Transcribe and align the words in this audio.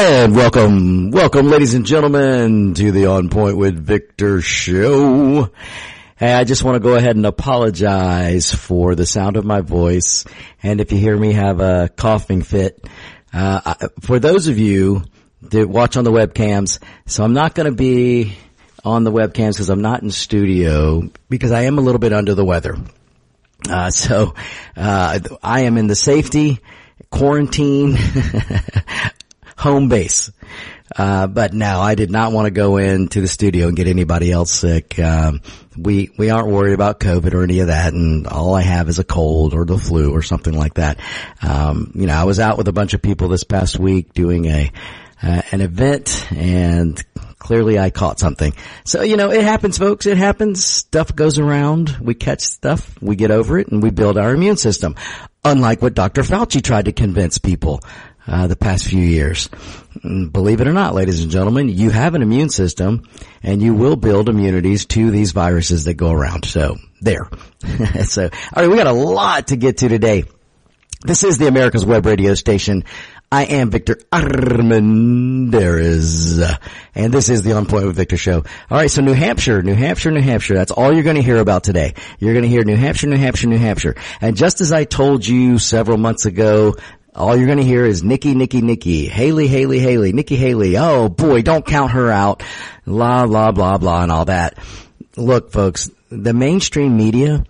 And 0.00 0.36
welcome, 0.36 1.10
welcome 1.10 1.48
ladies 1.48 1.74
and 1.74 1.84
gentlemen 1.84 2.72
to 2.74 2.92
the 2.92 3.06
On 3.06 3.28
Point 3.30 3.56
with 3.56 3.76
Victor 3.84 4.40
show. 4.40 5.50
Hey, 6.16 6.32
I 6.32 6.44
just 6.44 6.62
want 6.62 6.76
to 6.76 6.80
go 6.80 6.94
ahead 6.94 7.16
and 7.16 7.26
apologize 7.26 8.54
for 8.54 8.94
the 8.94 9.04
sound 9.04 9.36
of 9.36 9.44
my 9.44 9.60
voice. 9.60 10.24
And 10.62 10.80
if 10.80 10.92
you 10.92 10.98
hear 10.98 11.16
me 11.16 11.32
have 11.32 11.58
a 11.58 11.88
coughing 11.88 12.42
fit, 12.42 12.86
uh, 13.32 13.74
for 14.00 14.20
those 14.20 14.46
of 14.46 14.56
you 14.56 15.02
that 15.42 15.68
watch 15.68 15.96
on 15.96 16.04
the 16.04 16.12
webcams, 16.12 16.78
so 17.06 17.24
I'm 17.24 17.34
not 17.34 17.56
going 17.56 17.68
to 17.68 17.76
be 17.76 18.36
on 18.84 19.02
the 19.02 19.10
webcams 19.10 19.54
because 19.54 19.68
I'm 19.68 19.82
not 19.82 20.04
in 20.04 20.12
studio 20.12 21.10
because 21.28 21.50
I 21.50 21.62
am 21.62 21.76
a 21.76 21.80
little 21.80 21.98
bit 21.98 22.12
under 22.12 22.36
the 22.36 22.44
weather. 22.44 22.76
Uh, 23.68 23.90
so, 23.90 24.36
uh, 24.76 25.18
I 25.42 25.62
am 25.62 25.76
in 25.76 25.88
the 25.88 25.96
safety 25.96 26.60
quarantine 27.10 27.96
home 29.58 29.88
base. 29.88 30.30
Uh, 30.96 31.26
but 31.26 31.52
no, 31.52 31.80
I 31.80 31.94
did 31.94 32.10
not 32.10 32.32
want 32.32 32.46
to 32.46 32.50
go 32.50 32.78
into 32.78 33.20
the 33.20 33.28
studio 33.28 33.68
and 33.68 33.76
get 33.76 33.86
anybody 33.86 34.32
else 34.32 34.50
sick. 34.50 34.98
Um, 34.98 35.42
we, 35.76 36.10
we 36.16 36.30
aren't 36.30 36.48
worried 36.48 36.72
about 36.72 36.98
COVID 36.98 37.34
or 37.34 37.42
any 37.42 37.60
of 37.60 37.66
that. 37.66 37.92
And 37.92 38.26
all 38.26 38.54
I 38.54 38.62
have 38.62 38.88
is 38.88 38.98
a 38.98 39.04
cold 39.04 39.52
or 39.52 39.64
the 39.64 39.78
flu 39.78 40.12
or 40.12 40.22
something 40.22 40.56
like 40.56 40.74
that. 40.74 40.98
Um, 41.42 41.92
you 41.94 42.06
know, 42.06 42.14
I 42.14 42.24
was 42.24 42.40
out 42.40 42.56
with 42.56 42.68
a 42.68 42.72
bunch 42.72 42.94
of 42.94 43.02
people 43.02 43.28
this 43.28 43.44
past 43.44 43.78
week 43.78 44.14
doing 44.14 44.46
a, 44.46 44.72
uh, 45.22 45.42
an 45.52 45.60
event 45.60 46.26
and 46.32 47.04
clearly 47.38 47.78
I 47.78 47.90
caught 47.90 48.18
something. 48.18 48.54
So, 48.84 49.02
you 49.02 49.16
know, 49.16 49.30
it 49.30 49.42
happens 49.42 49.76
folks. 49.76 50.06
It 50.06 50.16
happens. 50.16 50.64
Stuff 50.64 51.14
goes 51.14 51.38
around. 51.38 51.98
We 52.00 52.14
catch 52.14 52.40
stuff. 52.40 53.00
We 53.02 53.16
get 53.16 53.30
over 53.30 53.58
it 53.58 53.68
and 53.68 53.82
we 53.82 53.90
build 53.90 54.16
our 54.16 54.34
immune 54.34 54.56
system. 54.56 54.96
Unlike 55.44 55.82
what 55.82 55.94
Dr. 55.94 56.22
Fauci 56.22 56.62
tried 56.62 56.86
to 56.86 56.92
convince 56.92 57.38
people 57.38 57.80
uh, 58.28 58.46
the 58.46 58.56
past 58.56 58.86
few 58.86 59.02
years. 59.02 59.48
Mm, 60.04 60.32
believe 60.32 60.60
it 60.60 60.68
or 60.68 60.72
not, 60.72 60.94
ladies 60.94 61.22
and 61.22 61.30
gentlemen, 61.30 61.68
you 61.68 61.90
have 61.90 62.14
an 62.14 62.22
immune 62.22 62.50
system 62.50 63.08
and 63.42 63.62
you 63.62 63.74
will 63.74 63.96
build 63.96 64.28
immunities 64.28 64.86
to 64.86 65.10
these 65.10 65.32
viruses 65.32 65.84
that 65.84 65.94
go 65.94 66.12
around. 66.12 66.44
So 66.44 66.76
there. 67.00 67.28
so, 68.04 68.24
all 68.24 68.62
right, 68.62 68.68
we 68.70 68.76
got 68.76 68.86
a 68.86 68.92
lot 68.92 69.48
to 69.48 69.56
get 69.56 69.78
to 69.78 69.88
today. 69.88 70.24
This 71.00 71.22
is 71.22 71.38
the 71.38 71.46
America's 71.46 71.86
Web 71.86 72.04
Radio 72.06 72.34
Station. 72.34 72.84
I 73.30 73.44
am 73.44 73.70
Victor 73.70 73.96
Armendariz, 74.10 74.82
and 76.94 77.12
this 77.12 77.28
is 77.28 77.42
the 77.42 77.52
On 77.52 77.66
Point 77.66 77.86
with 77.86 77.94
Victor 77.94 78.16
show. 78.16 78.38
All 78.70 78.78
right, 78.78 78.90
so 78.90 79.02
New 79.02 79.12
Hampshire, 79.12 79.62
New 79.62 79.74
Hampshire, 79.74 80.10
New 80.10 80.22
Hampshire. 80.22 80.54
That's 80.54 80.72
all 80.72 80.92
you're 80.92 81.02
going 81.04 81.16
to 81.16 81.22
hear 81.22 81.36
about 81.36 81.62
today. 81.62 81.94
You're 82.18 82.32
going 82.32 82.44
to 82.44 82.48
hear 82.48 82.64
New 82.64 82.74
Hampshire, 82.74 83.06
New 83.06 83.18
Hampshire, 83.18 83.48
New 83.48 83.58
Hampshire. 83.58 83.96
And 84.20 84.34
just 84.34 84.60
as 84.60 84.72
I 84.72 84.84
told 84.84 85.26
you 85.26 85.58
several 85.58 85.98
months 85.98 86.24
ago, 86.24 86.74
all 87.14 87.36
you're 87.36 87.46
going 87.46 87.58
to 87.58 87.64
hear 87.64 87.84
is 87.84 88.02
Nikki, 88.02 88.34
Nikki, 88.34 88.60
Nikki, 88.60 89.06
Haley, 89.08 89.46
Haley, 89.46 89.78
Haley, 89.78 90.12
Nikki 90.12 90.36
Haley. 90.36 90.76
Oh 90.76 91.08
boy, 91.08 91.42
don't 91.42 91.66
count 91.66 91.92
her 91.92 92.10
out. 92.10 92.42
Blah, 92.84 93.26
blah, 93.26 93.52
blah, 93.52 93.78
blah, 93.78 94.02
and 94.02 94.12
all 94.12 94.26
that. 94.26 94.58
Look, 95.16 95.52
folks, 95.52 95.90
the 96.10 96.32
mainstream 96.32 96.96
media 96.96 97.44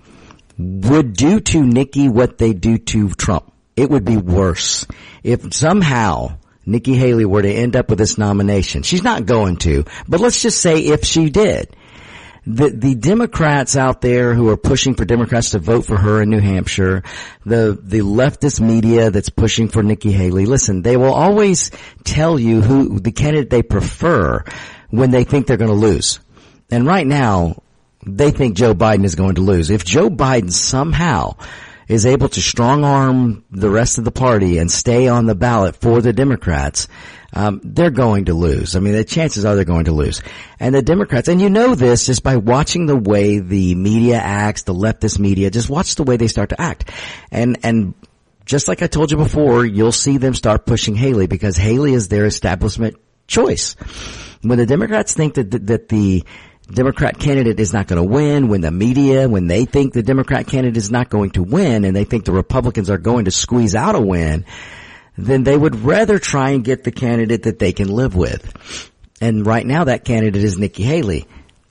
would 0.59 1.12
do 1.12 1.41
to 1.41 1.64
Nikki 1.64 2.09
what 2.09 2.39
they 2.39 2.53
do 2.53 2.79
to 2.79 3.11
Trump. 3.11 3.53
It 3.77 3.91
would 3.91 4.05
be 4.05 4.17
worse. 4.17 4.86
If 5.23 5.55
somehow 5.55 6.39
Nikki 6.67 6.95
Haley 6.95 7.25
were 7.25 7.42
to 7.42 7.52
end 7.52 7.77
up 7.77 7.90
with 7.90 7.98
this 7.98 8.19
nomination, 8.19 8.83
she's 8.83 9.05
not 9.05 9.27
going 9.27 9.57
to, 9.58 9.85
but 10.08 10.20
let's 10.20 10.42
just 10.42 10.61
say 10.61 10.80
if 10.80 11.05
she 11.05 11.30
did, 11.30 11.75
the 12.48 12.70
the 12.70 12.95
Democrats 12.95 13.77
out 13.77 14.01
there 14.01 14.33
who 14.33 14.48
are 14.48 14.57
pushing 14.57 14.95
for 14.95 15.05
Democrats 15.05 15.51
to 15.51 15.59
vote 15.59 15.83
for 15.83 15.98
her 15.98 16.23
in 16.23 16.31
New 16.31 16.41
Hampshire, 16.41 17.03
the 17.45 17.79
the 17.81 18.01
leftist 18.01 18.59
media 18.59 19.11
that's 19.11 19.29
pushing 19.29 19.69
for 19.69 19.83
Nikki 19.83 20.13
Haley, 20.13 20.47
listen, 20.47 20.81
they 20.81 20.97
will 20.97 21.13
always 21.13 21.70
tell 22.05 22.39
you 22.39 22.63
who 22.63 23.01
the 23.01 23.13
candidate 23.13 23.51
they 23.51 23.63
prefer 23.63 24.45
when 24.89 25.11
they 25.11 25.25
think 25.25 25.47
they're 25.47 25.58
going 25.58 25.70
to 25.70 25.77
lose. 25.77 26.20
And 26.70 26.87
right 26.87 27.07
now, 27.07 27.63
they 28.07 28.31
think 28.31 28.57
Joe 28.57 28.75
Biden 28.75 29.05
is 29.05 29.14
going 29.14 29.35
to 29.35 29.42
lose. 29.42 29.69
If 29.69 29.85
Joe 29.85 30.08
Biden 30.08 30.51
somehow 30.51 31.37
is 31.87 32.07
able 32.07 32.31
to 32.31 32.41
strong 32.41 32.83
arm 32.83 33.45
the 33.51 33.70
rest 33.70 33.98
of 33.98 34.05
the 34.05 34.11
party 34.11 34.57
and 34.57 34.70
stay 34.70 35.08
on 35.08 35.27
the 35.27 35.35
ballot 35.35 35.77
for 35.77 36.01
the 36.01 36.14
Democrats, 36.14 36.89
um, 37.33 37.61
they're 37.62 37.90
going 37.90 38.27
to 38.27 38.34
lose. 38.34 38.74
I 38.74 38.80
mean, 38.80 38.94
the 38.94 39.05
chances 39.05 39.44
are 39.44 39.55
they're 39.55 39.64
going 39.64 39.84
to 39.84 39.92
lose. 39.92 40.22
And 40.58 40.74
the 40.74 40.83
Democrats, 40.83 41.28
and 41.28 41.40
you 41.40 41.50
know 41.50 41.74
this 41.74 42.06
just 42.06 42.22
by 42.22 42.36
watching 42.36 42.86
the 42.86 42.96
way 42.96 43.39
the 43.39 43.74
media 43.74 44.16
acts, 44.16 44.62
the 44.62 44.74
leftist 44.74 45.18
media, 45.18 45.50
just 45.50 45.68
watch 45.68 45.94
the 45.96 46.05
way 46.05 46.16
they 46.16 46.28
start 46.28 46.50
to 46.50 46.61
act. 46.61 46.90
And, 47.30 47.58
and 47.62 47.94
just 48.46 48.66
like 48.66 48.83
I 48.83 48.86
told 48.86 49.11
you 49.11 49.18
before, 49.18 49.66
you'll 49.66 49.92
see 49.92 50.16
them 50.16 50.34
start 50.34 50.64
pushing 50.64 50.94
Haley 50.94 51.27
because 51.27 51.56
Haley 51.56 51.92
is 51.92 52.08
their 52.08 52.24
establishment 52.24 52.96
choice. 53.27 53.74
When 54.40 54.56
the 54.56 54.66
Democrats 54.66 55.12
think 55.12 55.34
that, 55.34 55.50
that, 55.50 55.66
that 55.66 55.89
the 55.90 56.24
Democrat 56.72 57.18
candidate 57.18 57.60
is 57.60 57.72
not 57.72 57.89
going 57.89 58.02
to 58.02 58.08
win, 58.08 58.48
when 58.48 58.62
the 58.62 58.70
media, 58.70 59.28
when 59.28 59.48
they 59.48 59.66
think 59.66 59.92
the 59.92 60.02
Democrat 60.02 60.46
candidate 60.46 60.77
is 60.77 60.90
not 60.90 61.10
going 61.10 61.30
to 61.30 61.42
win 61.42 61.84
and 61.84 61.95
they 61.95 62.05
think 62.05 62.24
the 62.24 62.33
Republicans 62.33 62.89
are 62.89 62.98
going 62.98 63.27
to 63.27 63.30
squeeze 63.30 63.74
out 63.74 63.95
a 63.95 64.00
win, 64.00 64.46
then 65.18 65.42
they 65.42 65.56
would 65.56 65.80
rather 65.84 66.18
try 66.18 66.51
and 66.51 66.64
get 66.64 66.84
the 66.84 66.92
candidate 66.92 67.42
that 67.42 67.58
they 67.58 67.73
can 67.73 67.89
live 67.89 68.14
with. 68.14 68.90
And 69.20 69.45
right 69.45 69.67
now 69.67 69.84
that 69.84 70.05
candidate 70.05 70.42
is 70.42 70.58
Nikki 70.58 70.84
Haley. 70.84 71.27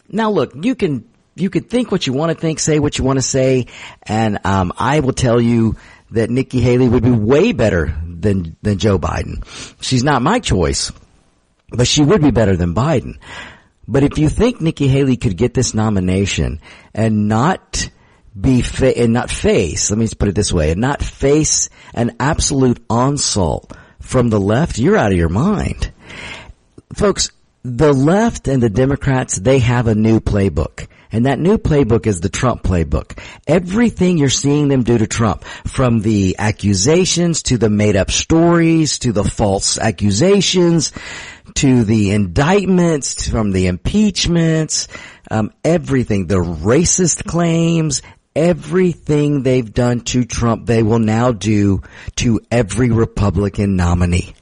Now 0.10 0.32
look, 0.32 0.54
you 0.54 0.76
can, 0.76 1.10
you 1.36 1.50
can 1.50 1.64
think 1.64 1.90
what 1.92 2.06
you 2.06 2.14
want 2.14 2.32
to 2.32 2.40
think, 2.40 2.60
say 2.60 2.80
what 2.80 2.98
you 2.98 3.06
want 3.06 3.18
to 3.18 3.24
say, 3.24 3.68
and 4.04 4.46
um, 4.46 4.74
I 4.78 5.00
will 5.00 5.14
tell 5.14 5.40
you 5.40 5.78
that 6.12 6.30
Nikki 6.30 6.60
Haley 6.60 6.90
would 6.90 7.04
be 7.04 7.12
way 7.12 7.52
better 7.52 7.98
than 8.06 8.56
than 8.62 8.78
Joe 8.78 8.98
Biden. 8.98 9.44
She's 9.82 10.04
not 10.04 10.22
my 10.22 10.40
choice, 10.40 10.92
but 11.70 11.88
she 11.88 12.02
would 12.04 12.22
be 12.22 12.32
better 12.32 12.56
than 12.56 12.74
Biden. 12.74 13.18
But 13.88 14.04
if 14.04 14.18
you 14.18 14.30
think 14.30 14.60
Nikki 14.60 14.88
Haley 14.88 15.16
could 15.18 15.38
get 15.38 15.54
this 15.54 15.74
nomination 15.74 16.60
and 16.94 17.28
not 17.28 17.90
be 18.40 18.62
fa- 18.62 18.98
and 18.98 19.14
not 19.14 19.30
face, 19.30 19.90
let 19.90 19.98
me 19.98 20.06
just 20.06 20.20
put 20.20 20.30
it 20.30 20.36
this 20.36 20.54
way, 20.54 20.72
and 20.72 20.82
not 20.82 21.02
face 21.02 21.70
an 21.94 22.16
absolute 22.20 22.84
onslaught 22.90 23.72
from 24.00 24.30
the 24.30 24.40
left, 24.40 24.78
you're 24.78 24.98
out 24.98 25.12
of 25.12 25.18
your 25.18 25.30
mind. 25.30 25.92
Folks, 26.94 27.32
the 27.64 27.94
left 27.94 28.48
and 28.48 28.64
the 28.64 28.70
Democrats, 28.70 29.38
they 29.38 29.60
have 29.60 29.88
a 29.88 29.96
new 29.96 30.20
playbook. 30.20 30.88
And 31.10 31.26
that 31.26 31.40
new 31.40 31.58
playbook 31.58 32.06
is 32.06 32.20
the 32.20 32.30
Trump 32.30 32.64
playbook. 32.64 33.18
Everything 33.48 34.18
you're 34.18 34.30
seeing 34.30 34.68
them 34.68 34.84
do 34.84 34.98
to 34.98 35.08
Trump, 35.08 35.46
from 35.66 36.02
the 36.02 36.36
accusations 36.38 37.44
to 37.44 37.58
the 37.58 37.70
made 37.70 37.96
up 37.96 38.12
stories 38.12 39.00
to 39.00 39.14
the 39.14 39.24
false 39.24 39.78
accusations 39.78 40.92
to 41.56 41.84
the 41.84 42.12
indictments 42.12 43.28
from 43.28 43.52
the 43.52 43.68
impeachments, 43.68 44.88
um, 45.32 45.52
everything, 45.64 46.28
the 46.28 46.36
racist 46.36 47.26
claims, 47.26 48.02
everything 48.38 49.42
they've 49.42 49.74
done 49.74 50.02
to 50.02 50.24
Trump, 50.24 50.68
they 50.68 50.84
will 50.84 51.00
now 51.00 51.32
do 51.32 51.82
to 52.18 52.40
every 52.52 52.92
Republican 52.92 53.76
nominee. 53.76 54.36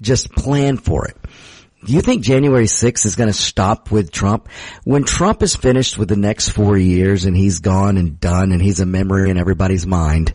Just 0.00 0.32
plan 0.32 0.76
for 0.76 1.06
it. 1.06 1.16
Do 1.84 1.92
you 1.92 2.00
think 2.00 2.24
January 2.24 2.64
6th 2.64 3.06
is 3.06 3.14
going 3.14 3.28
to 3.28 3.32
stop 3.32 3.92
with 3.92 4.10
Trump? 4.10 4.48
When 4.82 5.04
Trump 5.04 5.44
is 5.44 5.54
finished 5.54 5.96
with 5.96 6.08
the 6.08 6.16
next 6.16 6.48
four 6.48 6.76
years 6.76 7.24
and 7.24 7.36
he's 7.36 7.60
gone 7.60 7.96
and 7.96 8.18
done 8.18 8.50
and 8.50 8.60
he's 8.60 8.80
a 8.80 8.86
memory 8.86 9.30
in 9.30 9.38
everybody's 9.38 9.86
mind, 9.86 10.34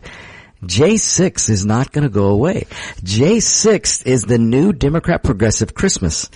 J6 0.64 1.50
is 1.50 1.66
not 1.66 1.92
going 1.92 2.04
to 2.04 2.10
go 2.10 2.28
away. 2.28 2.66
J6 3.02 4.06
is 4.06 4.22
the 4.22 4.38
new 4.38 4.72
Democrat 4.72 5.22
progressive 5.22 5.74
Christmas. 5.74 6.30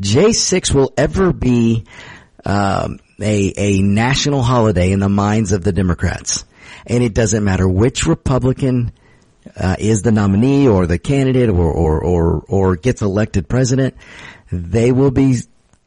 J6 0.00 0.72
will 0.72 0.92
ever 0.96 1.32
be 1.32 1.86
um, 2.44 2.98
a, 3.20 3.52
a 3.56 3.82
national 3.82 4.42
holiday 4.42 4.92
in 4.92 5.00
the 5.00 5.08
minds 5.08 5.52
of 5.52 5.64
the 5.64 5.72
Democrats. 5.72 6.44
And 6.86 7.02
it 7.02 7.14
doesn't 7.14 7.44
matter 7.44 7.68
which 7.68 8.06
Republican 8.06 8.92
uh, 9.56 9.76
is 9.78 10.02
the 10.02 10.12
nominee 10.12 10.68
or 10.68 10.86
the 10.86 10.98
candidate 10.98 11.48
or, 11.48 11.70
or, 11.70 12.02
or, 12.02 12.44
or 12.48 12.76
gets 12.76 13.02
elected 13.02 13.48
president, 13.48 13.94
they 14.52 14.92
will 14.92 15.10
be 15.10 15.36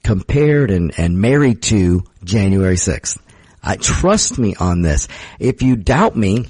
compared 0.04 0.72
and, 0.72 0.94
and 0.98 1.20
married 1.20 1.62
to 1.64 2.04
January 2.24 2.76
6th. 2.76 3.18
I 3.62 3.78
trust 3.78 4.38
me 4.38 4.56
on 4.56 4.82
this. 4.82 5.08
If 5.40 5.62
you 5.62 5.78
doubt 5.78 6.16
me, 6.18 6.48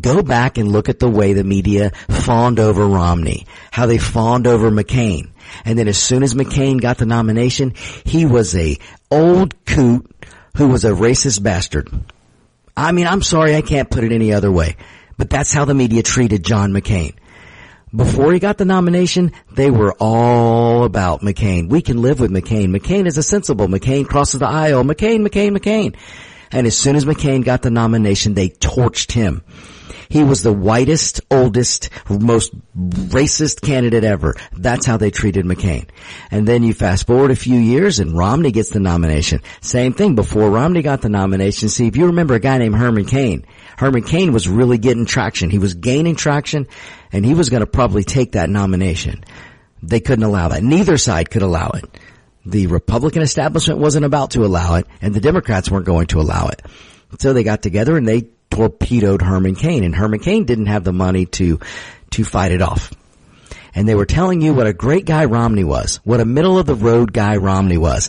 go 0.00 0.22
back 0.22 0.56
and 0.56 0.72
look 0.72 0.88
at 0.88 0.98
the 0.98 1.08
way 1.08 1.34
the 1.34 1.44
media 1.44 1.90
fawned 2.08 2.58
over 2.58 2.86
Romney, 2.86 3.46
how 3.70 3.86
they 3.86 3.98
fawned 3.98 4.46
over 4.46 4.70
McCain, 4.70 5.30
And 5.64 5.78
then 5.78 5.88
as 5.88 5.98
soon 5.98 6.22
as 6.22 6.34
McCain 6.34 6.80
got 6.80 6.98
the 6.98 7.06
nomination, 7.06 7.74
he 8.04 8.26
was 8.26 8.54
a 8.56 8.78
old 9.10 9.64
coot 9.64 10.10
who 10.56 10.68
was 10.68 10.84
a 10.84 10.90
racist 10.90 11.42
bastard. 11.42 11.88
I 12.76 12.92
mean, 12.92 13.06
I'm 13.06 13.22
sorry, 13.22 13.54
I 13.54 13.62
can't 13.62 13.90
put 13.90 14.04
it 14.04 14.12
any 14.12 14.32
other 14.32 14.50
way, 14.50 14.76
but 15.16 15.30
that's 15.30 15.52
how 15.52 15.64
the 15.64 15.74
media 15.74 16.02
treated 16.02 16.44
John 16.44 16.72
McCain. 16.72 17.14
Before 17.94 18.32
he 18.32 18.40
got 18.40 18.58
the 18.58 18.64
nomination, 18.64 19.30
they 19.52 19.70
were 19.70 19.94
all 20.00 20.82
about 20.82 21.20
McCain. 21.20 21.68
We 21.68 21.80
can 21.80 22.02
live 22.02 22.18
with 22.18 22.32
McCain. 22.32 22.76
McCain 22.76 23.06
is 23.06 23.18
a 23.18 23.22
sensible. 23.22 23.68
McCain 23.68 24.04
crosses 24.04 24.40
the 24.40 24.48
aisle. 24.48 24.82
McCain, 24.82 25.24
McCain, 25.24 25.56
McCain. 25.56 25.94
And 26.50 26.66
as 26.66 26.76
soon 26.76 26.96
as 26.96 27.04
McCain 27.04 27.44
got 27.44 27.62
the 27.62 27.70
nomination, 27.70 28.34
they 28.34 28.48
torched 28.48 29.12
him. 29.12 29.44
He 30.08 30.24
was 30.24 30.42
the 30.42 30.52
whitest, 30.52 31.20
oldest, 31.30 31.90
most 32.08 32.52
racist 32.76 33.62
candidate 33.62 34.04
ever. 34.04 34.34
That's 34.52 34.86
how 34.86 34.96
they 34.96 35.10
treated 35.10 35.44
McCain. 35.44 35.88
And 36.30 36.46
then 36.46 36.62
you 36.62 36.74
fast 36.74 37.06
forward 37.06 37.30
a 37.30 37.36
few 37.36 37.58
years 37.58 38.00
and 38.00 38.16
Romney 38.16 38.52
gets 38.52 38.70
the 38.70 38.80
nomination. 38.80 39.40
Same 39.60 39.92
thing 39.92 40.14
before 40.14 40.50
Romney 40.50 40.82
got 40.82 41.02
the 41.02 41.08
nomination. 41.08 41.68
See, 41.68 41.86
if 41.86 41.96
you 41.96 42.06
remember 42.06 42.34
a 42.34 42.40
guy 42.40 42.58
named 42.58 42.76
Herman 42.76 43.06
Cain, 43.06 43.46
Herman 43.76 44.02
Cain 44.02 44.32
was 44.32 44.48
really 44.48 44.78
getting 44.78 45.06
traction. 45.06 45.50
He 45.50 45.58
was 45.58 45.74
gaining 45.74 46.16
traction 46.16 46.66
and 47.12 47.24
he 47.24 47.34
was 47.34 47.50
going 47.50 47.60
to 47.60 47.66
probably 47.66 48.04
take 48.04 48.32
that 48.32 48.50
nomination. 48.50 49.24
They 49.82 50.00
couldn't 50.00 50.24
allow 50.24 50.48
that. 50.48 50.62
Neither 50.62 50.96
side 50.96 51.30
could 51.30 51.42
allow 51.42 51.70
it. 51.74 51.84
The 52.46 52.66
Republican 52.66 53.22
establishment 53.22 53.80
wasn't 53.80 54.04
about 54.04 54.32
to 54.32 54.44
allow 54.44 54.76
it 54.76 54.86
and 55.00 55.14
the 55.14 55.20
Democrats 55.20 55.70
weren't 55.70 55.86
going 55.86 56.06
to 56.08 56.20
allow 56.20 56.48
it. 56.48 56.62
So 57.18 57.32
they 57.32 57.44
got 57.44 57.62
together 57.62 57.96
and 57.96 58.06
they 58.06 58.28
torpedoed 58.54 59.20
Herman 59.20 59.56
Cain 59.56 59.84
and 59.84 59.94
Herman 59.94 60.20
Cain 60.20 60.44
didn't 60.44 60.66
have 60.66 60.84
the 60.84 60.92
money 60.92 61.26
to, 61.26 61.58
to 62.10 62.24
fight 62.24 62.52
it 62.52 62.62
off. 62.62 62.92
And 63.74 63.88
they 63.88 63.96
were 63.96 64.06
telling 64.06 64.40
you 64.40 64.54
what 64.54 64.68
a 64.68 64.72
great 64.72 65.04
guy 65.04 65.24
Romney 65.24 65.64
was, 65.64 66.00
what 66.04 66.20
a 66.20 66.24
middle 66.24 66.58
of 66.58 66.66
the 66.66 66.76
road 66.76 67.12
guy 67.12 67.36
Romney 67.36 67.76
was. 67.76 68.08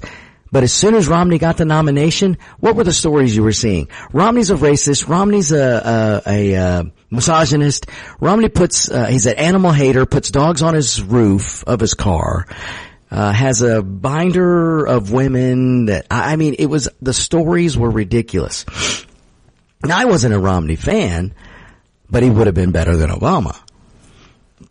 But 0.52 0.64
as 0.64 0.72
soon 0.72 0.94
as 0.94 1.08
Romney 1.08 1.38
got 1.38 1.58
the 1.58 1.66
nomination, 1.66 2.38
what 2.60 2.76
were 2.76 2.84
the 2.84 2.94
stories 2.94 3.36
you 3.36 3.44
were 3.44 3.52
seeing? 3.52 3.90
Romney's 4.14 4.52
a 4.52 4.56
racist. 4.56 5.10
Romney's 5.10 5.52
a, 5.52 6.22
a, 6.26 6.32
a, 6.32 6.54
a 6.54 6.92
misogynist. 7.10 7.88
Romney 8.22 8.48
puts, 8.48 8.90
uh, 8.90 9.08
he's 9.08 9.26
an 9.26 9.36
animal 9.36 9.72
hater, 9.72 10.06
puts 10.06 10.30
dogs 10.30 10.62
on 10.62 10.76
his 10.76 11.02
roof 11.02 11.64
of 11.66 11.80
his 11.80 11.94
car. 11.94 12.46
Uh, 13.12 13.32
has 13.32 13.62
a 13.64 13.82
binder 13.82 14.86
of 14.86 15.12
women 15.12 15.86
that, 15.86 16.08
I 16.10 16.36
mean, 16.38 16.56
it 16.58 16.68
was, 16.68 16.88
the 17.02 17.14
stories 17.14 17.78
were 17.78 17.90
ridiculous. 17.90 18.66
Now, 19.86 20.00
I 20.00 20.06
wasn't 20.06 20.34
a 20.34 20.40
Romney 20.40 20.76
fan, 20.76 21.34
but 22.10 22.24
he 22.24 22.30
would 22.30 22.48
have 22.48 22.56
been 22.56 22.72
better 22.72 22.96
than 22.98 23.10
Obama. 23.10 23.60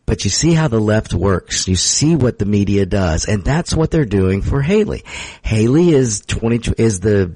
But 0.06 0.24
you 0.24 0.30
see 0.30 0.52
how 0.52 0.68
the 0.68 0.80
left 0.80 1.14
works. 1.14 1.68
You 1.68 1.76
see 1.76 2.16
what 2.16 2.38
the 2.38 2.46
media 2.46 2.86
does. 2.86 3.26
And 3.26 3.44
that's 3.44 3.74
what 3.74 3.90
they're 3.90 4.04
doing 4.04 4.42
for 4.42 4.62
Haley. 4.62 5.04
Haley 5.42 5.90
is 5.90 6.20
20, 6.26 6.74
is 6.78 7.00
the 7.00 7.34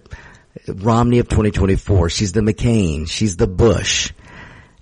Romney 0.66 1.18
of 1.18 1.28
2024. 1.28 2.10
She's 2.10 2.32
the 2.32 2.40
McCain. 2.40 3.08
She's 3.08 3.36
the 3.36 3.46
Bush. 3.46 4.12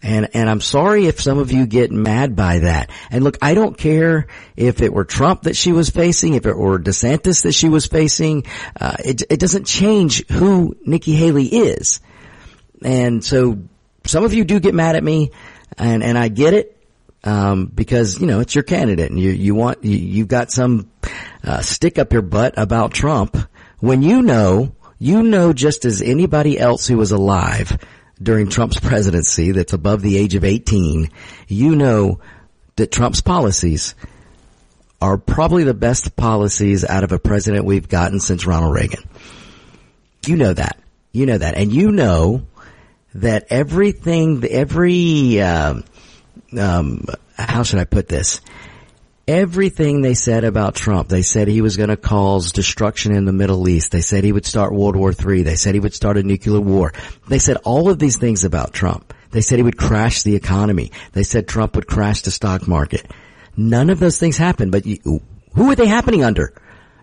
And, 0.02 0.28
and 0.34 0.48
I'm 0.48 0.60
sorry 0.60 1.06
if 1.06 1.20
some 1.20 1.38
of 1.38 1.50
you 1.50 1.66
get 1.66 1.90
mad 1.90 2.37
by 2.37 2.60
that. 2.60 2.90
And 3.10 3.25
look, 3.25 3.38
I 3.43 3.54
don't 3.54 3.76
care 3.76 4.26
if 4.56 4.81
it 4.81 4.93
were 4.93 5.04
Trump 5.04 5.43
that 5.43 5.56
she 5.56 5.72
was 5.72 5.90
facing, 5.90 6.34
if 6.34 6.46
it 6.46 6.56
were 6.56 6.78
DeSantis 6.78 7.43
that 7.43 7.54
she 7.54 7.69
was 7.69 7.87
facing. 7.87 8.44
Uh, 8.81 8.96
it, 9.04 9.22
it 9.31 9.40
doesn't 9.40 9.64
change 9.64 10.26
who 10.28 10.76
Nikki 10.84 11.12
Haley 11.12 11.46
is. 11.46 12.00
And 12.82 13.25
so 13.25 13.58
some 14.05 14.25
of 14.25 14.34
you 14.34 14.44
do 14.44 14.61
get 14.61 14.75
mad 14.75 14.96
at 14.96 15.05
me 15.05 15.31
and, 15.78 16.02
and 16.02 16.19
I 16.19 16.28
get 16.28 16.55
it. 16.55 16.73
Um, 17.25 17.67
because 17.67 18.20
you 18.20 18.26
know 18.28 18.38
it's 18.38 18.55
your 18.55 18.62
candidate, 18.62 19.11
and 19.11 19.19
you 19.19 19.32
you 19.32 19.56
want 19.56 19.82
you, 19.82 19.96
you've 19.96 20.28
got 20.28 20.52
some 20.52 20.88
uh, 21.43 21.61
stick 21.61 21.99
up 21.99 22.12
your 22.12 22.23
butt 22.23 22.55
about 22.56 22.93
Trump 22.93 23.37
when 23.81 24.02
you 24.02 24.23
know 24.23 24.73
you 25.00 25.25
know 25.25 25.52
just 25.52 25.84
as 25.84 26.02
anybody 26.02 26.56
else 26.56 26.87
who 26.87 26.96
was 26.96 27.11
alive 27.11 27.78
during 28.23 28.49
Trump's 28.49 28.79
presidency 28.79 29.50
that's 29.50 29.72
above 29.72 30.02
the 30.02 30.17
age 30.17 30.34
of 30.37 30.44
18, 30.44 31.11
you 31.49 31.75
know 31.75 32.20
that 32.76 32.93
Trump's 32.93 33.20
policies 33.20 33.94
are 35.00 35.19
probably 35.19 35.64
the 35.64 35.75
best 35.75 36.17
policies 36.17 36.84
out 36.84 37.05
of 37.05 37.12
a 37.12 37.19
president 37.19 37.64
we've 37.64 37.88
gotten 37.88 38.20
since 38.20 38.46
Ronald 38.46 38.75
Reagan. 38.75 39.02
You 40.26 40.37
know 40.37 40.52
that. 40.52 40.79
You 41.12 41.26
know 41.26 41.38
that. 41.38 41.56
And 41.56 41.72
you 41.72 41.93
know 41.93 42.46
that 43.21 43.47
everything, 43.51 44.45
every, 44.45 45.41
uh, 45.41 45.81
um, 46.59 47.05
how 47.37 47.63
should 47.63 47.79
I 47.79 47.85
put 47.85 48.09
this? 48.09 48.41
Everything 49.29 50.03
they 50.03 50.15
said 50.15 50.45
about 50.45 50.77
Trump, 50.77 51.09
they 51.09 51.23
said 51.23 51.49
he 51.49 51.61
was 51.61 51.77
going 51.77 51.89
to 51.89 51.97
cause 51.97 52.53
destruction 52.53 53.13
in 53.13 53.25
the 53.25 53.33
Middle 53.33 53.69
East. 53.69 53.91
They 53.91 54.01
said 54.01 54.23
he 54.23 54.33
would 54.33 54.47
start 54.47 54.73
World 54.73 54.95
War 54.95 55.13
III. 55.13 55.43
They 55.43 55.57
said 55.57 55.75
he 55.75 55.81
would 55.81 55.95
start 55.95 56.17
a 56.17 56.23
nuclear 56.23 56.61
war. 56.61 56.93
They 57.29 57.41
said 57.41 57.57
all 57.65 57.91
of 57.91 57.99
these 57.99 58.19
things 58.19 58.45
about 58.45 58.73
Trump. 58.73 59.13
They 59.33 59.41
said 59.41 59.59
he 59.59 59.65
would 59.65 59.77
crash 59.77 60.23
the 60.23 60.37
economy. 60.37 60.93
They 61.13 61.25
said 61.25 61.49
Trump 61.49 61.75
would 61.75 61.89
crash 61.89 62.23
the 62.23 62.31
stock 62.31 62.69
market. 62.69 63.11
None 63.57 63.91
of 63.91 63.99
those 63.99 64.19
things 64.19 64.37
happened, 64.37 64.71
but 64.71 64.87
you, 64.87 65.21
who 65.55 65.71
are 65.71 65.75
they 65.75 65.87
happening 65.87 66.23
under? 66.23 66.53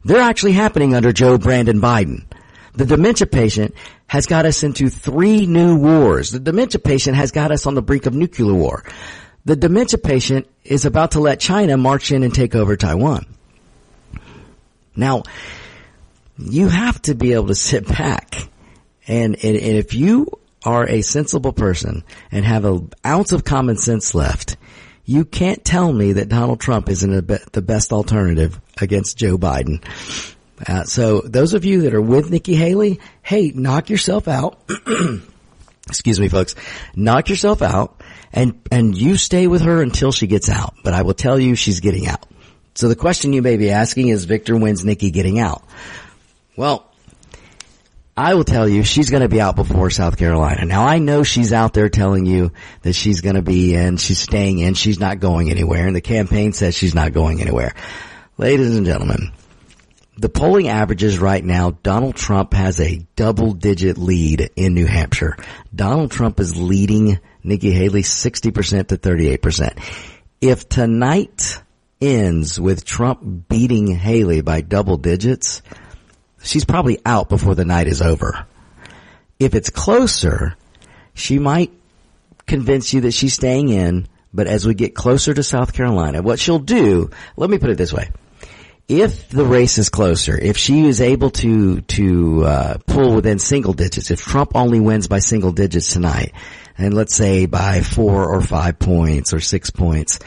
They're 0.05 0.21
actually 0.21 0.53
happening 0.53 0.95
under 0.95 1.11
Joe 1.11 1.37
Brandon 1.37 1.81
Biden. 1.81 2.25
The 2.75 2.85
dementia 2.85 3.27
patient 3.27 3.75
has 4.07 4.25
got 4.25 4.45
us 4.45 4.63
into 4.63 4.89
three 4.89 5.45
new 5.45 5.77
wars. 5.77 6.31
The 6.31 6.39
dementia 6.39 6.79
patient 6.79 7.15
has 7.15 7.31
got 7.31 7.51
us 7.51 7.65
on 7.65 7.75
the 7.75 7.81
brink 7.81 8.05
of 8.05 8.13
nuclear 8.13 8.53
war. 8.53 8.83
The 9.45 9.55
dementia 9.55 9.99
patient 9.99 10.47
is 10.63 10.85
about 10.85 11.11
to 11.11 11.19
let 11.19 11.39
China 11.39 11.77
march 11.77 12.11
in 12.11 12.23
and 12.23 12.33
take 12.33 12.55
over 12.55 12.75
Taiwan. 12.75 13.25
Now, 14.95 15.23
you 16.37 16.67
have 16.67 17.01
to 17.03 17.15
be 17.15 17.33
able 17.33 17.47
to 17.47 17.55
sit 17.55 17.87
back 17.87 18.49
and, 19.07 19.35
and, 19.43 19.57
and 19.57 19.77
if 19.77 19.93
you 19.93 20.27
are 20.65 20.87
a 20.87 21.01
sensible 21.01 21.53
person 21.53 22.03
and 22.31 22.45
have 22.45 22.65
an 22.65 22.89
ounce 23.05 23.33
of 23.33 23.43
common 23.43 23.77
sense 23.77 24.15
left, 24.15 24.55
you 25.05 25.25
can't 25.25 25.63
tell 25.65 25.91
me 25.91 26.13
that 26.13 26.29
Donald 26.29 26.61
Trump 26.61 26.89
isn't 26.89 27.27
be- 27.27 27.37
the 27.51 27.61
best 27.61 27.91
alternative 27.91 28.59
against 28.79 29.17
Joe 29.17 29.37
Biden. 29.37 29.83
Uh, 30.65 30.83
so 30.83 31.21
those 31.21 31.53
of 31.53 31.65
you 31.65 31.81
that 31.83 31.93
are 31.93 32.01
with 32.01 32.29
Nikki 32.29 32.55
Haley, 32.55 32.99
hey, 33.21 33.51
knock 33.53 33.89
yourself 33.89 34.27
out. 34.27 34.59
Excuse 35.87 36.19
me, 36.19 36.29
folks. 36.29 36.55
Knock 36.95 37.29
yourself 37.29 37.61
out 37.61 38.01
and, 38.31 38.59
and 38.71 38.97
you 38.97 39.17
stay 39.17 39.47
with 39.47 39.61
her 39.61 39.81
until 39.81 40.11
she 40.11 40.27
gets 40.27 40.49
out. 40.49 40.75
But 40.83 40.93
I 40.93 41.01
will 41.01 41.13
tell 41.13 41.39
you 41.39 41.55
she's 41.55 41.81
getting 41.81 42.07
out. 42.07 42.25
So 42.75 42.87
the 42.87 42.95
question 42.95 43.33
you 43.33 43.41
may 43.41 43.57
be 43.57 43.69
asking 43.69 44.07
is 44.07 44.25
Victor 44.25 44.55
when's 44.55 44.83
Nikki 44.83 45.11
getting 45.11 45.39
out? 45.39 45.63
Well, 46.55 46.89
I 48.15 48.35
will 48.35 48.43
tell 48.43 48.69
you 48.69 48.83
she's 48.83 49.09
going 49.09 49.23
to 49.23 49.29
be 49.29 49.41
out 49.41 49.55
before 49.55 49.89
South 49.89 50.17
Carolina. 50.17 50.65
Now 50.65 50.85
I 50.85 50.99
know 50.99 51.23
she's 51.23 51.51
out 51.51 51.73
there 51.73 51.89
telling 51.89 52.25
you 52.25 52.51
that 52.83 52.93
she's 52.93 53.21
going 53.21 53.35
to 53.35 53.41
be 53.41 53.73
in, 53.73 53.97
she's 53.97 54.19
staying 54.19 54.59
in, 54.59 54.75
she's 54.75 54.99
not 54.99 55.19
going 55.19 55.49
anywhere, 55.49 55.87
and 55.87 55.95
the 55.95 56.01
campaign 56.01 56.53
says 56.53 56.75
she's 56.75 56.93
not 56.93 57.11
going 57.11 57.41
anywhere. 57.41 57.73
Ladies 58.37 58.75
and 58.75 58.85
gentlemen, 58.85 59.31
the 60.17 60.29
polling 60.29 60.67
averages 60.67 61.17
right 61.17 61.43
now, 61.43 61.71
Donald 61.71 62.15
Trump 62.15 62.53
has 62.53 62.79
a 62.79 63.05
double 63.15 63.53
digit 63.53 63.97
lead 63.97 64.51
in 64.55 64.73
New 64.73 64.85
Hampshire. 64.85 65.35
Donald 65.73 66.11
Trump 66.11 66.39
is 66.39 66.55
leading 66.55 67.19
Nikki 67.43 67.71
Haley 67.71 68.03
60% 68.03 68.87
to 68.87 68.97
38%. 68.97 69.79
If 70.39 70.69
tonight 70.69 71.61
ends 71.99 72.59
with 72.59 72.85
Trump 72.85 73.47
beating 73.47 73.87
Haley 73.87 74.41
by 74.41 74.61
double 74.61 74.97
digits, 74.97 75.61
she's 76.41 76.65
probably 76.65 76.99
out 77.05 77.29
before 77.29 77.55
the 77.55 77.65
night 77.65 77.87
is 77.87 78.01
over. 78.01 78.45
If 79.39 79.55
it's 79.55 79.69
closer, 79.69 80.55
she 81.13 81.39
might 81.39 81.71
convince 82.45 82.93
you 82.93 83.01
that 83.01 83.13
she's 83.13 83.33
staying 83.33 83.69
in, 83.69 84.07
but 84.33 84.47
as 84.47 84.67
we 84.67 84.73
get 84.73 84.93
closer 84.93 85.33
to 85.33 85.43
South 85.43 85.73
Carolina, 85.73 86.21
what 86.21 86.39
she'll 86.39 86.59
do, 86.59 87.09
let 87.35 87.49
me 87.49 87.57
put 87.57 87.69
it 87.69 87.77
this 87.77 87.93
way. 87.93 88.09
If 89.01 89.29
the 89.29 89.43
race 89.43 89.79
is 89.79 89.89
closer, 89.89 90.37
if 90.37 90.55
she 90.55 90.85
is 90.85 91.01
able 91.01 91.31
to, 91.31 91.81
to, 91.81 92.45
uh, 92.45 92.77
pull 92.85 93.15
within 93.15 93.39
single 93.39 93.73
digits, 93.73 94.11
if 94.11 94.21
Trump 94.21 94.51
only 94.55 94.79
wins 94.79 95.07
by 95.07 95.17
single 95.17 95.51
digits 95.51 95.91
tonight, 95.91 96.33
and 96.77 96.93
let's 96.93 97.15
say 97.15 97.47
by 97.47 97.81
four 97.81 98.29
or 98.29 98.39
five 98.41 98.77
points 98.77 99.33
or 99.33 99.39
six 99.39 99.71
points, 99.71 100.19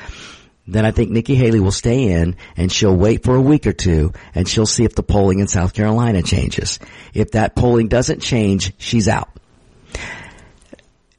then 0.66 0.84
I 0.84 0.90
think 0.90 1.12
Nikki 1.12 1.36
Haley 1.36 1.60
will 1.60 1.70
stay 1.70 2.10
in 2.10 2.34
and 2.56 2.72
she'll 2.72 2.96
wait 2.96 3.22
for 3.22 3.36
a 3.36 3.40
week 3.40 3.68
or 3.68 3.72
two 3.72 4.12
and 4.34 4.48
she'll 4.48 4.66
see 4.66 4.84
if 4.84 4.96
the 4.96 5.02
polling 5.04 5.38
in 5.38 5.46
South 5.46 5.72
Carolina 5.72 6.22
changes. 6.22 6.80
If 7.14 7.32
that 7.32 7.54
polling 7.54 7.86
doesn't 7.86 8.20
change, 8.20 8.72
she's 8.78 9.06
out. 9.06 9.28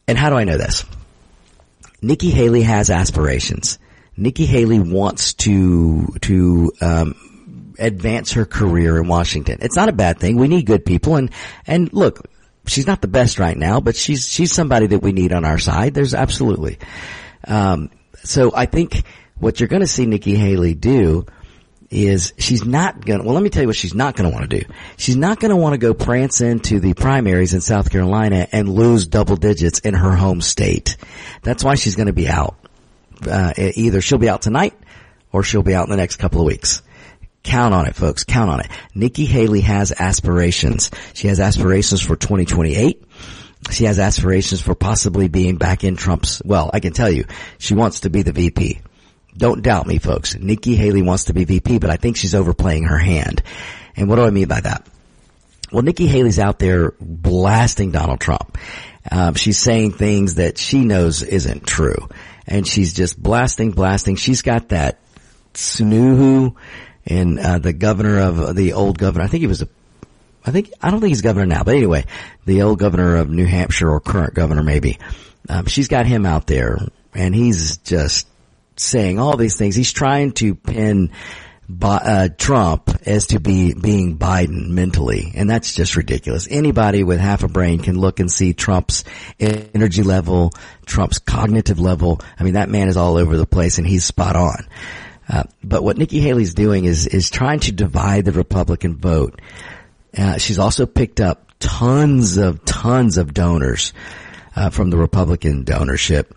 And 0.06 0.18
how 0.18 0.30
do 0.30 0.36
I 0.36 0.44
know 0.44 0.58
this? 0.58 0.84
Nikki 2.02 2.30
Haley 2.30 2.64
has 2.64 2.90
aspirations. 2.90 3.80
Nikki 4.18 4.46
Haley 4.46 4.80
wants 4.80 5.34
to 5.36 6.08
to 6.22 6.72
um, 6.82 7.16
advance 7.80 8.34
her 8.34 8.46
career 8.46 8.98
in 8.98 9.08
Washington. 9.08 9.60
It's 9.62 9.76
not 9.76 9.90
a 9.90 9.94
bad 9.94 10.20
thing. 10.20 10.38
We 10.38 10.48
need 10.48 10.66
good 10.66 10.86
people, 10.86 11.16
and 11.16 11.32
and 11.66 11.92
look, 11.94 12.30
she's 12.68 12.88
not 12.88 13.02
the 13.02 13.08
best 13.08 13.40
right 13.40 13.58
now, 13.58 13.80
but 13.80 13.96
she's 13.96 14.28
she's 14.28 14.52
somebody 14.52 14.88
that 14.88 15.00
we 15.00 15.12
need 15.12 15.34
on 15.34 15.46
our 15.46 15.58
side. 15.58 15.94
There's 15.94 16.14
absolutely. 16.14 16.78
Um, 17.48 17.90
so 18.24 18.52
I 18.56 18.66
think 18.66 19.04
what 19.40 19.60
you're 19.60 19.70
going 19.70 19.82
to 19.82 19.88
see 19.88 20.06
Nikki 20.06 20.36
Haley 20.36 20.74
do 20.74 21.26
is 21.90 22.34
she's 22.38 22.66
not 22.66 23.06
gonna, 23.06 23.24
well 23.24 23.34
let 23.34 23.42
me 23.42 23.50
tell 23.50 23.62
you 23.62 23.68
what 23.68 23.76
she's 23.76 23.94
not 23.94 24.16
gonna 24.16 24.30
want 24.30 24.50
to 24.50 24.60
do. 24.60 24.66
She's 24.98 25.16
not 25.16 25.40
gonna 25.40 25.56
want 25.56 25.74
to 25.74 25.78
go 25.78 25.94
prance 25.94 26.42
into 26.42 26.80
the 26.80 26.94
primaries 26.94 27.54
in 27.54 27.62
South 27.62 27.90
Carolina 27.90 28.48
and 28.52 28.68
lose 28.68 29.08
double 29.08 29.38
digits 29.38 29.80
in 29.80 29.94
her 29.94 30.14
home 30.14 30.42
state. 30.42 30.98
That's 31.44 31.64
why 31.64 31.76
she's 31.76 31.96
gonna 31.96 32.14
be 32.14 32.28
out. 32.28 32.58
Uh, 33.26 33.54
either 33.58 34.02
she'll 34.02 34.18
be 34.18 34.28
out 34.30 34.42
tonight 34.42 34.74
or 35.32 35.44
she'll 35.44 35.64
be 35.64 35.74
out 35.74 35.86
in 35.86 35.92
the 35.92 35.98
next 35.98 36.18
couple 36.18 36.42
of 36.42 36.48
weeks. 36.48 36.82
Count 37.48 37.74
on 37.74 37.88
it, 37.88 37.96
folks. 37.96 38.26
Count 38.26 38.52
on 38.52 38.60
it. 38.60 38.68
Nikki 38.94 39.26
Haley 39.26 39.62
has 39.62 39.94
aspirations. 39.98 40.92
She 41.14 41.30
has 41.30 41.40
aspirations 41.40 42.02
for 42.02 42.18
2028. 42.18 43.02
She 43.72 43.86
has 43.86 44.00
aspirations 44.00 44.60
for 44.60 44.76
possibly 44.76 45.30
being 45.30 45.56
back 45.56 45.86
in 45.86 45.96
Trump's, 45.96 46.42
well, 46.44 46.70
I 46.74 46.82
can 46.82 46.92
tell 46.92 47.10
you, 47.10 47.24
she 47.58 47.74
wants 47.74 48.02
to 48.02 48.10
be 48.10 48.22
the 48.22 48.34
VP. 48.34 48.82
Don't 49.38 49.62
doubt 49.62 49.88
me, 49.88 49.98
folks. 49.98 50.36
Nikki 50.36 50.76
Haley 50.76 51.02
wants 51.02 51.26
to 51.26 51.34
be 51.34 51.46
VP, 51.46 51.80
but 51.80 51.90
I 51.90 51.96
think 51.96 52.18
she's 52.18 52.36
overplaying 52.36 52.84
her 52.84 52.98
hand. 52.98 53.42
And 53.96 54.10
what 54.10 54.18
do 54.18 54.24
I 54.24 54.30
mean 54.30 54.50
by 54.50 54.60
that? 54.60 54.86
Well, 55.72 55.84
Nikki 55.84 56.08
Haley's 56.08 56.40
out 56.40 56.60
there 56.60 56.96
blasting 57.00 57.92
Donald 57.92 58.20
Trump. 58.20 58.58
Um, 59.10 59.36
she's 59.36 59.58
saying 59.58 59.94
things 59.94 60.36
that 60.36 60.58
she 60.58 60.84
knows 60.84 61.24
isn't 61.24 61.66
true, 61.66 62.10
and 62.46 62.68
she's 62.68 62.94
just 62.94 63.22
blasting, 63.22 63.72
blasting. 63.72 64.18
She's 64.18 64.42
got 64.42 64.70
that 64.70 65.00
Sununu 65.54 66.56
and 67.08 67.40
uh, 67.40 67.58
the 67.60 67.74
governor 67.74 68.20
of 68.20 68.56
the 68.56 68.74
old 68.74 68.98
governor. 68.98 69.24
I 69.24 69.28
think 69.28 69.42
he 69.42 69.48
was 69.48 69.62
a. 69.62 69.70
I 70.46 70.52
think 70.52 70.72
I 70.82 70.92
don't 70.92 71.00
think 71.00 71.10
he's 71.10 71.22
governor 71.22 71.46
now, 71.46 71.64
but 71.64 71.76
anyway, 71.76 72.06
the 72.46 72.62
old 72.62 72.80
governor 72.80 73.18
of 73.18 73.30
New 73.30 73.46
Hampshire 73.46 73.90
or 73.90 74.00
current 74.00 74.34
governor 74.34 74.64
maybe. 74.64 75.00
Um, 75.50 75.66
she's 75.66 75.88
got 75.88 76.06
him 76.06 76.26
out 76.26 76.48
there, 76.48 76.78
and 77.14 77.34
he's 77.34 77.78
just 77.78 78.28
saying 78.76 79.20
all 79.20 79.38
these 79.38 79.58
things. 79.58 79.76
He's 79.76 79.92
trying 79.92 80.34
to 80.34 80.56
pin 80.56 81.12
uh, 81.82 82.30
Trump 82.38 82.90
as 83.06 83.28
to 83.28 83.40
be 83.40 83.74
being 83.74 84.18
Biden 84.18 84.70
mentally, 84.70 85.32
and 85.36 85.50
that's 85.50 85.74
just 85.74 85.96
ridiculous. 85.96 86.48
Anybody 86.50 87.04
with 87.04 87.20
half 87.20 87.44
a 87.44 87.48
brain 87.48 87.80
can 87.80 87.98
look 88.00 88.20
and 88.20 88.32
see 88.32 88.54
Trump's 88.54 89.04
energy 89.40 90.04
level, 90.04 90.52
Trump's 90.86 91.20
cognitive 91.20 91.80
level. 91.80 92.22
I 92.40 92.44
mean, 92.44 92.54
that 92.54 92.70
man 92.70 92.88
is 92.88 92.98
all 92.98 93.18
over 93.18 93.38
the 93.38 93.46
place, 93.46 93.78
and 93.78 93.88
he's 93.88 94.06
spot 94.06 94.36
on. 94.36 94.68
Uh, 95.30 95.44
but 95.64 95.84
what 95.84 95.98
Nikki 95.98 96.20
Haley's 96.20 96.54
doing 96.54 96.86
is 96.86 97.06
is 97.06 97.30
trying 97.30 97.60
to 97.62 97.72
divide 97.72 98.26
the 98.26 98.32
Republican 98.32 98.96
vote. 98.96 99.42
Uh, 100.18 100.38
she's 100.38 100.60
also 100.60 100.86
picked 100.86 101.20
up 101.20 101.52
tons 101.60 102.38
of 102.38 102.64
tons 102.66 103.18
of 103.18 103.34
donors 103.34 103.94
uh, 104.56 104.70
from 104.70 104.90
the 104.90 104.98
Republican 104.98 105.66
donorship. 105.66 106.32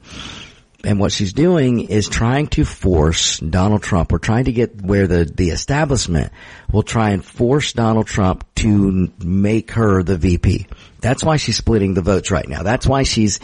And 0.82 0.98
what 0.98 1.12
she's 1.12 1.34
doing 1.34 1.80
is 1.80 2.08
trying 2.08 2.46
to 2.48 2.64
force 2.64 3.38
Donald 3.38 3.82
Trump, 3.82 4.12
or 4.12 4.18
trying 4.18 4.46
to 4.46 4.52
get 4.52 4.80
where 4.80 5.06
the, 5.06 5.24
the 5.26 5.50
establishment 5.50 6.32
will 6.72 6.82
try 6.82 7.10
and 7.10 7.22
force 7.22 7.74
Donald 7.74 8.06
Trump 8.06 8.46
to 8.56 9.12
make 9.22 9.72
her 9.72 10.02
the 10.02 10.16
VP. 10.16 10.66
That's 11.00 11.22
why 11.22 11.36
she's 11.36 11.58
splitting 11.58 11.92
the 11.92 12.00
votes 12.00 12.30
right 12.30 12.48
now. 12.48 12.62
That's 12.62 12.86
why 12.86 13.02
she's 13.02 13.40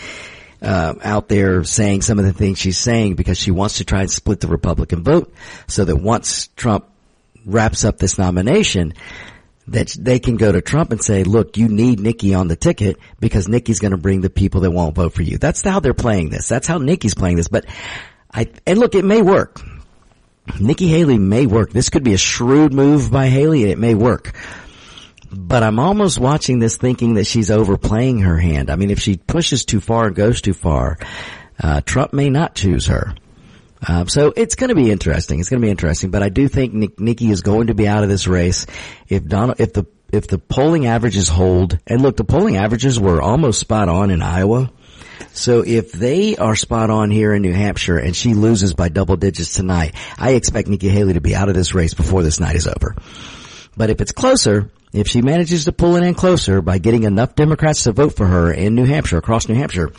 uh, 0.63 0.95
out 1.03 1.29
there 1.29 1.65
saying 1.65 2.03
some 2.03 2.19
of 2.19 2.25
the 2.25 2.33
things 2.33 2.59
she's 2.59 2.79
saying 2.79 3.15
because 3.15 3.39
she 3.39 3.51
wants 3.51 3.79
to 3.79 3.85
try 3.85 4.01
and 4.01 4.11
split 4.11 4.41
the 4.41 4.49
Republican 4.49 5.03
vote 5.03 5.33
so 5.67 5.85
that 5.85 5.97
once 5.97 6.49
Trump 6.57 6.87
wraps 7.45 7.85
up 7.85 7.99
this 7.99 8.19
nomination, 8.19 8.95
that 9.69 9.95
they 9.99 10.19
can 10.19 10.37
go 10.37 10.53
to 10.53 10.61
Trump 10.61 10.93
and 10.93 11.03
say, 11.03 11.25
look, 11.25 11.57
you 11.57 11.69
need 11.69 12.01
Nikki 12.01 12.35
on 12.35 12.49
the 12.49 12.57
ticket 12.57 12.99
because 13.19 13.49
Nikki's 13.49 13.81
going 13.81 13.91
to 13.91 13.97
bring 13.97 14.21
the 14.21 14.31
people 14.31 14.61
that 14.63 14.71
won't 14.71 14.95
vote 14.95 15.13
for 15.13 15.23
you. 15.23 15.39
That's 15.39 15.63
how 15.63 15.81
they're 15.81 15.95
playing 15.95 16.31
this. 16.31 16.49
That's 16.49 16.67
how 16.67 16.79
Nikki's 16.79 17.15
playing 17.15 17.37
this. 17.37 17.49
But 17.49 17.67
I, 18.33 18.51
and 18.67 18.79
look, 18.79 18.95
it 18.95 19.05
may 19.05 19.23
work. 19.23 19.61
Nikki 20.61 20.87
Haley 20.87 21.19
may 21.19 21.47
work. 21.47 21.71
This 21.73 21.91
could 21.91 22.05
be 22.05 22.15
a 22.15 22.19
shrewd 22.19 22.73
move 22.73 23.11
by 23.11 23.27
Haley. 23.27 23.63
And 23.65 23.73
it 23.73 23.79
may 23.79 23.95
work. 23.95 24.33
But 25.31 25.63
I'm 25.63 25.79
almost 25.79 26.19
watching 26.19 26.59
this 26.59 26.77
thinking 26.77 27.15
that 27.15 27.27
she's 27.27 27.51
overplaying 27.51 28.21
her 28.21 28.39
hand. 28.39 28.71
I 28.71 28.77
mean, 28.77 28.91
if 28.91 29.01
she 29.01 29.17
pushes 29.17 29.65
too 29.65 29.81
far 29.81 30.07
and 30.07 30.17
goes 30.17 30.41
too 30.41 30.55
far, 30.55 30.99
uh, 31.61 31.81
Trump 31.81 32.13
may 32.13 32.31
not 32.31 32.55
choose 32.55 32.87
her. 32.87 33.15
Um, 33.87 34.09
so 34.09 34.33
it's 34.37 34.55
going 34.55 34.69
to 34.69 34.75
be 34.75 34.91
interesting. 34.91 35.41
It's 35.41 35.49
going 35.49 35.61
to 35.61 35.67
be 35.67 35.71
interesting, 35.71 36.11
but 36.11 36.23
I 36.23 36.29
do 36.29 36.49
think 36.49 36.73
Nick, 36.73 36.99
Nikki 36.99 37.31
is 37.31 37.43
going 37.43 37.69
to 37.69 37.75
be 37.75 37.87
out 37.87 38.03
of 38.03 38.09
this 38.09 38.27
race 38.27 38.67
if 39.09 39.25
Donald, 39.27 39.61
if 39.61 39.73
the 39.73 39.87
if 40.13 40.29
the 40.29 40.39
polling 40.39 40.87
averages 40.87 41.29
hold. 41.29 41.79
And 41.87 42.01
look, 42.01 42.17
the 42.17 42.25
polling 42.25 42.57
averages 42.57 42.99
were 42.99 43.21
almost 43.21 43.61
spot 43.61 43.89
on 43.89 44.11
in 44.11 44.23
Iowa. 44.23 44.71
So 45.33 45.63
if 45.67 45.93
they 45.93 46.37
are 46.37 46.57
spot 46.57 46.91
on 46.91 47.11
here 47.11 47.35
in 47.35 47.43
New 47.43 47.53
Hampshire 47.53 47.99
and 47.99 48.17
she 48.17 48.35
loses 48.35 48.75
by 48.75 48.89
double 48.89 49.17
digits 49.17 49.55
tonight, 49.55 49.95
I 50.17 50.31
expect 50.31 50.69
Nikki 50.69 50.89
Haley 50.89 51.15
to 51.15 51.21
be 51.21 51.35
out 51.35 51.49
of 51.49 51.55
this 51.55 51.75
race 51.75 51.95
before 51.95 52.23
this 52.23 52.41
night 52.41 52.57
is 52.57 52.67
over. 52.67 52.97
But 53.77 53.91
if 53.91 54.01
it's 54.01 54.13
closer, 54.13 54.71
if 54.97 55.09
she 55.09 55.21
manages 55.21 55.67
to 55.67 55.73
pull 55.73 55.97
it 55.97 56.03
in 56.03 56.15
closer 56.15 56.63
by 56.63 56.79
getting 56.79 57.03
enough 57.03 57.35
Democrats 57.35 57.85
to 57.85 57.93
vote 57.93 58.17
for 58.17 58.27
her 58.27 58.51
in 58.51 58.75
New 58.75 58.87
Hampshire, 58.87 59.19
across 59.19 59.49
New 59.49 59.55
Hampshire, 59.55 59.93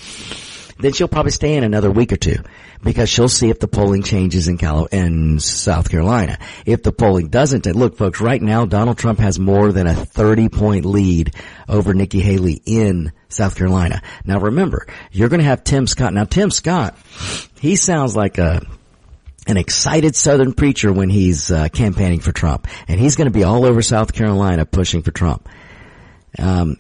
then 0.80 0.92
she'll 0.94 1.08
probably 1.08 1.32
stay 1.32 1.56
in 1.56 1.64
another 1.64 1.92
week 1.92 2.12
or 2.12 2.18
two 2.18 2.38
because 2.84 3.10
she'll 3.10 3.30
see 3.30 3.50
if 3.50 3.60
the 3.60 3.68
polling 3.68 4.04
changes 4.04 4.48
in 4.48 4.58
in 4.92 5.40
South 5.40 5.90
Carolina. 5.90 6.38
If 6.66 6.84
the 6.84 6.92
polling 6.92 7.30
doesn't, 7.30 7.66
look 7.66 7.98
folks, 7.98 8.22
right 8.22 8.42
now 8.42 8.66
Donald 8.66 8.98
Trump 8.98 9.20
has 9.20 9.40
more 9.40 9.72
than 9.72 9.88
a 9.88 9.94
30 9.94 10.50
point 10.50 10.86
lead 10.86 11.34
over 11.68 11.94
Nikki 11.94 12.20
Haley 12.20 12.62
in 12.66 13.12
South 13.30 13.56
Carolina. 13.56 14.02
Now 14.26 14.40
remember, 14.40 14.88
you're 15.12 15.30
going 15.30 15.40
to 15.40 15.46
have 15.46 15.64
Tim 15.64 15.88
Scott. 15.88 16.14
Now 16.14 16.26
Tim 16.26 16.52
Scott, 16.52 16.98
he 17.60 17.76
sounds 17.76 18.16
like 18.16 18.38
a 18.38 18.62
an 19.48 19.58
excited 19.58 20.16
Southern 20.16 20.54
preacher 20.54 20.92
when 20.92 21.10
he's 21.10 21.50
uh, 21.52 21.70
campaigning 21.70 22.20
for 22.20 22.32
Trump, 22.32 22.68
and 22.88 23.00
he's 23.00 23.16
going 23.16 23.28
to 23.28 23.32
be 23.32 23.44
all 23.44 23.66
over 23.66 23.82
South 23.82 24.14
Carolina 24.14 24.66
pushing 24.66 25.02
for 25.02 25.12
Trump. 25.12 25.48
Um, 26.38 26.78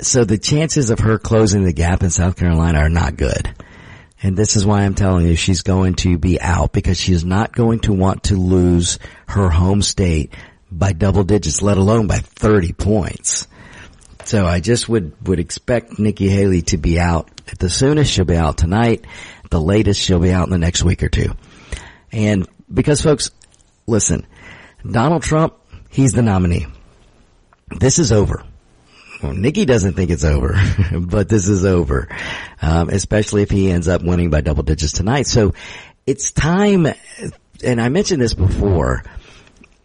so 0.00 0.24
the 0.24 0.38
chances 0.38 0.90
of 0.90 1.00
her 1.00 1.18
closing 1.18 1.64
the 1.64 1.72
gap 1.72 2.02
in 2.02 2.10
South 2.10 2.36
Carolina 2.36 2.78
are 2.78 2.88
not 2.88 3.16
good. 3.16 3.54
And 4.22 4.36
this 4.36 4.54
is 4.56 4.64
why 4.64 4.82
I'm 4.82 4.94
telling 4.94 5.26
you 5.26 5.34
she's 5.34 5.62
going 5.62 5.94
to 5.96 6.16
be 6.16 6.40
out 6.40 6.72
because 6.72 6.98
she's 6.98 7.24
not 7.24 7.52
going 7.52 7.80
to 7.80 7.92
want 7.92 8.24
to 8.24 8.36
lose 8.36 8.98
her 9.26 9.48
home 9.48 9.82
state 9.82 10.32
by 10.70 10.92
double 10.92 11.24
digits, 11.24 11.60
let 11.60 11.76
alone 11.76 12.06
by 12.06 12.18
30 12.18 12.72
points. 12.72 13.48
So 14.24 14.46
I 14.46 14.60
just 14.60 14.88
would, 14.88 15.26
would 15.26 15.40
expect 15.40 15.98
Nikki 15.98 16.28
Haley 16.28 16.62
to 16.62 16.76
be 16.76 17.00
out 17.00 17.28
at 17.48 17.58
the 17.58 17.68
soonest. 17.68 18.12
She'll 18.12 18.24
be 18.24 18.36
out 18.36 18.56
tonight. 18.56 19.04
The 19.50 19.60
latest 19.60 20.00
she'll 20.00 20.20
be 20.20 20.32
out 20.32 20.46
in 20.46 20.52
the 20.52 20.58
next 20.58 20.84
week 20.84 21.02
or 21.02 21.08
two. 21.08 21.32
And 22.12 22.46
because 22.72 23.02
folks, 23.02 23.30
listen, 23.86 24.26
Donald 24.88 25.22
Trump, 25.22 25.54
he's 25.90 26.12
the 26.12 26.22
nominee. 26.22 26.66
This 27.70 27.98
is 27.98 28.12
over. 28.12 28.44
Well, 29.22 29.32
Nikki 29.32 29.64
doesn't 29.64 29.94
think 29.94 30.10
it's 30.10 30.24
over, 30.24 30.56
but 31.00 31.28
this 31.28 31.48
is 31.48 31.64
over, 31.64 32.08
um, 32.60 32.88
especially 32.88 33.42
if 33.42 33.50
he 33.50 33.70
ends 33.70 33.88
up 33.88 34.02
winning 34.02 34.30
by 34.30 34.40
double 34.40 34.64
digits 34.64 34.92
tonight. 34.92 35.26
So 35.26 35.54
it's 36.06 36.32
time, 36.32 36.86
and 37.64 37.80
I 37.80 37.88
mentioned 37.88 38.20
this 38.20 38.34
before. 38.34 39.04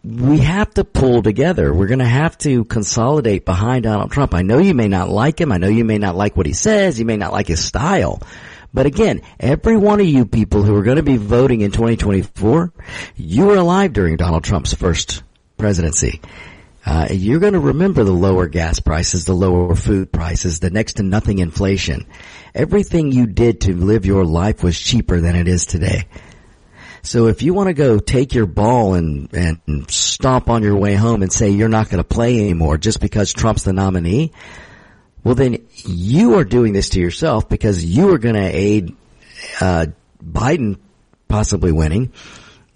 We 0.04 0.38
have 0.38 0.72
to 0.74 0.84
pull 0.84 1.22
together. 1.22 1.72
We're 1.74 1.88
going 1.88 1.98
to 1.98 2.04
have 2.04 2.38
to 2.38 2.64
consolidate 2.64 3.44
behind 3.44 3.82
Donald 3.82 4.10
Trump. 4.10 4.32
I 4.32 4.42
know 4.42 4.58
you 4.58 4.74
may 4.74 4.88
not 4.88 5.08
like 5.08 5.40
him. 5.40 5.52
I 5.52 5.58
know 5.58 5.68
you 5.68 5.84
may 5.84 5.98
not 5.98 6.16
like 6.16 6.36
what 6.36 6.46
he 6.46 6.52
says. 6.52 6.98
You 6.98 7.04
may 7.04 7.16
not 7.16 7.32
like 7.32 7.48
his 7.48 7.64
style. 7.64 8.22
But 8.72 8.86
again, 8.86 9.22
every 9.40 9.76
one 9.76 10.00
of 10.00 10.06
you 10.06 10.26
people 10.26 10.62
who 10.62 10.74
are 10.76 10.82
going 10.82 10.96
to 10.96 11.02
be 11.02 11.16
voting 11.16 11.62
in 11.62 11.70
2024, 11.70 12.72
you 13.16 13.46
were 13.46 13.56
alive 13.56 13.92
during 13.92 14.16
Donald 14.16 14.44
Trump's 14.44 14.74
first 14.74 15.22
presidency. 15.56 16.20
Uh, 16.84 17.08
you're 17.10 17.40
going 17.40 17.54
to 17.54 17.60
remember 17.60 18.04
the 18.04 18.12
lower 18.12 18.46
gas 18.46 18.80
prices, 18.80 19.24
the 19.24 19.34
lower 19.34 19.74
food 19.74 20.12
prices, 20.12 20.60
the 20.60 20.70
next 20.70 20.94
to 20.94 21.02
nothing 21.02 21.38
inflation. 21.38 22.06
Everything 22.54 23.12
you 23.12 23.26
did 23.26 23.62
to 23.62 23.74
live 23.74 24.06
your 24.06 24.24
life 24.24 24.62
was 24.62 24.78
cheaper 24.78 25.20
than 25.20 25.36
it 25.36 25.48
is 25.48 25.66
today. 25.66 26.06
So 27.02 27.26
if 27.26 27.42
you 27.42 27.54
want 27.54 27.68
to 27.68 27.74
go 27.74 27.98
take 27.98 28.34
your 28.34 28.46
ball 28.46 28.94
and, 28.94 29.32
and 29.32 29.90
stomp 29.90 30.48
on 30.50 30.62
your 30.62 30.76
way 30.76 30.94
home 30.94 31.22
and 31.22 31.32
say 31.32 31.50
you're 31.50 31.68
not 31.68 31.90
going 31.90 32.02
to 32.02 32.08
play 32.08 32.38
anymore 32.38 32.78
just 32.78 33.00
because 33.00 33.32
Trump's 33.32 33.64
the 33.64 33.72
nominee, 33.72 34.32
well 35.24 35.34
then 35.34 35.66
you 35.84 36.38
are 36.38 36.44
doing 36.44 36.72
this 36.72 36.90
to 36.90 37.00
yourself 37.00 37.48
because 37.48 37.84
you 37.84 38.12
are 38.12 38.18
going 38.18 38.34
to 38.34 38.40
aid, 38.40 38.96
uh, 39.60 39.86
Biden 40.22 40.78
possibly 41.28 41.72
winning 41.72 42.12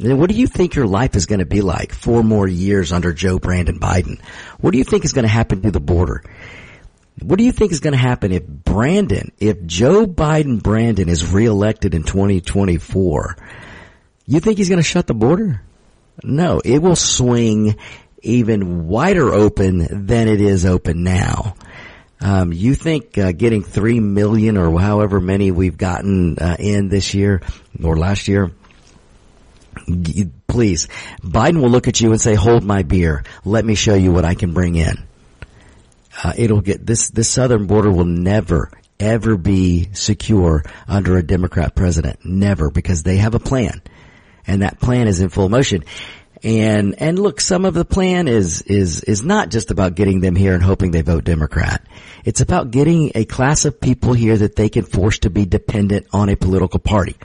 then 0.03 0.19
what 0.19 0.31
do 0.31 0.37
you 0.37 0.47
think 0.47 0.75
your 0.75 0.87
life 0.87 1.15
is 1.15 1.27
going 1.27 1.39
to 1.39 1.47
be 1.47 1.61
like 1.61 1.93
four 1.93 2.23
more 2.23 2.49
years 2.49 2.93
under 2.93 3.13
Joe 3.13 3.39
Brandon 3.39 3.79
Biden? 3.79 4.21
What 4.61 4.73
do 4.73 4.79
you 4.79 4.85
think 4.85 5.05
is 5.05 5.13
going 5.13 5.25
to 5.25 5.29
happen 5.29 5.63
to 5.63 5.71
the 5.71 5.81
border? 5.81 6.25
What 7.21 7.39
do 7.39 7.45
you 7.45 7.53
think 7.53 7.73
is 7.73 7.81
going 7.81 7.93
to 7.93 7.99
happen 7.99 8.33
if 8.33 8.45
Brandon, 8.47 9.31
if 9.39 9.65
Joe 9.65 10.07
Biden 10.07 10.63
Brandon 10.63 11.09
is 11.09 11.31
reelected 11.31 11.95
in 11.95 12.03
2024? 12.03 13.37
You 14.27 14.41
think 14.41 14.59
he's 14.59 14.69
going 14.69 14.81
to 14.81 14.89
shut 14.89 15.07
the 15.07 15.15
border? 15.15 15.63
No, 16.25 16.61
it 16.65 16.81
will 16.81 16.97
swing 16.97 17.77
even 18.23 18.89
wider 18.89 19.33
open 19.33 20.07
than 20.07 20.27
it 20.27 20.41
is 20.41 20.65
open 20.65 21.05
now. 21.05 21.55
Um, 22.23 22.53
you 22.53 22.77
think 22.77 23.19
uh, 23.19 23.33
getting 23.33 23.63
three 23.63 23.99
million 23.99 24.57
or 24.57 24.79
however 24.81 25.21
many 25.21 25.51
we've 25.51 25.77
gotten 25.77 26.39
uh, 26.39 26.57
in 26.59 26.89
this 26.89 27.15
year 27.15 27.43
or 27.83 27.97
last 27.97 28.29
year, 28.29 28.53
please. 30.47 30.87
Biden 31.21 31.61
will 31.61 31.71
look 31.71 31.89
at 31.89 32.01
you 32.01 32.13
and 32.13 32.21
say, 32.21 32.35
hold 32.35 32.63
my 32.63 32.83
beer. 32.83 33.25
Let 33.45 33.65
me 33.65 33.75
show 33.75 33.95
you 33.95 34.13
what 34.13 34.25
I 34.25 34.35
can 34.35 34.53
bring 34.53 34.77
in. 34.77 35.05
Uh, 36.23 36.33
it'll 36.37 36.61
get 36.61 36.87
this, 36.87 37.11
this 37.11 37.29
southern 37.29 37.67
border 37.67 37.91
will 37.91 38.05
never, 38.05 38.71
ever 39.01 39.37
be 39.37 39.89
secure 39.93 40.63
under 40.87 41.17
a 41.17 41.23
Democrat 41.23 41.75
president. 41.75 42.25
Never, 42.25 42.71
because 42.71 43.03
they 43.03 43.17
have 43.17 43.35
a 43.35 43.41
plan. 43.41 43.83
And 44.47 44.63
that 44.63 44.79
plan 44.79 45.09
is 45.09 45.21
in 45.21 45.29
full 45.29 45.49
motion. 45.49 45.85
And, 46.45 47.01
and 47.01 47.19
look, 47.19 47.41
some 47.41 47.65
of 47.65 47.75
the 47.75 47.85
plan 47.85 48.27
is, 48.27 48.63
is, 48.63 49.03
is 49.05 49.23
not 49.23 49.51
just 49.51 49.71
about 49.71 49.95
getting 49.95 50.21
them 50.21 50.35
here 50.35 50.55
and 50.55 50.63
hoping 50.63 50.91
they 50.91 51.03
vote 51.03 51.25
Democrat. 51.25 51.87
It's 52.25 52.41
about 52.41 52.73
getting 52.73 53.13
a 53.15 53.25
class 53.25 53.65
of 53.65 53.81
people 53.81 54.13
here 54.13 54.37
that 54.37 54.57
they 54.57 54.69
can 54.69 54.85
force 54.85 55.21
to 55.21 55.31
be 55.31 55.45
dependent 55.45 56.07
on 56.13 56.29
a 56.29 56.37
political 56.37 56.81
party. 56.81 57.17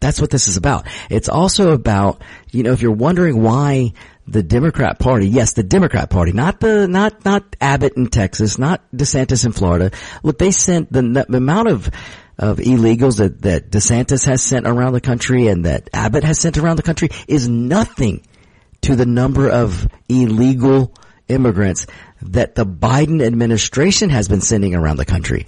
That's 0.00 0.20
what 0.20 0.30
this 0.30 0.48
is 0.48 0.56
about. 0.56 0.86
It's 1.10 1.28
also 1.28 1.72
about, 1.72 2.22
you 2.50 2.62
know, 2.62 2.72
if 2.72 2.82
you're 2.82 2.92
wondering 2.92 3.42
why 3.42 3.92
the 4.26 4.42
Democrat 4.42 4.98
Party, 4.98 5.28
yes, 5.28 5.54
the 5.54 5.62
Democrat 5.62 6.08
Party, 6.08 6.32
not 6.32 6.60
the, 6.60 6.86
not, 6.86 7.24
not 7.24 7.56
Abbott 7.60 7.96
in 7.96 8.06
Texas, 8.08 8.58
not 8.58 8.82
DeSantis 8.92 9.44
in 9.44 9.52
Florida. 9.52 9.90
Look, 10.22 10.38
they 10.38 10.50
sent 10.52 10.92
the, 10.92 11.02
the 11.28 11.36
amount 11.36 11.68
of, 11.68 11.90
of 12.38 12.58
illegals 12.58 13.18
that, 13.18 13.42
that 13.42 13.70
DeSantis 13.70 14.24
has 14.26 14.42
sent 14.42 14.66
around 14.66 14.92
the 14.92 15.00
country 15.00 15.48
and 15.48 15.64
that 15.64 15.90
Abbott 15.92 16.24
has 16.24 16.38
sent 16.38 16.56
around 16.56 16.76
the 16.76 16.82
country 16.82 17.08
is 17.26 17.48
nothing 17.48 18.22
to 18.82 18.96
the 18.96 19.06
number 19.06 19.48
of 19.48 19.88
illegal 20.08 20.94
immigrants 21.28 21.86
that 22.22 22.54
the 22.54 22.66
Biden 22.66 23.24
administration 23.24 24.10
has 24.10 24.28
been 24.28 24.40
sending 24.40 24.74
around 24.74 24.96
the 24.96 25.04
country. 25.04 25.46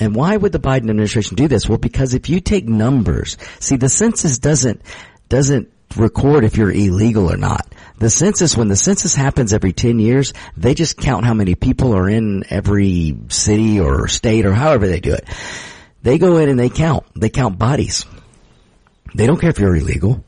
And 0.00 0.14
why 0.14 0.36
would 0.36 0.52
the 0.52 0.58
Biden 0.58 0.90
administration 0.90 1.36
do 1.36 1.48
this? 1.48 1.68
Well, 1.68 1.78
because 1.78 2.14
if 2.14 2.28
you 2.28 2.40
take 2.40 2.68
numbers, 2.68 3.36
see 3.60 3.76
the 3.76 3.88
census 3.88 4.38
doesn't, 4.38 4.82
doesn't 5.28 5.70
record 5.96 6.44
if 6.44 6.56
you're 6.56 6.72
illegal 6.72 7.30
or 7.30 7.36
not. 7.36 7.72
The 7.98 8.10
census, 8.10 8.56
when 8.56 8.68
the 8.68 8.76
census 8.76 9.14
happens 9.14 9.52
every 9.52 9.72
10 9.72 10.00
years, 10.00 10.32
they 10.56 10.74
just 10.74 10.96
count 10.96 11.24
how 11.24 11.34
many 11.34 11.54
people 11.54 11.94
are 11.94 12.08
in 12.08 12.44
every 12.50 13.16
city 13.28 13.78
or 13.78 14.08
state 14.08 14.46
or 14.46 14.52
however 14.52 14.88
they 14.88 15.00
do 15.00 15.14
it. 15.14 15.28
They 16.02 16.18
go 16.18 16.38
in 16.38 16.48
and 16.48 16.58
they 16.58 16.70
count. 16.70 17.04
They 17.14 17.30
count 17.30 17.58
bodies. 17.58 18.04
They 19.14 19.26
don't 19.26 19.40
care 19.40 19.50
if 19.50 19.60
you're 19.60 19.76
illegal. 19.76 20.24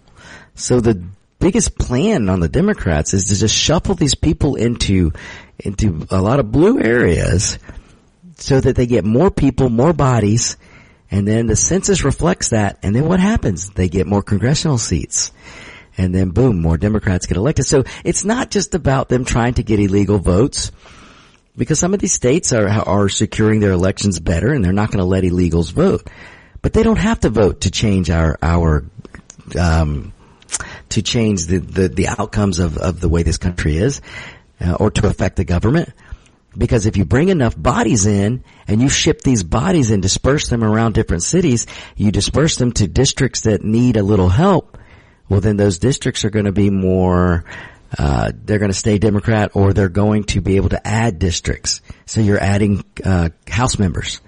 So 0.55 0.81
the 0.81 1.05
biggest 1.39 1.79
plan 1.79 2.29
on 2.29 2.41
the 2.41 2.49
Democrats 2.49 3.15
is 3.15 3.27
to 3.27 3.37
just 3.37 3.55
shuffle 3.55 3.95
these 3.95 4.15
people 4.15 4.57
into 4.57 5.13
into 5.59 6.07
a 6.11 6.21
lot 6.21 6.41
of 6.41 6.53
blue 6.53 6.81
areas 6.81 7.59
so 8.37 8.61
that 8.61 8.77
they 8.77 8.87
get 8.87 9.05
more 9.05 9.31
people, 9.31 9.71
more 9.71 9.93
bodies, 9.93 10.57
and 11.11 11.27
then 11.27 11.47
the 11.47 11.57
census 11.57 12.05
reflects 12.05 12.51
that, 12.51 12.79
and 12.83 12.95
then 12.95 13.09
what 13.09 13.21
happens? 13.21 13.71
They 13.71 13.89
get 13.89 14.07
more 14.07 14.23
congressional 14.23 14.79
seats. 14.79 15.33
And 15.99 16.15
then 16.15 16.31
boom, 16.31 16.61
more 16.61 16.77
Democrats 16.77 17.27
get 17.27 17.39
elected. 17.39 17.65
So 17.65 17.85
it's 18.05 18.25
not 18.25 18.51
just 18.51 18.75
about 18.75 19.09
them 19.09 19.25
trying 19.25 19.55
to 19.55 19.63
get 19.63 19.81
illegal 19.81 20.19
votes 20.19 20.71
because 21.57 21.79
some 21.79 21.95
of 21.95 22.01
these 22.01 22.13
states 22.13 22.53
are, 22.53 22.69
are 22.69 23.09
securing 23.09 23.61
their 23.61 23.73
elections 23.73 24.21
better 24.21 24.53
and 24.53 24.63
they're 24.63 24.73
not 24.73 24.91
going 24.91 24.99
to 24.99 25.05
let 25.05 25.25
illegals 25.25 25.73
vote. 25.73 26.07
But 26.61 26.75
they 26.75 26.83
don't 26.83 26.99
have 26.99 27.21
to 27.21 27.31
vote 27.31 27.63
to 27.63 27.71
change 27.71 28.11
our, 28.11 28.39
our, 28.43 28.85
um, 29.59 30.13
to 30.91 31.03
change 31.03 31.47
the, 31.47 31.59
the, 31.59 31.89
the 31.89 32.09
outcomes 32.09 32.59
of, 32.59 32.77
of 32.79 33.01
the 33.01 33.09
way 33.09 33.23
this 33.23 33.39
country 33.39 33.77
is, 33.77 34.01
uh, 34.61 34.75
or 34.75 34.91
to 34.91 35.07
affect 35.07 35.37
the 35.37 35.45
government. 35.45 35.93
Because 36.57 36.87
if 36.87 36.97
you 36.97 37.05
bring 37.05 37.29
enough 37.29 37.55
bodies 37.57 38.07
in 38.07 38.43
and 38.67 38.81
you 38.81 38.89
ship 38.89 39.21
these 39.21 39.43
bodies 39.43 39.91
and 39.91 40.03
disperse 40.03 40.49
them 40.49 40.65
around 40.65 40.95
different 40.95 41.23
cities, 41.23 41.67
you 41.97 42.11
disperse 42.11 42.57
them 42.57 42.73
to 42.73 42.89
districts 42.89 43.43
that 43.43 43.63
need 43.63 43.97
a 43.97 44.03
little 44.03 44.31
help, 44.31 44.79
well 45.29 45.41
then 45.41 45.57
those 45.57 45.79
districts 45.79 46.25
are 46.25 46.31
going 46.31 46.47
to 46.47 46.53
be 46.53 46.71
more, 46.71 47.45
uh, 47.99 48.33
they're 48.35 48.59
going 48.59 48.71
to 48.71 48.79
stay 48.79 48.97
Democrat 48.97 49.51
or 49.55 49.75
they're 49.75 49.91
going 49.91 50.25
to 50.25 50.41
be 50.41 50.57
able 50.57 50.71
to 50.71 50.87
add 50.87 51.19
districts. 51.19 51.83
So 52.07 52.23
you're 52.23 52.41
adding, 52.41 52.85
uh, 53.05 53.29
House 53.49 53.79
members. 53.79 54.23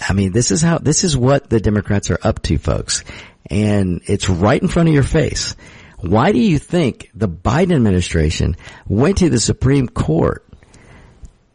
I 0.00 0.12
mean, 0.12 0.30
this 0.30 0.52
is 0.52 0.62
how, 0.62 0.78
this 0.78 1.02
is 1.02 1.16
what 1.16 1.50
the 1.50 1.58
Democrats 1.58 2.10
are 2.10 2.18
up 2.22 2.42
to, 2.42 2.58
folks 2.58 3.02
and 3.50 4.02
it's 4.06 4.28
right 4.28 4.60
in 4.60 4.68
front 4.68 4.88
of 4.88 4.94
your 4.94 5.02
face. 5.02 5.56
Why 6.00 6.32
do 6.32 6.38
you 6.38 6.58
think 6.58 7.10
the 7.14 7.28
Biden 7.28 7.74
administration 7.74 8.56
went 8.86 9.18
to 9.18 9.30
the 9.30 9.40
Supreme 9.40 9.88
Court 9.88 10.44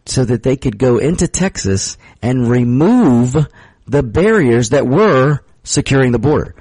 so 0.06 0.26
that 0.26 0.44
they 0.44 0.58
could 0.58 0.78
go 0.78 0.98
into 0.98 1.28
Texas 1.28 1.98
and 2.22 2.50
remove 2.50 3.36
the 3.88 4.04
barriers 4.04 4.70
that 4.70 4.86
were 4.86 5.40
securing 5.64 6.12
the 6.12 6.20
border? 6.20 6.56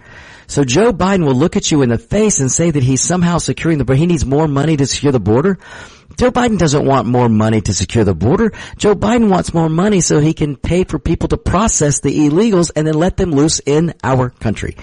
So 0.46 0.64
Joe 0.64 0.92
Biden 0.92 1.24
will 1.24 1.34
look 1.34 1.56
at 1.56 1.70
you 1.70 1.82
in 1.82 1.88
the 1.88 1.98
face 1.98 2.38
and 2.38 2.52
say 2.52 2.70
that 2.70 2.82
he's 2.82 3.00
somehow 3.00 3.38
securing 3.38 3.78
the 3.78 3.84
border. 3.84 3.98
He 3.98 4.06
needs 4.06 4.26
more 4.26 4.46
money 4.46 4.76
to 4.76 4.86
secure 4.86 5.10
the 5.10 5.18
border. 5.18 5.58
Joe 6.18 6.30
Biden 6.30 6.58
doesn't 6.58 6.84
want 6.84 7.06
more 7.08 7.28
money 7.28 7.62
to 7.62 7.72
secure 7.72 8.04
the 8.04 8.14
border. 8.14 8.52
Joe 8.76 8.94
Biden 8.94 9.28
wants 9.28 9.54
more 9.54 9.70
money 9.70 10.02
so 10.02 10.20
he 10.20 10.34
can 10.34 10.56
pay 10.56 10.84
for 10.84 10.98
people 10.98 11.28
to 11.28 11.38
process 11.38 12.00
the 12.00 12.28
illegals 12.28 12.70
and 12.76 12.86
then 12.86 12.94
let 12.94 13.16
them 13.16 13.30
loose 13.30 13.60
in 13.64 13.94
our 14.04 14.30
country. 14.30 14.76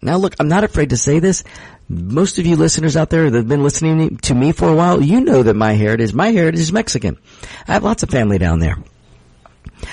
Now 0.00 0.16
look, 0.16 0.34
I'm 0.38 0.48
not 0.48 0.64
afraid 0.64 0.90
to 0.90 0.96
say 0.96 1.18
this. 1.18 1.44
Most 1.88 2.38
of 2.38 2.46
you 2.46 2.56
listeners 2.56 2.96
out 2.96 3.10
there 3.10 3.30
that 3.30 3.36
have 3.36 3.48
been 3.48 3.62
listening 3.62 4.18
to 4.18 4.34
me 4.34 4.52
for 4.52 4.68
a 4.68 4.74
while, 4.74 5.02
you 5.02 5.20
know 5.20 5.42
that 5.42 5.54
my 5.54 5.72
heritage, 5.72 6.12
my 6.12 6.30
heritage 6.30 6.60
is 6.60 6.72
Mexican. 6.72 7.18
I 7.66 7.72
have 7.72 7.84
lots 7.84 8.02
of 8.02 8.10
family 8.10 8.38
down 8.38 8.58
there. 8.58 8.76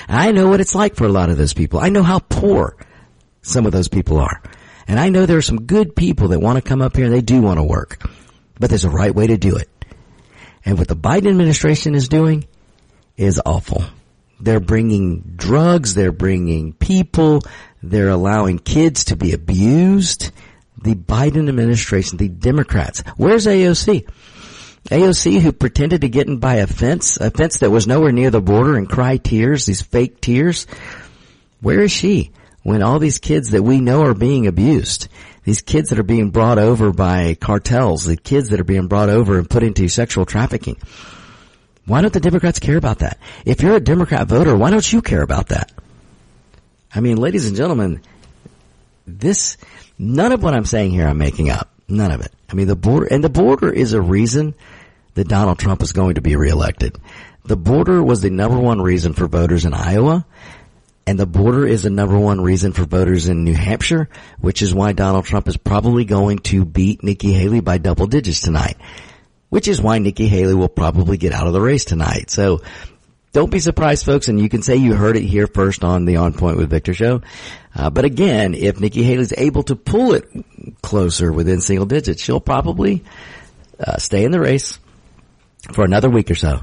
I 0.08 0.32
know 0.32 0.48
what 0.48 0.60
it's 0.60 0.74
like 0.74 0.96
for 0.96 1.04
a 1.04 1.12
lot 1.12 1.30
of 1.30 1.38
those 1.38 1.54
people. 1.54 1.80
I 1.80 1.88
know 1.88 2.02
how 2.02 2.18
poor 2.18 2.76
some 3.42 3.66
of 3.66 3.72
those 3.72 3.88
people 3.88 4.18
are. 4.18 4.42
And 4.88 5.00
I 5.00 5.08
know 5.08 5.26
there 5.26 5.38
are 5.38 5.42
some 5.42 5.62
good 5.62 5.96
people 5.96 6.28
that 6.28 6.40
want 6.40 6.56
to 6.56 6.68
come 6.68 6.82
up 6.82 6.96
here 6.96 7.06
and 7.06 7.14
they 7.14 7.20
do 7.20 7.40
want 7.40 7.58
to 7.58 7.64
work. 7.64 8.00
But 8.58 8.70
there's 8.70 8.84
a 8.84 8.90
right 8.90 9.14
way 9.14 9.26
to 9.26 9.36
do 9.36 9.56
it. 9.56 9.68
And 10.64 10.78
what 10.78 10.88
the 10.88 10.96
Biden 10.96 11.28
administration 11.28 11.94
is 11.94 12.08
doing 12.08 12.46
is 13.16 13.40
awful. 13.44 13.84
They're 14.40 14.60
bringing 14.60 15.20
drugs, 15.36 15.94
they're 15.94 16.12
bringing 16.12 16.72
people, 16.74 17.42
they're 17.90 18.08
allowing 18.08 18.58
kids 18.58 19.04
to 19.06 19.16
be 19.16 19.32
abused. 19.32 20.30
The 20.82 20.94
Biden 20.94 21.48
administration, 21.48 22.18
the 22.18 22.28
Democrats. 22.28 23.02
Where's 23.16 23.46
AOC? 23.46 24.06
AOC 24.90 25.40
who 25.40 25.52
pretended 25.52 26.02
to 26.02 26.08
get 26.08 26.28
in 26.28 26.38
by 26.38 26.56
a 26.56 26.66
fence, 26.66 27.16
a 27.16 27.30
fence 27.30 27.58
that 27.58 27.70
was 27.70 27.86
nowhere 27.86 28.12
near 28.12 28.30
the 28.30 28.40
border 28.40 28.76
and 28.76 28.88
cry 28.88 29.16
tears, 29.16 29.66
these 29.66 29.82
fake 29.82 30.20
tears. 30.20 30.66
Where 31.60 31.80
is 31.80 31.90
she 31.90 32.30
when 32.62 32.82
all 32.82 32.98
these 32.98 33.18
kids 33.18 33.50
that 33.50 33.62
we 33.62 33.80
know 33.80 34.02
are 34.02 34.14
being 34.14 34.46
abused? 34.46 35.08
These 35.42 35.62
kids 35.62 35.90
that 35.90 35.98
are 35.98 36.04
being 36.04 36.30
brought 36.30 36.58
over 36.58 36.92
by 36.92 37.34
cartels, 37.34 38.04
the 38.04 38.16
kids 38.16 38.50
that 38.50 38.60
are 38.60 38.64
being 38.64 38.86
brought 38.88 39.08
over 39.08 39.38
and 39.38 39.48
put 39.48 39.62
into 39.62 39.88
sexual 39.88 40.26
trafficking. 40.26 40.76
Why 41.84 42.00
don't 42.00 42.12
the 42.12 42.20
Democrats 42.20 42.58
care 42.58 42.76
about 42.76 42.98
that? 42.98 43.18
If 43.44 43.62
you're 43.62 43.76
a 43.76 43.80
Democrat 43.80 44.26
voter, 44.26 44.56
why 44.56 44.70
don't 44.70 44.92
you 44.92 45.02
care 45.02 45.22
about 45.22 45.48
that? 45.48 45.72
I 46.94 47.00
mean, 47.00 47.16
ladies 47.16 47.46
and 47.46 47.56
gentlemen, 47.56 48.00
this, 49.06 49.56
none 49.98 50.32
of 50.32 50.42
what 50.42 50.54
I'm 50.54 50.64
saying 50.64 50.90
here 50.90 51.06
I'm 51.06 51.18
making 51.18 51.50
up. 51.50 51.70
None 51.88 52.10
of 52.10 52.20
it. 52.20 52.32
I 52.50 52.54
mean, 52.54 52.66
the 52.66 52.76
border, 52.76 53.06
and 53.06 53.22
the 53.22 53.28
border 53.28 53.72
is 53.72 53.92
a 53.92 54.00
reason 54.00 54.54
that 55.14 55.28
Donald 55.28 55.58
Trump 55.58 55.82
is 55.82 55.92
going 55.92 56.16
to 56.16 56.20
be 56.20 56.36
reelected. 56.36 56.96
The 57.44 57.56
border 57.56 58.02
was 58.02 58.20
the 58.20 58.30
number 58.30 58.58
one 58.58 58.80
reason 58.80 59.12
for 59.12 59.28
voters 59.28 59.64
in 59.64 59.72
Iowa, 59.72 60.26
and 61.06 61.18
the 61.18 61.26
border 61.26 61.64
is 61.64 61.84
the 61.84 61.90
number 61.90 62.18
one 62.18 62.40
reason 62.40 62.72
for 62.72 62.84
voters 62.84 63.28
in 63.28 63.44
New 63.44 63.54
Hampshire, 63.54 64.08
which 64.40 64.62
is 64.62 64.74
why 64.74 64.92
Donald 64.92 65.24
Trump 65.24 65.46
is 65.46 65.56
probably 65.56 66.04
going 66.04 66.38
to 66.40 66.64
beat 66.64 67.04
Nikki 67.04 67.32
Haley 67.32 67.60
by 67.60 67.78
double 67.78 68.08
digits 68.08 68.40
tonight. 68.40 68.76
Which 69.48 69.68
is 69.68 69.80
why 69.80 69.98
Nikki 69.98 70.26
Haley 70.26 70.54
will 70.54 70.68
probably 70.68 71.16
get 71.16 71.32
out 71.32 71.46
of 71.46 71.52
the 71.52 71.60
race 71.60 71.84
tonight. 71.84 72.30
So 72.30 72.62
don't 73.36 73.50
be 73.50 73.58
surprised, 73.58 74.06
folks, 74.06 74.28
and 74.28 74.40
you 74.40 74.48
can 74.48 74.62
say 74.62 74.76
you 74.76 74.94
heard 74.94 75.14
it 75.14 75.22
here 75.22 75.46
first 75.46 75.84
on 75.84 76.06
the 76.06 76.16
On 76.16 76.32
Point 76.32 76.56
with 76.56 76.70
Victor 76.70 76.94
show. 76.94 77.20
Uh, 77.74 77.90
but 77.90 78.06
again, 78.06 78.54
if 78.54 78.80
Nikki 78.80 79.02
Haley's 79.02 79.34
able 79.36 79.62
to 79.64 79.76
pull 79.76 80.14
it 80.14 80.24
closer 80.80 81.30
within 81.30 81.60
single 81.60 81.84
digits, 81.84 82.22
she'll 82.22 82.40
probably 82.40 83.04
uh, 83.78 83.98
stay 83.98 84.24
in 84.24 84.30
the 84.30 84.40
race 84.40 84.78
for 85.74 85.84
another 85.84 86.08
week 86.08 86.30
or 86.30 86.34
so 86.34 86.62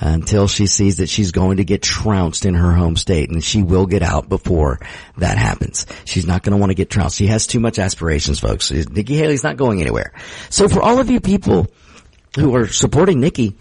until 0.00 0.48
she 0.48 0.66
sees 0.66 0.96
that 0.96 1.10
she's 1.10 1.30
going 1.30 1.58
to 1.58 1.64
get 1.64 1.82
trounced 1.82 2.46
in 2.46 2.54
her 2.54 2.72
home 2.72 2.96
state 2.96 3.28
and 3.28 3.44
she 3.44 3.62
will 3.62 3.84
get 3.84 4.02
out 4.02 4.30
before 4.30 4.80
that 5.18 5.36
happens. 5.36 5.84
She's 6.06 6.26
not 6.26 6.42
going 6.42 6.52
to 6.52 6.58
want 6.58 6.70
to 6.70 6.74
get 6.74 6.88
trounced. 6.88 7.18
She 7.18 7.26
has 7.26 7.46
too 7.46 7.60
much 7.60 7.78
aspirations, 7.78 8.40
folks. 8.40 8.70
Nikki 8.70 9.16
Haley's 9.16 9.44
not 9.44 9.58
going 9.58 9.82
anywhere. 9.82 10.14
So 10.48 10.70
for 10.70 10.80
all 10.80 11.00
of 11.00 11.10
you 11.10 11.20
people 11.20 11.66
who 12.34 12.54
are 12.54 12.66
supporting 12.66 13.20
Nikki, 13.20 13.58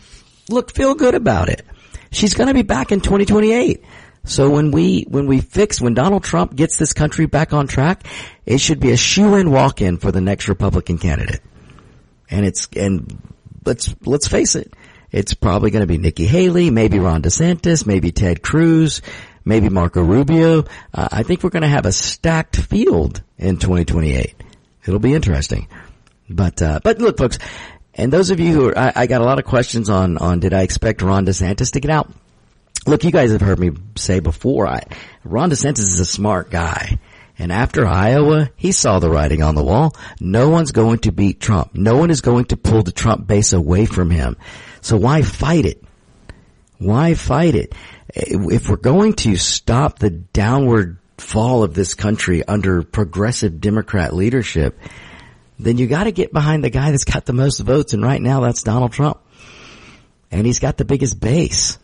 look, 0.47 0.73
feel 0.73 0.95
good 0.95 1.13
about 1.13 1.49
it. 1.49 1.65
She's 2.12 2.34
going 2.34 2.48
to 2.48 2.54
be 2.54 2.62
back 2.62 2.91
in 2.91 3.02
2028. 3.02 3.84
So 4.26 4.50
when 4.50 4.72
we, 4.72 5.04
when 5.08 5.26
we 5.26 5.39
fix, 5.39 5.80
when 5.80 5.93
Donald 5.93 6.24
Trump 6.24 6.56
gets 6.56 6.78
this 6.78 6.93
country 6.93 7.28
back 7.28 7.54
on 7.54 7.67
track, 7.67 8.06
it 8.46 8.60
should 8.60 8.80
be 8.80 8.91
a 8.91 8.98
shoe-in 8.98 9.52
walk-in 9.52 9.98
for 9.98 10.12
the 10.12 10.22
next 10.22 10.50
Republican 10.50 10.98
candidate. 10.98 11.41
And 12.30 12.46
it's, 12.46 12.67
and 12.76 13.22
let's, 13.65 13.96
let's 14.06 14.28
face 14.28 14.56
it, 14.56 14.74
it's 15.12 15.34
probably 15.34 15.72
going 15.72 15.82
to 15.82 15.88
be 15.88 15.98
Nikki 15.98 16.26
Haley, 16.26 16.70
maybe 16.70 17.00
Ron 17.00 17.22
DeSantis, 17.22 17.86
maybe 17.86 18.12
Ted 18.12 18.43
Cruz, 18.43 19.02
maybe 19.46 19.70
Marco 19.70 20.02
Rubio. 20.04 20.65
Uh, 20.93 21.08
I 21.10 21.24
think 21.24 21.41
we're 21.43 21.50
going 21.50 21.62
to 21.62 21.70
have 21.70 21.86
a 21.86 21.93
stacked 21.93 22.58
field 22.58 23.24
in 23.38 23.58
2028. 23.58 24.36
It'll 24.86 25.00
be 25.00 25.13
interesting. 25.13 25.67
But, 26.30 26.62
uh, 26.62 26.82
but 26.84 27.00
look 27.00 27.17
folks, 27.17 27.39
and 27.97 28.13
those 28.13 28.29
of 28.29 28.39
you 28.39 28.53
who 28.53 28.69
are, 28.69 28.77
I, 28.77 28.93
I 28.95 29.07
got 29.07 29.21
a 29.21 29.25
lot 29.25 29.39
of 29.39 29.45
questions 29.45 29.89
on, 29.89 30.17
on 30.17 30.39
did 30.39 30.53
I 30.53 30.62
expect 30.62 31.01
Ron 31.01 31.25
DeSantis 31.25 31.71
to 31.73 31.79
get 31.79 31.91
out? 31.91 32.10
Look, 32.86 33.03
you 33.03 33.12
guys 33.12 33.31
have 33.31 33.41
heard 33.41 33.60
me 33.60 33.71
say 33.95 34.19
before, 34.19 34.67
I, 34.67 34.83
Ron 35.23 35.49
DeSantis 35.49 35.79
is 35.79 35.99
a 35.99 36.05
smart 36.05 36.51
guy. 36.51 36.99
And 37.39 37.51
after 37.51 37.86
Iowa, 37.86 38.49
he 38.55 38.71
saw 38.71 38.99
the 38.99 39.10
writing 39.10 39.43
on 39.43 39.55
the 39.55 39.63
wall. 39.63 39.95
No 40.19 40.49
one's 40.49 40.71
going 40.71 40.99
to 40.99 41.12
beat 41.12 41.39
Trump. 41.39 41.75
No 41.75 41.97
one 41.97 42.10
is 42.10 42.21
going 42.21 42.45
to 42.45 42.57
pull 42.57 42.83
the 42.83 42.91
Trump 42.91 43.27
base 43.27 43.53
away 43.53 43.86
from 43.86 44.10
him. 44.10 44.38
So 44.81 44.97
why 44.97 45.21
fight 45.21 45.65
it? 45.65 45.83
Why 46.79 47.13
fight 47.13 47.55
it? 47.55 47.73
Eh, 48.15 48.38
if 48.51 48.69
we're 48.69 48.77
going 48.77 49.13
to 49.13 49.36
stop 49.36 49.99
the 49.99 50.10
downward 50.10 50.97
fall 51.17 51.63
of 51.63 51.73
this 51.73 51.93
country 51.93 52.43
under 52.43 52.83
progressive 52.83 53.60
Democrat 53.60 54.13
leadership, 54.13 54.79
then 55.60 55.78
you 55.78 55.88
gotta 55.88 56.12
get 56.12 56.32
behind 56.32 56.63
the 56.63 56.70
guy 56.70 56.91
that's 56.91 57.06
got 57.06 57.26
the 57.26 57.34
most 57.34 57.60
votes 57.60 57.93
and 57.93 58.04
right 58.04 58.22
now 58.22 58.41
that's 58.41 58.63
Donald 58.63 58.91
Trump. 58.91 59.20
And 60.32 60.46
he's 60.46 60.60
got 60.60 60.78
the 60.78 60.86
biggest 60.86 61.20
base. 61.20 61.80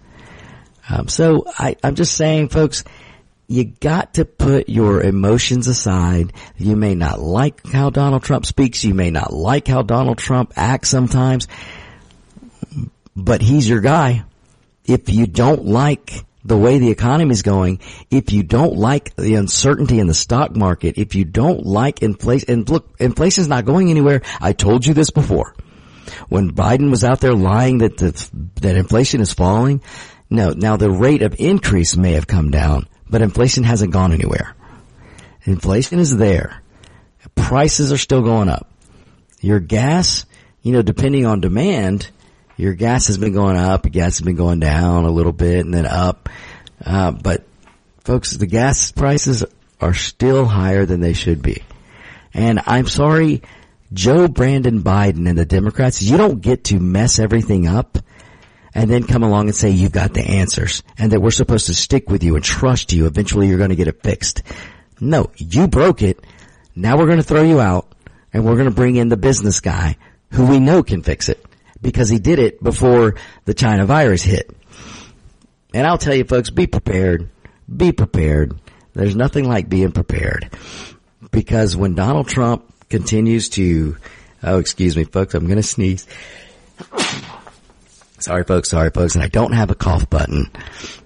Um, 0.89 1.07
so 1.07 1.45
I, 1.57 1.77
I'm 1.83 1.95
just 1.95 2.15
saying 2.15 2.49
folks, 2.49 2.83
you 3.47 3.65
got 3.65 4.15
to 4.15 4.25
put 4.25 4.69
your 4.69 5.01
emotions 5.01 5.67
aside. 5.67 6.33
You 6.57 6.75
may 6.75 6.95
not 6.95 7.19
like 7.19 7.65
how 7.67 7.89
Donald 7.89 8.23
Trump 8.23 8.45
speaks. 8.45 8.83
You 8.83 8.93
may 8.93 9.11
not 9.11 9.33
like 9.33 9.67
how 9.67 9.81
Donald 9.81 10.17
Trump 10.17 10.53
acts 10.55 10.89
sometimes, 10.89 11.47
but 13.15 13.41
he's 13.41 13.67
your 13.67 13.81
guy. 13.81 14.23
If 14.85 15.09
you 15.09 15.27
don't 15.27 15.65
like 15.65 16.25
the 16.45 16.57
way 16.57 16.77
the 16.77 16.91
economy 16.91 17.31
is 17.31 17.41
going, 17.41 17.79
if 18.11 18.33
you 18.33 18.43
don't 18.43 18.75
like 18.75 19.15
the 19.15 19.35
uncertainty 19.35 19.99
in 19.99 20.07
the 20.07 20.13
stock 20.13 20.55
market, 20.55 20.97
if 20.97 21.15
you 21.15 21.23
don't 21.23 21.65
like 21.65 22.01
inflation, 22.01 22.51
and 22.51 22.69
look, 22.69 22.95
inflation's 22.99 23.47
not 23.47 23.65
going 23.65 23.89
anywhere. 23.89 24.21
I 24.41 24.53
told 24.53 24.85
you 24.85 24.93
this 24.93 25.09
before. 25.09 25.55
When 26.27 26.51
Biden 26.51 26.89
was 26.89 27.03
out 27.03 27.21
there 27.21 27.33
lying 27.33 27.79
that 27.79 27.97
the, 27.97 28.29
that 28.61 28.75
inflation 28.75 29.21
is 29.21 29.33
falling, 29.33 29.81
no, 30.29 30.51
now 30.51 30.75
the 30.75 30.91
rate 30.91 31.21
of 31.21 31.39
increase 31.39 31.95
may 31.95 32.13
have 32.13 32.27
come 32.27 32.51
down, 32.51 32.87
but 33.09 33.21
inflation 33.21 33.63
hasn't 33.63 33.93
gone 33.93 34.11
anywhere. 34.11 34.55
Inflation 35.45 35.99
is 35.99 36.15
there. 36.15 36.61
Prices 37.35 37.91
are 37.91 37.97
still 37.97 38.21
going 38.21 38.49
up. 38.49 38.69
Your 39.39 39.59
gas, 39.59 40.25
you 40.61 40.73
know, 40.73 40.81
depending 40.81 41.25
on 41.25 41.41
demand, 41.41 42.09
your 42.57 42.73
gas 42.73 43.07
has 43.07 43.17
been 43.17 43.33
going 43.33 43.57
up, 43.57 43.85
your 43.85 43.91
gas 43.91 44.17
has 44.17 44.21
been 44.21 44.35
going 44.35 44.59
down 44.59 45.05
a 45.05 45.11
little 45.11 45.31
bit 45.31 45.65
and 45.65 45.73
then 45.73 45.85
up. 45.85 46.29
Uh, 46.83 47.11
but 47.11 47.43
folks, 47.99 48.31
the 48.31 48.45
gas 48.45 48.91
prices 48.91 49.43
are 49.81 49.93
still 49.93 50.45
higher 50.45 50.85
than 50.85 51.01
they 51.01 51.13
should 51.13 51.41
be. 51.41 51.63
And 52.33 52.61
I'm 52.65 52.87
sorry, 52.87 53.41
Joe 53.91 54.27
Brandon 54.27 54.81
Biden 54.81 55.29
and 55.29 55.37
the 55.37 55.45
Democrats, 55.45 56.01
you 56.01 56.17
don't 56.17 56.41
get 56.41 56.65
to 56.65 56.79
mess 56.79 57.19
everything 57.19 57.67
up 57.67 57.97
and 58.73 58.89
then 58.89 59.03
come 59.03 59.23
along 59.23 59.47
and 59.47 59.55
say 59.55 59.69
you've 59.69 59.91
got 59.91 60.13
the 60.13 60.23
answers 60.23 60.83
and 60.97 61.11
that 61.11 61.21
we're 61.21 61.31
supposed 61.31 61.67
to 61.67 61.73
stick 61.73 62.09
with 62.09 62.23
you 62.23 62.35
and 62.35 62.43
trust 62.43 62.91
you. 62.91 63.05
Eventually 63.05 63.47
you're 63.47 63.57
going 63.57 63.69
to 63.69 63.75
get 63.75 63.87
it 63.87 64.01
fixed. 64.01 64.41
No, 64.99 65.31
you 65.37 65.67
broke 65.67 66.01
it. 66.01 66.19
Now 66.75 66.97
we're 66.97 67.05
going 67.05 67.17
to 67.17 67.23
throw 67.23 67.43
you 67.43 67.59
out 67.59 67.87
and 68.31 68.45
we're 68.45 68.55
going 68.55 68.69
to 68.69 68.75
bring 68.75 68.95
in 68.95 69.09
the 69.09 69.17
business 69.17 69.59
guy 69.59 69.97
who 70.31 70.45
we 70.47 70.59
know 70.59 70.81
can 70.81 71.03
fix 71.03 71.29
it 71.29 71.45
because 71.83 72.09
he 72.09 72.17
did 72.17 72.39
it 72.39 72.63
before 72.63 73.15
the 73.45 73.53
China 73.53 73.85
virus 73.85 74.23
hit. 74.23 74.49
And 75.73 75.85
I'll 75.85 75.97
tell 75.97 76.15
you 76.15 76.23
folks, 76.23 76.49
be 76.49 76.65
prepared. 76.65 77.29
Be 77.75 77.91
prepared. 77.91 78.57
There's 78.93 79.15
nothing 79.15 79.47
like 79.47 79.69
being 79.69 79.91
prepared. 79.91 80.49
Because 81.31 81.75
when 81.75 81.95
Donald 81.95 82.27
Trump 82.27 82.71
continues 82.89 83.49
to, 83.49 83.97
oh 84.41 84.59
excuse 84.59 84.95
me 84.95 85.03
folks, 85.03 85.33
I'm 85.33 85.47
gonna 85.47 85.63
sneeze. 85.63 86.07
sorry 88.19 88.43
folks, 88.43 88.69
sorry 88.69 88.91
folks, 88.91 89.15
and 89.15 89.23
I 89.23 89.27
don't 89.27 89.53
have 89.53 89.71
a 89.71 89.75
cough 89.75 90.09
button 90.09 90.49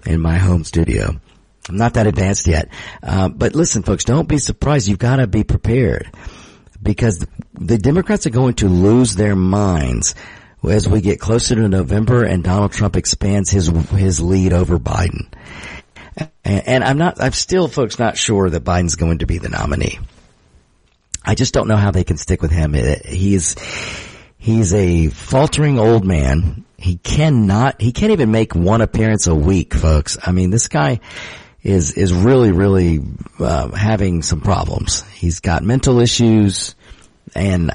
in 0.06 0.20
my 0.20 0.36
home 0.36 0.64
studio. 0.64 1.18
I'm 1.68 1.76
not 1.76 1.94
that 1.94 2.06
advanced 2.06 2.46
yet. 2.46 2.68
Uh, 3.02 3.28
but 3.28 3.54
listen 3.54 3.82
folks, 3.82 4.04
don't 4.04 4.28
be 4.28 4.38
surprised. 4.38 4.86
You've 4.86 4.98
gotta 4.98 5.26
be 5.26 5.44
prepared. 5.44 6.10
Because 6.80 7.26
the 7.54 7.76
Democrats 7.76 8.26
are 8.26 8.30
going 8.30 8.54
to 8.54 8.68
lose 8.68 9.16
their 9.16 9.34
minds 9.34 10.14
as 10.64 10.88
we 10.88 11.00
get 11.00 11.20
closer 11.20 11.54
to 11.54 11.68
November 11.68 12.24
and 12.24 12.42
Donald 12.42 12.72
Trump 12.72 12.96
expands 12.96 13.50
his 13.50 13.68
his 13.68 14.20
lead 14.20 14.52
over 14.52 14.78
Biden. 14.78 15.32
And, 16.44 16.82
I'm 16.82 16.98
not, 16.98 17.22
I'm 17.22 17.32
still, 17.32 17.68
folks, 17.68 17.98
not 17.98 18.16
sure 18.16 18.50
that 18.50 18.64
Biden's 18.64 18.96
going 18.96 19.18
to 19.18 19.26
be 19.26 19.38
the 19.38 19.48
nominee. 19.48 20.00
I 21.24 21.34
just 21.34 21.54
don't 21.54 21.68
know 21.68 21.76
how 21.76 21.90
they 21.90 22.04
can 22.04 22.16
stick 22.16 22.42
with 22.42 22.50
him. 22.50 22.74
He's 22.74 23.54
he's 24.38 24.74
a 24.74 25.08
faltering 25.08 25.78
old 25.78 26.04
man. 26.04 26.64
He 26.76 26.96
cannot, 26.96 27.80
he 27.80 27.92
can't 27.92 28.12
even 28.12 28.30
make 28.30 28.54
one 28.54 28.80
appearance 28.80 29.26
a 29.26 29.34
week, 29.34 29.74
folks. 29.74 30.16
I 30.24 30.32
mean, 30.32 30.50
this 30.50 30.68
guy 30.68 31.00
is 31.62 31.92
is 31.92 32.12
really, 32.12 32.52
really 32.52 33.00
uh, 33.38 33.70
having 33.72 34.22
some 34.22 34.40
problems. 34.40 35.02
He's 35.10 35.40
got 35.40 35.62
mental 35.62 36.00
issues, 36.00 36.74
and 37.34 37.72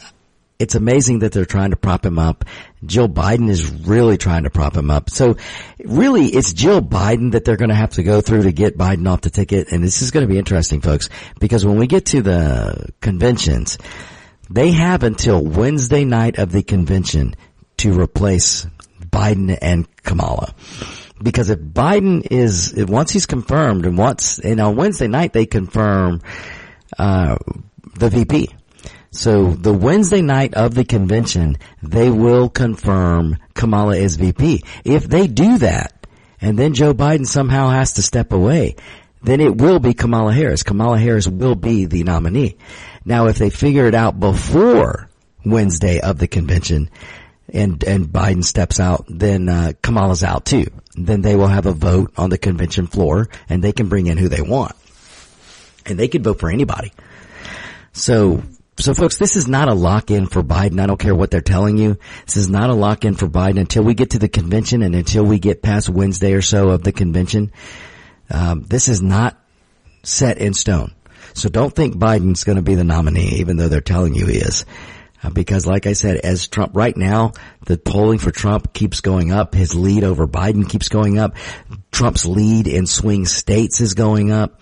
it's 0.57 0.75
amazing 0.75 1.19
that 1.19 1.31
they're 1.31 1.45
trying 1.45 1.71
to 1.71 1.77
prop 1.77 2.05
him 2.05 2.17
up. 2.17 2.45
Jill 2.85 3.09
Biden 3.09 3.49
is 3.49 3.69
really 3.71 4.17
trying 4.17 4.43
to 4.43 4.49
prop 4.49 4.75
him 4.75 4.89
up. 4.89 5.09
So 5.09 5.37
really 5.79 6.25
it's 6.25 6.53
Jill 6.53 6.81
Biden 6.81 7.31
that 7.31 7.45
they're 7.45 7.57
going 7.57 7.69
to 7.69 7.75
have 7.75 7.91
to 7.91 8.03
go 8.03 8.21
through 8.21 8.43
to 8.43 8.51
get 8.51 8.77
Biden 8.77 9.09
off 9.09 9.21
the 9.21 9.29
ticket. 9.29 9.71
And 9.71 9.83
this 9.83 10.01
is 10.01 10.11
going 10.11 10.27
to 10.27 10.31
be 10.31 10.39
interesting 10.39 10.81
folks 10.81 11.09
because 11.39 11.65
when 11.65 11.77
we 11.77 11.87
get 11.87 12.07
to 12.07 12.21
the 12.21 12.89
conventions, 13.01 13.77
they 14.49 14.71
have 14.71 15.03
until 15.03 15.43
Wednesday 15.43 16.05
night 16.05 16.37
of 16.37 16.51
the 16.51 16.63
convention 16.63 17.35
to 17.77 17.99
replace 17.99 18.65
Biden 19.01 19.57
and 19.61 19.87
Kamala. 20.03 20.53
Because 21.21 21.49
if 21.49 21.59
Biden 21.59 22.27
is, 22.29 22.73
once 22.75 23.11
he's 23.11 23.25
confirmed 23.25 23.85
and 23.85 23.97
once, 23.97 24.39
and 24.39 24.59
on 24.59 24.75
Wednesday 24.75 25.07
night 25.07 25.33
they 25.33 25.45
confirm, 25.45 26.21
uh, 26.97 27.37
the 27.95 28.09
VP. 28.09 28.49
So 29.13 29.51
the 29.51 29.73
Wednesday 29.73 30.23
night 30.23 30.55
of 30.55 30.73
the 30.73 30.83
convention, 30.83 31.57
they 31.83 32.09
will 32.09 32.49
confirm 32.49 33.37
Kamala 33.53 33.95
as 33.97 34.15
VP. 34.15 34.63
If 34.83 35.07
they 35.07 35.27
do 35.27 35.59
that, 35.59 36.07
and 36.41 36.57
then 36.57 36.73
Joe 36.73 36.95
Biden 36.95 37.27
somehow 37.27 37.69
has 37.69 37.93
to 37.93 38.01
step 38.01 38.33
away, 38.33 38.75
then 39.21 39.39
it 39.39 39.55
will 39.55 39.77
be 39.79 39.93
Kamala 39.93 40.33
Harris. 40.33 40.63
Kamala 40.63 40.97
Harris 40.97 41.27
will 41.27 41.53
be 41.53 41.85
the 41.85 42.03
nominee. 42.03 42.57
Now 43.05 43.27
if 43.27 43.37
they 43.37 43.51
figure 43.51 43.85
it 43.85 43.93
out 43.93 44.19
before 44.19 45.09
Wednesday 45.45 46.01
of 46.01 46.17
the 46.17 46.27
convention, 46.27 46.89
and 47.49 47.83
and 47.83 48.07
Biden 48.07 48.43
steps 48.43 48.79
out, 48.79 49.05
then 49.07 49.47
uh, 49.47 49.73
Kamala's 49.83 50.23
out 50.23 50.43
too. 50.43 50.65
Then 50.95 51.21
they 51.21 51.35
will 51.35 51.47
have 51.47 51.67
a 51.67 51.71
vote 51.71 52.13
on 52.17 52.31
the 52.31 52.39
convention 52.39 52.87
floor, 52.87 53.29
and 53.47 53.63
they 53.63 53.73
can 53.73 53.89
bring 53.89 54.07
in 54.07 54.17
who 54.17 54.27
they 54.27 54.41
want, 54.41 54.75
and 55.85 55.99
they 55.99 56.07
could 56.07 56.23
vote 56.23 56.39
for 56.39 56.49
anybody. 56.49 56.91
So 57.91 58.41
so 58.77 58.93
folks, 58.93 59.17
this 59.17 59.35
is 59.35 59.47
not 59.47 59.67
a 59.67 59.73
lock-in 59.73 60.25
for 60.25 60.41
Biden. 60.41 60.79
I 60.79 60.87
don't 60.87 60.99
care 60.99 61.13
what 61.13 61.29
they're 61.29 61.41
telling 61.41 61.77
you. 61.77 61.97
This 62.25 62.37
is 62.37 62.49
not 62.49 62.69
a 62.69 62.73
lock-in 62.73 63.15
for 63.15 63.27
Biden 63.27 63.59
until 63.59 63.83
we 63.83 63.93
get 63.93 64.11
to 64.11 64.19
the 64.19 64.29
convention 64.29 64.81
and 64.81 64.95
until 64.95 65.23
we 65.23 65.39
get 65.39 65.61
past 65.61 65.89
Wednesday 65.89 66.33
or 66.33 66.41
so 66.41 66.69
of 66.69 66.83
the 66.83 66.91
convention. 66.91 67.51
Um, 68.29 68.63
this 68.63 68.87
is 68.87 69.01
not 69.01 69.39
set 70.01 70.39
in 70.39 70.53
stone. 70.53 70.93
So 71.33 71.49
don't 71.49 71.73
think 71.73 71.95
Biden's 71.95 72.43
going 72.43 72.55
to 72.55 72.61
be 72.63 72.75
the 72.75 72.83
nominee, 72.83 73.35
even 73.37 73.57
though 73.57 73.67
they're 73.67 73.81
telling 73.81 74.15
you 74.15 74.25
he 74.25 74.37
is. 74.37 74.65
Uh, 75.23 75.29
because 75.29 75.65
like 75.65 75.87
I 75.87 75.93
said, 75.93 76.17
as 76.17 76.47
Trump, 76.47 76.75
right 76.75 76.95
now, 76.95 77.31
the 77.65 77.77
polling 77.77 78.19
for 78.19 78.31
Trump 78.31 78.73
keeps 78.73 79.01
going 79.01 79.31
up. 79.31 79.53
His 79.53 79.73
lead 79.75 80.03
over 80.03 80.27
Biden 80.27 80.67
keeps 80.67 80.89
going 80.89 81.17
up. 81.19 81.35
Trump's 81.91 82.25
lead 82.25 82.67
in 82.67 82.85
swing 82.87 83.25
states 83.25 83.81
is 83.81 83.93
going 83.93 84.31
up. 84.31 84.59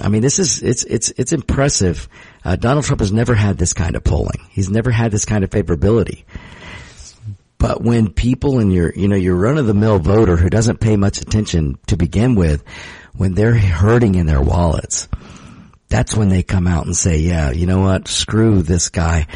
I 0.00 0.08
mean, 0.08 0.22
this 0.22 0.38
is, 0.38 0.62
it's, 0.62 0.84
it's, 0.84 1.10
it's 1.10 1.32
impressive 1.32 2.08
uh, 2.44 2.56
Donald 2.56 2.84
Trump 2.84 3.00
has 3.00 3.12
never 3.12 3.34
had 3.34 3.58
this 3.58 3.72
kind 3.72 3.96
of 3.96 4.04
polling. 4.04 4.46
He's 4.50 4.70
never 4.70 4.90
had 4.90 5.12
this 5.12 5.24
kind 5.24 5.44
of 5.44 5.50
favorability. 5.50 6.24
But 7.58 7.80
when 7.80 8.12
people 8.12 8.58
in 8.58 8.72
your, 8.72 8.92
you 8.92 9.06
know, 9.06 9.14
your 9.16 9.36
run 9.36 9.56
of 9.56 9.66
the 9.66 9.74
mill 9.74 10.00
voter 10.00 10.36
who 10.36 10.50
doesn't 10.50 10.80
pay 10.80 10.96
much 10.96 11.20
attention 11.20 11.78
to 11.86 11.96
begin 11.96 12.34
with, 12.34 12.64
when 13.14 13.34
they're 13.34 13.54
hurting 13.54 14.16
in 14.16 14.26
their 14.26 14.40
wallets, 14.40 15.08
that's 15.88 16.16
when 16.16 16.28
they 16.28 16.42
come 16.42 16.66
out 16.66 16.86
and 16.86 16.96
say, 16.96 17.18
yeah, 17.18 17.52
you 17.52 17.66
know 17.66 17.80
what? 17.80 18.08
Screw 18.08 18.62
this 18.62 18.88
guy. 18.88 19.28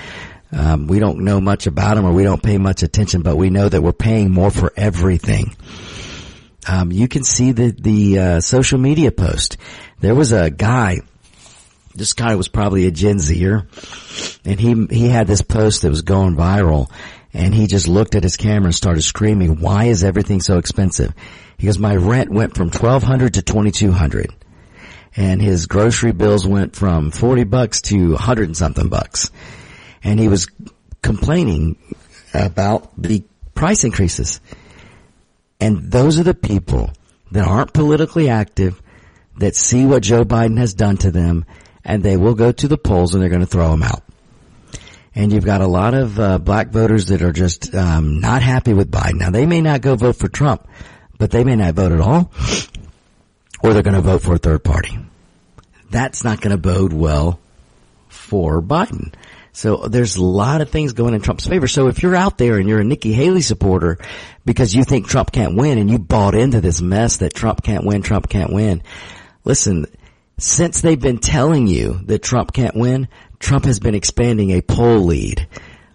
Um, 0.50 0.88
we 0.88 0.98
don't 0.98 1.20
know 1.20 1.40
much 1.40 1.66
about 1.68 1.98
him 1.98 2.04
or 2.04 2.12
we 2.12 2.24
don't 2.24 2.42
pay 2.42 2.58
much 2.58 2.82
attention, 2.82 3.22
but 3.22 3.36
we 3.36 3.50
know 3.50 3.68
that 3.68 3.82
we're 3.82 3.92
paying 3.92 4.32
more 4.32 4.50
for 4.50 4.72
everything. 4.76 5.54
Um, 6.68 6.90
you 6.90 7.06
can 7.06 7.22
see 7.22 7.52
the, 7.52 7.70
the, 7.70 8.18
uh, 8.18 8.40
social 8.40 8.78
media 8.78 9.12
post. 9.12 9.56
There 10.00 10.14
was 10.14 10.32
a 10.32 10.50
guy 10.50 11.00
this 11.96 12.12
guy 12.12 12.34
was 12.34 12.48
probably 12.48 12.86
a 12.86 12.90
Gen 12.90 13.18
Zer 13.18 13.66
and 14.44 14.60
he, 14.60 14.86
he 14.90 15.08
had 15.08 15.26
this 15.26 15.42
post 15.42 15.82
that 15.82 15.90
was 15.90 16.02
going 16.02 16.36
viral 16.36 16.90
and 17.32 17.54
he 17.54 17.66
just 17.66 17.88
looked 17.88 18.14
at 18.14 18.22
his 18.22 18.36
camera 18.36 18.66
and 18.66 18.74
started 18.74 19.02
screaming, 19.02 19.60
why 19.60 19.84
is 19.84 20.04
everything 20.04 20.40
so 20.40 20.58
expensive? 20.58 21.12
He 21.58 21.66
goes, 21.66 21.78
my 21.78 21.96
rent 21.96 22.30
went 22.30 22.54
from 22.54 22.68
1200 22.68 23.34
to 23.34 23.42
2200 23.42 24.34
and 25.16 25.40
his 25.40 25.66
grocery 25.66 26.12
bills 26.12 26.46
went 26.46 26.76
from 26.76 27.10
40 27.10 27.44
bucks 27.44 27.80
to 27.82 28.12
100 28.12 28.48
and 28.48 28.56
something 28.56 28.88
bucks. 28.88 29.30
And 30.04 30.20
he 30.20 30.28
was 30.28 30.46
complaining 31.02 31.78
about 32.34 32.90
the 33.00 33.24
price 33.54 33.84
increases. 33.84 34.40
And 35.58 35.90
those 35.90 36.18
are 36.18 36.24
the 36.24 36.34
people 36.34 36.90
that 37.32 37.46
aren't 37.46 37.72
politically 37.72 38.28
active, 38.28 38.80
that 39.38 39.56
see 39.56 39.86
what 39.86 40.02
Joe 40.02 40.24
Biden 40.24 40.58
has 40.58 40.74
done 40.74 40.98
to 40.98 41.10
them, 41.10 41.46
and 41.86 42.02
they 42.02 42.16
will 42.16 42.34
go 42.34 42.50
to 42.52 42.68
the 42.68 42.76
polls 42.76 43.14
and 43.14 43.22
they're 43.22 43.30
going 43.30 43.40
to 43.40 43.46
throw 43.46 43.70
them 43.70 43.84
out. 43.84 44.02
And 45.14 45.32
you've 45.32 45.46
got 45.46 45.62
a 45.62 45.66
lot 45.66 45.94
of 45.94 46.20
uh, 46.20 46.38
black 46.38 46.68
voters 46.68 47.06
that 47.06 47.22
are 47.22 47.32
just 47.32 47.74
um, 47.74 48.20
not 48.20 48.42
happy 48.42 48.74
with 48.74 48.90
Biden. 48.90 49.20
Now 49.20 49.30
they 49.30 49.46
may 49.46 49.62
not 49.62 49.80
go 49.80 49.94
vote 49.94 50.16
for 50.16 50.28
Trump, 50.28 50.68
but 51.16 51.30
they 51.30 51.44
may 51.44 51.56
not 51.56 51.74
vote 51.74 51.92
at 51.92 52.00
all, 52.00 52.32
or 53.62 53.72
they're 53.72 53.82
going 53.82 53.94
to 53.94 54.02
vote 54.02 54.20
for 54.20 54.34
a 54.34 54.38
third 54.38 54.62
party. 54.62 54.98
That's 55.88 56.24
not 56.24 56.40
going 56.40 56.50
to 56.50 56.58
bode 56.58 56.92
well 56.92 57.40
for 58.08 58.60
Biden. 58.60 59.14
So 59.52 59.86
there's 59.88 60.16
a 60.16 60.24
lot 60.24 60.60
of 60.60 60.68
things 60.68 60.92
going 60.92 61.14
in 61.14 61.22
Trump's 61.22 61.46
favor. 61.46 61.66
So 61.66 61.86
if 61.86 62.02
you're 62.02 62.16
out 62.16 62.36
there 62.36 62.58
and 62.58 62.68
you're 62.68 62.80
a 62.80 62.84
Nikki 62.84 63.12
Haley 63.12 63.40
supporter 63.40 63.98
because 64.44 64.74
you 64.74 64.84
think 64.84 65.08
Trump 65.08 65.32
can't 65.32 65.56
win 65.56 65.78
and 65.78 65.88
you 65.88 65.98
bought 65.98 66.34
into 66.34 66.60
this 66.60 66.82
mess 66.82 67.18
that 67.18 67.32
Trump 67.32 67.62
can't 67.62 67.86
win, 67.86 68.02
Trump 68.02 68.28
can't 68.28 68.52
win, 68.52 68.82
listen, 69.44 69.86
since 70.38 70.80
they've 70.80 71.00
been 71.00 71.18
telling 71.18 71.66
you 71.66 72.00
that 72.04 72.22
Trump 72.22 72.52
can't 72.52 72.76
win, 72.76 73.08
Trump 73.38 73.64
has 73.64 73.78
been 73.80 73.94
expanding 73.94 74.50
a 74.50 74.62
poll 74.62 75.00
lead 75.00 75.48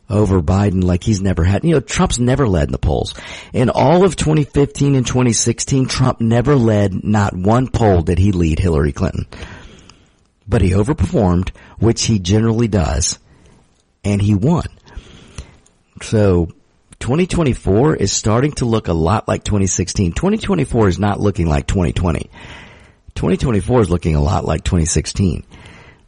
over 0.10 0.42
Biden 0.42 0.84
like 0.84 1.04
he's 1.04 1.22
never 1.22 1.44
had. 1.44 1.64
You 1.64 1.76
know, 1.76 1.80
Trump's 1.80 2.20
never 2.20 2.48
led 2.48 2.68
in 2.68 2.72
the 2.72 2.78
polls. 2.78 3.14
In 3.54 3.70
all 3.70 4.04
of 4.04 4.16
2015 4.16 4.96
and 4.96 5.08
2016, 5.08 5.88
Trump 5.88 6.20
never 6.20 6.56
led, 6.56 7.04
not 7.04 7.36
one 7.36 7.70
poll 7.70 8.02
did 8.02 8.20
he 8.20 8.32
lead 8.32 8.60
Hillary 8.60 8.92
Clinton. 8.92 9.26
But 10.48 10.62
he 10.62 10.72
overperformed, 10.72 11.50
which 11.80 12.04
he 12.04 12.20
generally 12.20 12.68
does 12.68 13.20
and 14.04 14.22
he 14.22 14.34
won. 14.34 14.66
So 16.02 16.48
2024 17.00 17.96
is 17.96 18.12
starting 18.12 18.52
to 18.54 18.66
look 18.66 18.88
a 18.88 18.94
lot 18.94 19.28
like 19.28 19.44
2016. 19.44 20.14
2024 20.14 20.88
is 20.88 21.00
not 21.00 21.20
looking 21.20 21.48
like 21.48 21.68
2020. 21.68 22.30
2024 23.16 23.82
is 23.82 23.90
looking 23.90 24.16
a 24.16 24.22
lot 24.22 24.46
like 24.46 24.64
2016. 24.64 25.46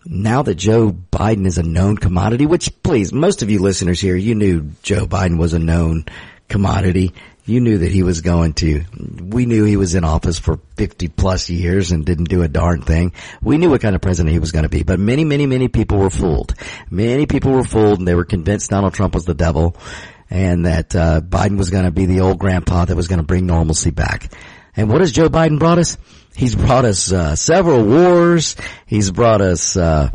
Now 0.06 0.42
that 0.44 0.56
Joe 0.56 0.92
Biden 0.92 1.46
is 1.46 1.58
a 1.58 1.64
known 1.64 1.98
commodity, 1.98 2.46
which 2.46 2.72
please, 2.84 3.14
most 3.14 3.42
of 3.42 3.50
you 3.50 3.60
listeners 3.60 4.02
here, 4.02 4.16
you 4.16 4.36
knew 4.36 4.72
Joe 4.82 5.06
Biden 5.06 5.38
was 5.38 5.54
a 5.54 5.60
known 5.60 6.06
commodity 6.50 7.14
you 7.46 7.60
knew 7.60 7.80
that 7.80 7.92
he 7.92 8.04
was 8.04 8.22
going 8.22 8.54
to, 8.54 8.84
we 9.22 9.46
knew 9.46 9.66
he 9.66 9.76
was 9.76 9.96
in 9.96 10.04
office 10.04 10.40
for 10.40 10.60
50 10.78 11.10
plus 11.10 11.50
years 11.50 11.92
and 11.92 12.06
didn't 12.06 12.30
do 12.30 12.42
a 12.42 12.48
darn 12.48 12.82
thing. 12.82 13.14
We 13.42 13.58
knew 13.58 13.70
what 13.70 13.82
kind 13.82 13.96
of 13.96 14.02
president 14.02 14.32
he 14.32 14.40
was 14.40 14.52
going 14.52 14.64
to 14.64 14.70
be, 14.70 14.84
but 14.84 15.00
many, 15.00 15.26
many, 15.26 15.46
many 15.46 15.68
people 15.68 15.98
were 15.98 16.10
fooled. 16.10 16.54
Many 16.90 17.26
people 17.26 17.52
were 17.52 17.66
fooled 17.66 18.00
and 18.00 18.08
they 18.08 18.16
were 18.16 18.26
convinced 18.26 18.70
Donald 18.70 18.94
Trump 18.94 19.14
was 19.14 19.26
the 19.26 19.34
devil 19.34 19.76
and 20.30 20.66
that, 20.66 20.96
uh, 20.96 21.22
Biden 21.22 21.58
was 21.58 21.70
going 21.70 21.84
to 21.84 21.92
be 21.92 22.06
the 22.06 22.22
old 22.22 22.40
grandpa 22.40 22.86
that 22.86 22.96
was 22.96 23.08
going 23.08 23.20
to 23.20 23.26
bring 23.26 23.46
normalcy 23.46 23.92
back. 23.92 24.32
And 24.76 24.90
what 24.90 25.02
has 25.02 25.12
Joe 25.12 25.30
Biden 25.30 25.60
brought 25.60 25.80
us? 25.80 25.98
He's 26.36 26.56
brought 26.56 26.86
us, 26.86 27.12
uh, 27.12 27.36
several 27.36 27.84
wars. 27.84 28.56
He's 28.86 29.12
brought 29.12 29.42
us, 29.42 29.78
uh, 29.78 30.10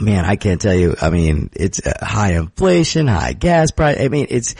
man, 0.00 0.24
I 0.24 0.36
can't 0.36 0.60
tell 0.60 0.74
you. 0.74 0.96
I 1.00 1.10
mean, 1.10 1.50
it's 1.54 1.84
uh, 1.84 1.92
high 2.00 2.32
inflation, 2.32 3.06
high 3.06 3.34
gas 3.34 3.70
price. 3.70 3.98
I 4.00 4.08
mean, 4.08 4.26
it's, 4.30 4.54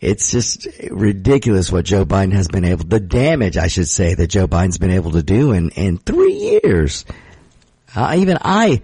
it's 0.00 0.30
just 0.30 0.68
ridiculous 0.90 1.72
what 1.72 1.84
Joe 1.84 2.04
Biden 2.04 2.32
has 2.32 2.48
been 2.48 2.64
able, 2.64 2.84
the 2.84 3.00
damage, 3.00 3.56
I 3.56 3.68
should 3.68 3.88
say, 3.88 4.14
that 4.14 4.28
Joe 4.28 4.46
Biden's 4.46 4.78
been 4.78 4.90
able 4.90 5.12
to 5.12 5.22
do 5.22 5.52
in, 5.52 5.70
in 5.70 5.98
three 5.98 6.60
years. 6.62 7.04
Uh, 7.94 8.14
even 8.18 8.38
I, 8.40 8.82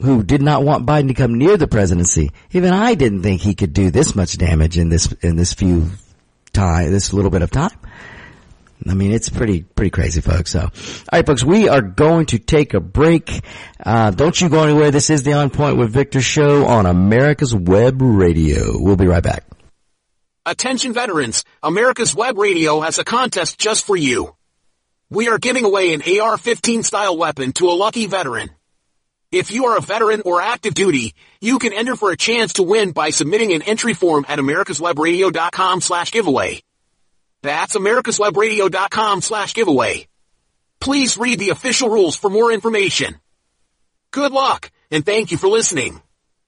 who 0.00 0.22
did 0.22 0.42
not 0.42 0.64
want 0.64 0.86
Biden 0.86 1.08
to 1.08 1.14
come 1.14 1.34
near 1.34 1.56
the 1.56 1.68
presidency, 1.68 2.30
even 2.52 2.72
I 2.72 2.94
didn't 2.94 3.22
think 3.22 3.40
he 3.40 3.54
could 3.54 3.72
do 3.72 3.90
this 3.90 4.14
much 4.14 4.38
damage 4.38 4.78
in 4.78 4.88
this, 4.88 5.12
in 5.20 5.36
this 5.36 5.52
few 5.52 5.90
time, 6.52 6.90
this 6.90 7.12
little 7.12 7.30
bit 7.30 7.42
of 7.42 7.50
time. 7.50 7.78
I 8.88 8.94
mean, 8.94 9.12
it's 9.12 9.28
pretty, 9.28 9.62
pretty 9.62 9.90
crazy, 9.90 10.20
folks. 10.20 10.50
So, 10.50 10.60
all 10.60 10.70
right, 11.12 11.26
folks, 11.26 11.44
we 11.44 11.68
are 11.68 11.82
going 11.82 12.26
to 12.26 12.38
take 12.38 12.74
a 12.74 12.80
break. 12.80 13.42
Uh, 13.84 14.10
don't 14.10 14.38
you 14.40 14.48
go 14.48 14.64
anywhere. 14.64 14.90
This 14.90 15.10
is 15.10 15.22
the 15.22 15.34
On 15.34 15.50
Point 15.50 15.76
with 15.76 15.90
Victor 15.90 16.20
show 16.20 16.66
on 16.66 16.86
America's 16.86 17.54
Web 17.54 18.00
Radio. 18.00 18.78
We'll 18.78 18.96
be 18.96 19.06
right 19.06 19.22
back. 19.22 19.44
Attention 20.44 20.92
veterans, 20.92 21.44
America's 21.62 22.14
Web 22.14 22.36
Radio 22.36 22.80
has 22.80 22.98
a 22.98 23.04
contest 23.04 23.58
just 23.58 23.86
for 23.86 23.96
you. 23.96 24.34
We 25.08 25.28
are 25.28 25.38
giving 25.38 25.64
away 25.64 25.94
an 25.94 26.00
AR-15 26.00 26.84
style 26.84 27.16
weapon 27.16 27.52
to 27.52 27.68
a 27.68 27.76
lucky 27.76 28.06
veteran. 28.06 28.50
If 29.30 29.50
you 29.50 29.66
are 29.66 29.78
a 29.78 29.80
veteran 29.80 30.22
or 30.24 30.42
active 30.42 30.74
duty, 30.74 31.14
you 31.40 31.58
can 31.58 31.72
enter 31.72 31.96
for 31.96 32.10
a 32.10 32.16
chance 32.16 32.54
to 32.54 32.62
win 32.62 32.92
by 32.92 33.10
submitting 33.10 33.52
an 33.52 33.62
entry 33.62 33.94
form 33.94 34.26
at 34.28 34.38
americaswebradio.com 34.38 35.80
slash 35.80 36.10
giveaway. 36.12 36.62
That's 37.42 37.74
americaswebradio.com 37.74 39.20
slash 39.20 39.54
giveaway. 39.54 40.06
Please 40.80 41.18
read 41.18 41.38
the 41.38 41.50
official 41.50 41.88
rules 41.88 42.16
for 42.16 42.30
more 42.30 42.52
information. 42.52 43.16
Good 44.10 44.32
luck, 44.32 44.70
and 44.90 45.04
thank 45.04 45.30
you 45.32 45.38
for 45.38 45.48
listening. 45.48 46.00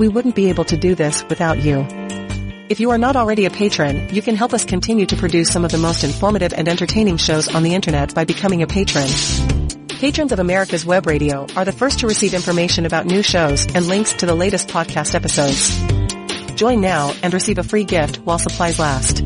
We 0.00 0.08
wouldn't 0.08 0.34
be 0.34 0.48
able 0.48 0.64
to 0.64 0.76
do 0.78 0.94
this 0.94 1.22
without 1.28 1.58
you. 1.58 1.86
If 2.70 2.80
you 2.80 2.92
are 2.92 2.96
not 2.96 3.16
already 3.16 3.44
a 3.44 3.50
patron, 3.50 4.08
you 4.14 4.22
can 4.22 4.34
help 4.34 4.54
us 4.54 4.64
continue 4.64 5.04
to 5.04 5.14
produce 5.14 5.50
some 5.50 5.62
of 5.62 5.70
the 5.70 5.76
most 5.76 6.04
informative 6.04 6.54
and 6.54 6.68
entertaining 6.68 7.18
shows 7.18 7.54
on 7.54 7.64
the 7.64 7.74
internet 7.74 8.14
by 8.14 8.24
becoming 8.24 8.62
a 8.62 8.66
patron. 8.66 9.06
Patrons 9.88 10.32
of 10.32 10.38
America's 10.38 10.86
Web 10.86 11.06
Radio 11.06 11.46
are 11.54 11.66
the 11.66 11.72
first 11.72 11.98
to 11.98 12.06
receive 12.06 12.32
information 12.32 12.86
about 12.86 13.04
new 13.04 13.22
shows 13.22 13.66
and 13.74 13.88
links 13.88 14.14
to 14.14 14.24
the 14.24 14.34
latest 14.34 14.68
podcast 14.68 15.14
episodes. 15.14 15.78
Join 16.54 16.80
now 16.80 17.12
and 17.22 17.34
receive 17.34 17.58
a 17.58 17.62
free 17.62 17.84
gift 17.84 18.20
while 18.20 18.38
supplies 18.38 18.78
last. 18.78 19.18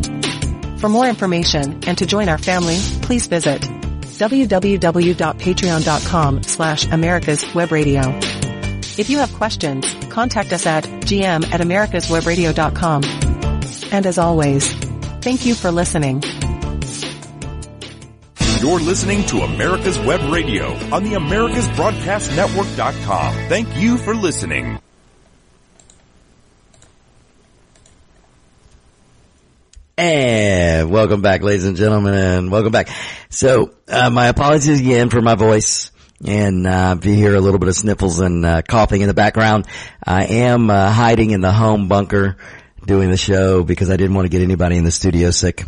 For 0.81 0.89
more 0.89 1.07
information 1.07 1.85
and 1.87 1.97
to 1.99 2.05
join 2.05 2.29
our 2.29 2.39
family, 2.39 2.79
please 3.03 3.29
visit 3.29 3.63
www.patreon.com 3.63 6.43
slash 6.43 6.87
America's 6.87 7.55
Web 7.55 7.71
Radio. 7.71 8.34
If 8.97 9.11
you 9.11 9.19
have 9.19 9.35
questions, 9.35 9.93
contact 10.09 10.53
us 10.53 10.67
at 10.67 10.85
gm 10.85 11.45
at 11.53 11.61
americaswebradio.com. 11.61 13.03
And 13.93 14.07
as 14.07 14.19
always, 14.19 14.73
thank 15.21 15.45
you 15.45 15.55
for 15.55 15.73
listening. 15.73 16.23
You're 18.61 18.79
listening 18.79 19.25
to 19.27 19.41
America's 19.41 19.99
Web 19.99 20.21
Radio 20.33 20.75
on 20.93 21.03
the 21.03 21.15
AmericasBroadcastNetwork.com. 21.15 23.35
Thank 23.49 23.77
you 23.77 23.99
for 23.99 24.15
listening. 24.15 24.79
And 29.99 30.89
welcome 30.91 31.21
back, 31.21 31.43
ladies 31.43 31.67
and 31.67 31.77
gentlemen, 31.77 32.15
and 32.15 32.51
welcome 32.51 32.73
back. 32.73 32.89
So, 33.29 33.75
uh, 33.89 34.09
my 34.11 34.29
apologies 34.29 34.81
again 34.81 35.11
for 35.11 35.21
my 35.21 35.35
voice. 35.35 35.91
And 36.27 36.67
uh, 36.67 36.97
if 36.99 37.07
you 37.07 37.15
hear 37.15 37.35
a 37.35 37.41
little 37.41 37.59
bit 37.59 37.69
of 37.69 37.75
sniffles 37.75 38.21
and 38.21 38.45
uh, 38.45 38.63
coughing 38.63 39.01
in 39.01 39.09
the 39.09 39.15
background, 39.15 39.67
I 40.03 40.25
am 40.25 40.71
uh, 40.71 40.91
hiding 40.91 41.31
in 41.31 41.41
the 41.41 41.53
home 41.53 41.89
bunker 41.89 42.37
doing 42.87 43.11
the 43.11 43.17
show 43.17 43.63
because 43.63 43.91
I 43.91 43.97
didn't 43.97 44.15
want 44.15 44.27
to 44.27 44.31
get 44.31 44.43
anybody 44.43 44.77
in 44.77 44.85
the 44.85 44.91
studio 44.91 45.31
sick. 45.31 45.65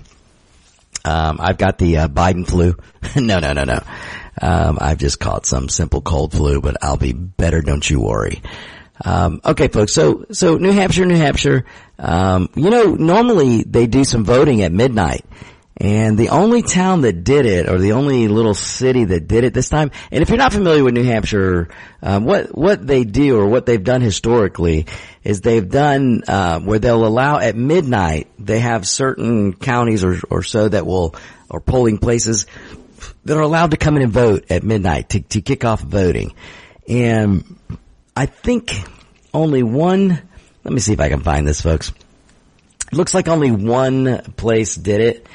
Um, 1.04 1.38
I've 1.40 1.58
got 1.58 1.78
the 1.78 1.98
uh, 1.98 2.08
Biden 2.08 2.46
flu. 2.46 2.76
no, 3.16 3.38
no, 3.38 3.52
no, 3.52 3.64
no. 3.64 3.80
Um, 4.40 4.78
I've 4.80 4.98
just 4.98 5.18
caught 5.20 5.46
some 5.46 5.68
simple 5.68 6.00
cold 6.00 6.32
flu, 6.32 6.60
but 6.60 6.76
I'll 6.82 6.96
be 6.96 7.12
better. 7.12 7.60
Don't 7.60 7.88
you 7.88 8.00
worry. 8.00 8.42
Um, 9.04 9.40
okay, 9.44 9.68
folks. 9.68 9.92
So, 9.92 10.26
so 10.32 10.56
New 10.56 10.72
Hampshire, 10.72 11.06
New 11.06 11.16
Hampshire. 11.16 11.64
Um, 11.98 12.48
you 12.54 12.70
know, 12.70 12.94
normally 12.94 13.62
they 13.62 13.86
do 13.86 14.04
some 14.04 14.24
voting 14.24 14.62
at 14.62 14.72
midnight. 14.72 15.24
And 15.78 16.16
the 16.16 16.30
only 16.30 16.62
town 16.62 17.02
that 17.02 17.22
did 17.22 17.44
it, 17.44 17.68
or 17.68 17.78
the 17.78 17.92
only 17.92 18.28
little 18.28 18.54
city 18.54 19.04
that 19.04 19.28
did 19.28 19.44
it 19.44 19.52
this 19.52 19.68
time, 19.68 19.90
and 20.10 20.22
if 20.22 20.30
you're 20.30 20.38
not 20.38 20.54
familiar 20.54 20.82
with 20.82 20.94
New 20.94 21.04
Hampshire, 21.04 21.68
um, 22.02 22.24
what 22.24 22.56
what 22.56 22.86
they 22.86 23.04
do 23.04 23.38
or 23.38 23.46
what 23.46 23.66
they've 23.66 23.84
done 23.84 24.00
historically 24.00 24.86
is 25.22 25.42
they've 25.42 25.68
done 25.68 26.22
uh, 26.26 26.60
where 26.60 26.78
they'll 26.78 27.06
allow 27.06 27.38
at 27.38 27.56
midnight. 27.56 28.28
They 28.38 28.60
have 28.60 28.88
certain 28.88 29.52
counties 29.52 30.02
or 30.02 30.18
or 30.30 30.42
so 30.42 30.66
that 30.66 30.86
will 30.86 31.14
or 31.50 31.60
polling 31.60 31.98
places 31.98 32.46
that 33.26 33.36
are 33.36 33.42
allowed 33.42 33.72
to 33.72 33.76
come 33.76 33.96
in 33.96 34.02
and 34.02 34.12
vote 34.12 34.50
at 34.50 34.62
midnight 34.62 35.10
to 35.10 35.20
to 35.20 35.42
kick 35.42 35.66
off 35.66 35.82
voting. 35.82 36.34
And 36.88 37.58
I 38.16 38.24
think 38.24 38.74
only 39.34 39.62
one, 39.62 40.22
let 40.64 40.72
me 40.72 40.80
see 40.80 40.94
if 40.94 41.00
I 41.00 41.10
can 41.10 41.20
find 41.20 41.46
this 41.46 41.60
folks. 41.60 41.92
Looks 42.92 43.12
like 43.12 43.28
only 43.28 43.50
one 43.50 44.22
place 44.36 44.74
did 44.74 45.00
it. 45.02 45.26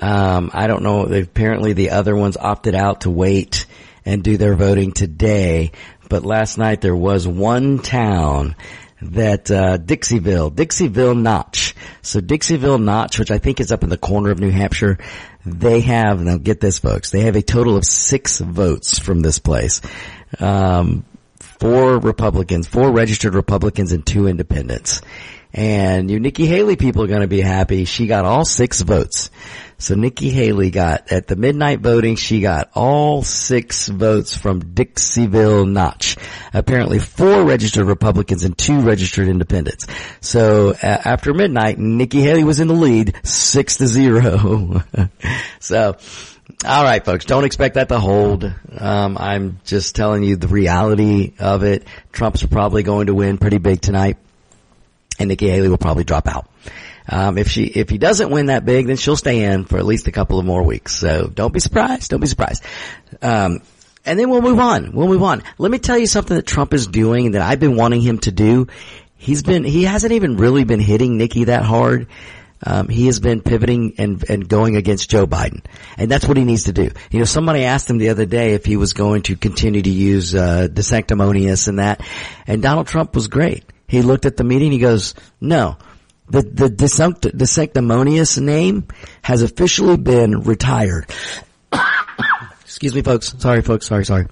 Um, 0.00 0.50
I 0.52 0.66
don't 0.66 0.82
know. 0.82 1.06
Apparently 1.06 1.72
the 1.72 1.90
other 1.90 2.14
ones 2.14 2.36
opted 2.36 2.74
out 2.74 3.02
to 3.02 3.10
wait 3.10 3.66
and 4.04 4.22
do 4.22 4.36
their 4.36 4.54
voting 4.54 4.92
today. 4.92 5.72
But 6.08 6.24
last 6.24 6.58
night 6.58 6.80
there 6.80 6.96
was 6.96 7.26
one 7.26 7.80
town 7.80 8.56
that 9.02 9.50
uh, 9.50 9.78
Dixieville, 9.78 10.52
Dixieville 10.52 11.20
Notch. 11.20 11.74
So 12.02 12.20
Dixieville 12.20 12.82
Notch, 12.82 13.18
which 13.18 13.30
I 13.30 13.38
think 13.38 13.60
is 13.60 13.70
up 13.70 13.82
in 13.82 13.90
the 13.90 13.98
corner 13.98 14.30
of 14.30 14.40
New 14.40 14.50
Hampshire, 14.50 14.98
they 15.44 15.80
have 15.80 16.20
now 16.20 16.36
get 16.36 16.60
this, 16.60 16.78
folks. 16.78 17.10
They 17.10 17.22
have 17.22 17.36
a 17.36 17.42
total 17.42 17.76
of 17.76 17.84
six 17.84 18.40
votes 18.40 18.98
from 18.98 19.20
this 19.20 19.38
place. 19.38 19.80
Um, 20.40 21.04
four 21.38 21.98
Republicans, 21.98 22.66
four 22.66 22.90
registered 22.90 23.34
Republicans, 23.34 23.92
and 23.92 24.04
two 24.04 24.26
independents. 24.26 25.00
And 25.52 26.10
you 26.10 26.20
Nikki 26.20 26.46
Haley 26.46 26.76
people 26.76 27.02
are 27.02 27.08
going 27.08 27.22
to 27.22 27.28
be 27.28 27.40
happy. 27.40 27.84
She 27.84 28.06
got 28.06 28.24
all 28.24 28.44
six 28.44 28.80
votes. 28.82 29.30
So 29.80 29.94
Nikki 29.94 30.30
Haley 30.30 30.70
got, 30.70 31.12
at 31.12 31.28
the 31.28 31.36
midnight 31.36 31.78
voting, 31.78 32.16
she 32.16 32.40
got 32.40 32.68
all 32.74 33.22
six 33.22 33.86
votes 33.86 34.36
from 34.36 34.60
Dixville 34.60 35.70
Notch. 35.70 36.16
Apparently 36.52 36.98
four 36.98 37.44
registered 37.44 37.86
Republicans 37.86 38.42
and 38.42 38.58
two 38.58 38.80
registered 38.80 39.28
independents. 39.28 39.86
So 40.20 40.70
uh, 40.70 40.74
after 40.82 41.32
midnight, 41.32 41.78
Nikki 41.78 42.20
Haley 42.22 42.42
was 42.42 42.58
in 42.58 42.66
the 42.66 42.74
lead, 42.74 43.14
six 43.22 43.76
to 43.76 43.86
zero. 43.86 44.82
so, 45.60 45.96
all 46.66 46.82
right, 46.82 47.04
folks, 47.04 47.24
don't 47.24 47.44
expect 47.44 47.76
that 47.76 47.88
to 47.90 48.00
hold. 48.00 48.52
Um, 48.76 49.16
I'm 49.16 49.60
just 49.64 49.94
telling 49.94 50.24
you 50.24 50.34
the 50.34 50.48
reality 50.48 51.34
of 51.38 51.62
it. 51.62 51.84
Trump's 52.10 52.44
probably 52.44 52.82
going 52.82 53.06
to 53.06 53.14
win 53.14 53.38
pretty 53.38 53.58
big 53.58 53.80
tonight, 53.80 54.16
and 55.20 55.28
Nikki 55.28 55.48
Haley 55.48 55.68
will 55.68 55.78
probably 55.78 56.02
drop 56.02 56.26
out. 56.26 56.50
Um, 57.08 57.38
if 57.38 57.48
she, 57.48 57.64
if 57.64 57.88
he 57.88 57.98
doesn't 57.98 58.30
win 58.30 58.46
that 58.46 58.64
big, 58.64 58.86
then 58.86 58.96
she'll 58.96 59.16
stay 59.16 59.44
in 59.44 59.64
for 59.64 59.78
at 59.78 59.86
least 59.86 60.06
a 60.08 60.12
couple 60.12 60.38
of 60.38 60.44
more 60.44 60.62
weeks. 60.62 60.94
So 60.94 61.26
don't 61.26 61.52
be 61.52 61.60
surprised. 61.60 62.10
Don't 62.10 62.20
be 62.20 62.26
surprised. 62.26 62.62
Um, 63.22 63.62
and 64.04 64.18
then 64.18 64.30
we'll 64.30 64.42
move 64.42 64.58
on. 64.58 64.92
We'll 64.92 65.08
move 65.08 65.22
on. 65.22 65.42
Let 65.58 65.70
me 65.70 65.78
tell 65.78 65.98
you 65.98 66.06
something 66.06 66.36
that 66.36 66.46
Trump 66.46 66.74
is 66.74 66.86
doing 66.86 67.32
that 67.32 67.42
I've 67.42 67.60
been 67.60 67.76
wanting 67.76 68.02
him 68.02 68.18
to 68.20 68.32
do. 68.32 68.68
He's 69.16 69.42
been, 69.42 69.64
he 69.64 69.84
hasn't 69.84 70.12
even 70.12 70.36
really 70.36 70.64
been 70.64 70.80
hitting 70.80 71.16
Nikki 71.18 71.44
that 71.44 71.62
hard. 71.62 72.06
Um, 72.64 72.88
he 72.88 73.06
has 73.06 73.20
been 73.20 73.40
pivoting 73.40 73.94
and, 73.98 74.28
and 74.28 74.48
going 74.48 74.76
against 74.76 75.10
Joe 75.10 75.26
Biden. 75.26 75.64
And 75.96 76.10
that's 76.10 76.26
what 76.26 76.36
he 76.36 76.44
needs 76.44 76.64
to 76.64 76.72
do. 76.72 76.90
You 77.10 77.18
know, 77.20 77.24
somebody 77.24 77.64
asked 77.64 77.88
him 77.88 77.98
the 77.98 78.08
other 78.08 78.26
day 78.26 78.54
if 78.54 78.64
he 78.64 78.76
was 78.76 78.92
going 78.92 79.22
to 79.22 79.36
continue 79.36 79.82
to 79.82 79.90
use, 79.90 80.34
uh, 80.34 80.68
sanctimonious 80.80 81.68
and 81.68 81.78
that. 81.78 82.02
And 82.46 82.62
Donald 82.62 82.86
Trump 82.86 83.14
was 83.14 83.28
great. 83.28 83.64
He 83.86 84.02
looked 84.02 84.26
at 84.26 84.36
the 84.36 84.44
meeting, 84.44 84.72
he 84.72 84.78
goes, 84.78 85.14
no, 85.40 85.76
the, 86.30 86.42
the, 86.42 87.30
the 87.34 87.46
sanctimonious 87.46 88.38
name 88.38 88.88
has 89.22 89.42
officially 89.42 89.96
been 89.96 90.42
retired. 90.42 91.06
Excuse 92.62 92.94
me, 92.94 93.02
folks. 93.02 93.34
Sorry, 93.38 93.62
folks. 93.62 93.86
Sorry, 93.86 94.04
sorry. 94.04 94.26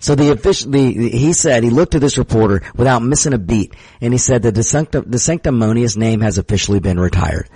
So 0.00 0.14
the 0.14 0.32
official, 0.32 0.72
the, 0.72 1.10
he 1.10 1.32
said, 1.32 1.62
he 1.62 1.70
looked 1.70 1.94
at 1.94 2.00
this 2.00 2.18
reporter 2.18 2.62
without 2.74 3.02
missing 3.02 3.32
a 3.32 3.38
beat, 3.38 3.74
and 4.00 4.12
he 4.12 4.18
said 4.18 4.42
that 4.42 4.54
the, 4.54 5.04
the 5.06 5.18
sanctimonious 5.18 5.96
name 5.96 6.20
has 6.20 6.38
officially 6.38 6.80
been 6.80 6.98
retired. 6.98 7.48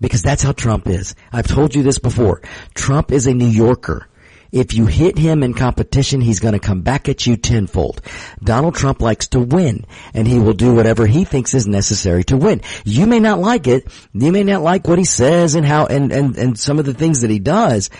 Because 0.00 0.22
that's 0.22 0.42
how 0.42 0.52
Trump 0.52 0.88
is. 0.88 1.14
I've 1.32 1.46
told 1.46 1.74
you 1.74 1.82
this 1.82 1.98
before. 1.98 2.42
Trump 2.74 3.12
is 3.12 3.26
a 3.26 3.34
New 3.34 3.46
Yorker. 3.46 4.08
If 4.52 4.74
you 4.74 4.86
hit 4.86 5.18
him 5.18 5.42
in 5.42 5.54
competition, 5.54 6.20
he's 6.20 6.40
going 6.40 6.54
to 6.54 6.60
come 6.60 6.82
back 6.82 7.08
at 7.08 7.26
you 7.26 7.36
tenfold. 7.36 8.00
Donald 8.42 8.74
Trump 8.74 9.00
likes 9.00 9.28
to 9.28 9.40
win, 9.40 9.84
and 10.14 10.26
he 10.26 10.38
will 10.38 10.52
do 10.52 10.74
whatever 10.74 11.06
he 11.06 11.24
thinks 11.24 11.54
is 11.54 11.66
necessary 11.66 12.24
to 12.24 12.36
win. 12.36 12.62
You 12.84 13.06
may 13.06 13.20
not 13.20 13.40
like 13.40 13.66
it. 13.66 13.88
You 14.12 14.32
may 14.32 14.44
not 14.44 14.62
like 14.62 14.88
what 14.88 14.98
he 14.98 15.04
says 15.04 15.54
and 15.54 15.66
how, 15.66 15.86
and, 15.86 16.12
and, 16.12 16.36
and 16.36 16.58
some 16.58 16.78
of 16.78 16.84
the 16.84 16.94
things 16.94 17.20
that 17.22 17.30
he 17.30 17.38
does, 17.38 17.90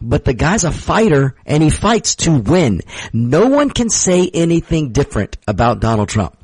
but 0.00 0.24
the 0.24 0.34
guy's 0.34 0.64
a 0.64 0.70
fighter 0.70 1.34
and 1.46 1.62
he 1.62 1.70
fights 1.70 2.16
to 2.16 2.32
win. 2.32 2.82
No 3.12 3.46
one 3.46 3.70
can 3.70 3.88
say 3.88 4.30
anything 4.32 4.92
different 4.92 5.36
about 5.48 5.80
Donald 5.80 6.08
Trump. 6.08 6.36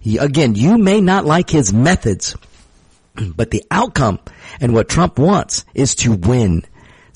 He, 0.00 0.18
again, 0.18 0.54
you 0.54 0.78
may 0.78 1.00
not 1.00 1.24
like 1.24 1.48
his 1.48 1.72
methods, 1.72 2.36
but 3.36 3.50
the 3.50 3.64
outcome 3.70 4.20
and 4.60 4.74
what 4.74 4.88
Trump 4.88 5.18
wants 5.18 5.64
is 5.74 5.94
to 5.96 6.12
win. 6.12 6.64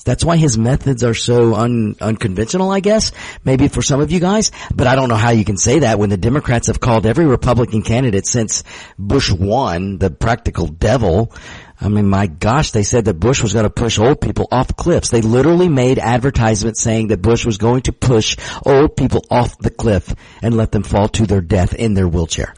That's 0.05 0.23
why 0.23 0.37
his 0.37 0.55
methods 0.55 1.03
are 1.03 1.15
so 1.15 1.55
un, 1.55 1.95
unconventional, 1.99 2.69
I 2.69 2.79
guess, 2.79 3.11
maybe 3.43 3.67
for 3.67 3.81
some 3.81 4.01
of 4.01 4.11
you 4.11 4.19
guys, 4.19 4.51
but 4.73 4.85
I 4.85 4.95
don't 4.95 5.09
know 5.09 5.15
how 5.15 5.31
you 5.31 5.43
can 5.43 5.57
say 5.57 5.79
that 5.79 5.97
when 5.97 6.11
the 6.11 6.17
Democrats 6.17 6.67
have 6.67 6.79
called 6.79 7.07
every 7.07 7.25
Republican 7.25 7.81
candidate 7.81 8.27
since 8.27 8.63
Bush 8.99 9.31
won 9.31 9.97
the 9.97 10.11
practical 10.11 10.67
devil. 10.67 11.33
I 11.81 11.89
mean, 11.89 12.07
my 12.07 12.27
gosh, 12.27 12.71
they 12.71 12.83
said 12.83 13.05
that 13.05 13.19
Bush 13.19 13.41
was 13.41 13.53
going 13.53 13.63
to 13.63 13.71
push 13.71 13.97
old 13.97 14.21
people 14.21 14.47
off 14.51 14.77
cliffs. 14.77 15.09
They 15.09 15.21
literally 15.21 15.69
made 15.69 15.97
advertisements 15.97 16.81
saying 16.81 17.07
that 17.07 17.23
Bush 17.23 17.43
was 17.43 17.57
going 17.57 17.81
to 17.81 17.91
push 17.91 18.37
old 18.63 18.95
people 18.95 19.25
off 19.31 19.57
the 19.57 19.71
cliff 19.71 20.13
and 20.43 20.55
let 20.55 20.71
them 20.71 20.83
fall 20.83 21.07
to 21.09 21.25
their 21.25 21.41
death 21.41 21.73
in 21.73 21.95
their 21.95 22.07
wheelchair. 22.07 22.53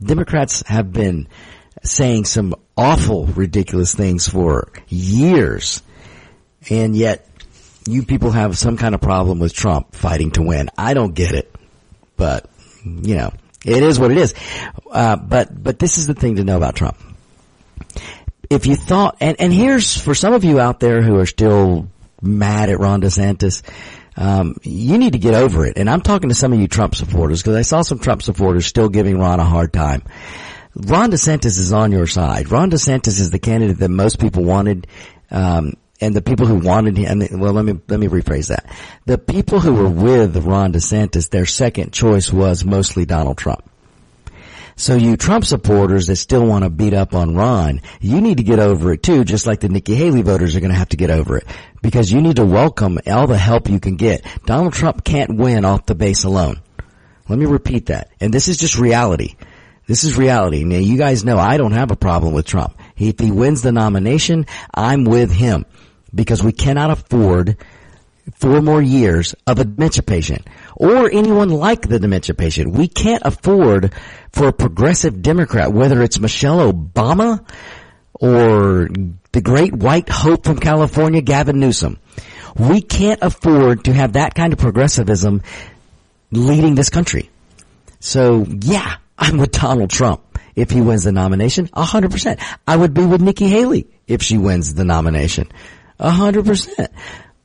Democrats 0.00 0.62
have 0.68 0.92
been 0.92 1.26
saying 1.82 2.26
some 2.26 2.54
awful, 2.76 3.26
ridiculous 3.26 3.92
things 3.92 4.28
for 4.28 4.72
years 4.88 5.82
and 6.70 6.96
yet 6.96 7.28
you 7.86 8.02
people 8.02 8.30
have 8.30 8.56
some 8.56 8.76
kind 8.76 8.94
of 8.94 9.00
problem 9.00 9.38
with 9.38 9.52
Trump 9.52 9.94
fighting 9.94 10.30
to 10.32 10.42
win. 10.42 10.70
I 10.76 10.94
don't 10.94 11.14
get 11.14 11.34
it, 11.34 11.54
but 12.16 12.48
you 12.84 13.16
know, 13.16 13.32
it 13.64 13.82
is 13.82 13.98
what 13.98 14.10
it 14.10 14.18
is. 14.18 14.34
Uh, 14.90 15.16
but 15.16 15.62
but 15.62 15.78
this 15.78 15.98
is 15.98 16.06
the 16.06 16.14
thing 16.14 16.36
to 16.36 16.44
know 16.44 16.56
about 16.56 16.76
Trump. 16.76 16.96
If 18.50 18.66
you 18.66 18.76
thought, 18.76 19.16
and 19.20 19.40
and 19.40 19.52
here's 19.52 19.96
for 19.96 20.14
some 20.14 20.32
of 20.32 20.44
you 20.44 20.60
out 20.60 20.80
there 20.80 21.02
who 21.02 21.18
are 21.18 21.26
still 21.26 21.88
mad 22.20 22.70
at 22.70 22.80
Ron 22.80 23.02
DeSantis. 23.02 23.62
Um, 24.16 24.56
you 24.62 24.96
need 24.98 25.14
to 25.14 25.18
get 25.18 25.34
over 25.34 25.66
it. 25.66 25.76
And 25.76 25.90
I'm 25.90 26.00
talking 26.00 26.28
to 26.28 26.36
some 26.36 26.52
of 26.52 26.60
you 26.60 26.68
Trump 26.68 26.94
supporters 26.94 27.42
because 27.42 27.56
I 27.56 27.62
saw 27.62 27.82
some 27.82 27.98
Trump 27.98 28.22
supporters 28.22 28.64
still 28.64 28.88
giving 28.88 29.18
Ron 29.18 29.40
a 29.40 29.44
hard 29.44 29.72
time. 29.72 30.04
Ron 30.76 31.10
DeSantis 31.10 31.58
is 31.58 31.72
on 31.72 31.92
your 31.92 32.06
side. 32.06 32.50
Ron 32.50 32.70
DeSantis 32.70 33.20
is 33.20 33.30
the 33.30 33.38
candidate 33.38 33.78
that 33.78 33.88
most 33.88 34.20
people 34.20 34.44
wanted. 34.44 34.86
Um, 35.30 35.74
and 36.00 36.14
the 36.14 36.22
people 36.22 36.46
who 36.46 36.56
wanted 36.56 36.96
him, 36.96 37.22
well, 37.38 37.52
let 37.52 37.64
me, 37.64 37.78
let 37.88 38.00
me 38.00 38.08
rephrase 38.08 38.48
that. 38.48 38.66
The 39.06 39.18
people 39.18 39.60
who 39.60 39.74
were 39.74 39.88
with 39.88 40.36
Ron 40.36 40.72
DeSantis, 40.72 41.30
their 41.30 41.46
second 41.46 41.92
choice 41.92 42.32
was 42.32 42.64
mostly 42.64 43.04
Donald 43.04 43.38
Trump. 43.38 43.64
So 44.76 44.96
you 44.96 45.16
Trump 45.16 45.44
supporters 45.44 46.08
that 46.08 46.16
still 46.16 46.44
want 46.44 46.64
to 46.64 46.70
beat 46.70 46.94
up 46.94 47.14
on 47.14 47.36
Ron, 47.36 47.80
you 48.00 48.20
need 48.20 48.38
to 48.38 48.42
get 48.42 48.58
over 48.58 48.92
it 48.92 49.04
too, 49.04 49.22
just 49.24 49.46
like 49.46 49.60
the 49.60 49.68
Nikki 49.68 49.94
Haley 49.94 50.22
voters 50.22 50.56
are 50.56 50.60
going 50.60 50.72
to 50.72 50.78
have 50.78 50.88
to 50.88 50.96
get 50.96 51.10
over 51.10 51.36
it. 51.38 51.46
Because 51.80 52.10
you 52.10 52.20
need 52.20 52.36
to 52.36 52.44
welcome 52.44 52.98
all 53.06 53.28
the 53.28 53.38
help 53.38 53.68
you 53.68 53.78
can 53.78 53.94
get. 53.94 54.26
Donald 54.46 54.72
Trump 54.72 55.04
can't 55.04 55.36
win 55.36 55.64
off 55.64 55.86
the 55.86 55.94
base 55.94 56.24
alone. 56.24 56.60
Let 57.28 57.38
me 57.38 57.46
repeat 57.46 57.86
that. 57.86 58.10
And 58.20 58.34
this 58.34 58.48
is 58.48 58.58
just 58.58 58.76
reality. 58.76 59.36
This 59.86 60.02
is 60.02 60.16
reality. 60.16 60.64
Now 60.64 60.78
you 60.78 60.98
guys 60.98 61.24
know 61.24 61.38
I 61.38 61.56
don't 61.56 61.72
have 61.72 61.92
a 61.92 61.96
problem 61.96 62.34
with 62.34 62.46
Trump. 62.46 62.76
If 62.96 63.20
he 63.20 63.30
wins 63.30 63.62
the 63.62 63.70
nomination, 63.70 64.46
I'm 64.74 65.04
with 65.04 65.30
him 65.30 65.66
because 66.14 66.42
we 66.42 66.52
cannot 66.52 66.90
afford 66.90 67.56
four 68.32 68.62
more 68.62 68.80
years 68.80 69.34
of 69.46 69.58
a 69.58 69.64
dementia 69.64 70.02
patient 70.02 70.46
or 70.76 71.10
anyone 71.10 71.50
like 71.50 71.88
the 71.88 71.98
dementia 71.98 72.34
patient. 72.34 72.72
We 72.72 72.88
can't 72.88 73.22
afford 73.24 73.92
for 74.32 74.48
a 74.48 74.52
progressive 74.52 75.22
Democrat, 75.22 75.72
whether 75.72 76.02
it's 76.02 76.18
Michelle 76.18 76.72
Obama 76.72 77.44
or 78.14 78.88
the 79.32 79.40
great 79.40 79.74
white 79.74 80.08
hope 80.08 80.44
from 80.44 80.58
California, 80.58 81.20
Gavin 81.20 81.60
Newsom. 81.60 81.98
We 82.56 82.80
can't 82.80 83.20
afford 83.20 83.84
to 83.84 83.92
have 83.92 84.14
that 84.14 84.34
kind 84.34 84.52
of 84.52 84.58
progressivism 84.58 85.42
leading 86.30 86.74
this 86.74 86.88
country. 86.88 87.30
So 88.00 88.46
yeah, 88.48 88.96
I'm 89.18 89.38
with 89.38 89.52
Donald 89.52 89.90
Trump 89.90 90.22
if 90.54 90.70
he 90.70 90.80
wins 90.80 91.04
the 91.04 91.12
nomination, 91.12 91.66
100%. 91.68 92.58
I 92.66 92.76
would 92.76 92.94
be 92.94 93.04
with 93.04 93.20
Nikki 93.20 93.48
Haley 93.48 93.88
if 94.06 94.22
she 94.22 94.38
wins 94.38 94.74
the 94.74 94.84
nomination. 94.84 95.50
A 95.98 96.10
hundred 96.10 96.46
percent. 96.46 96.90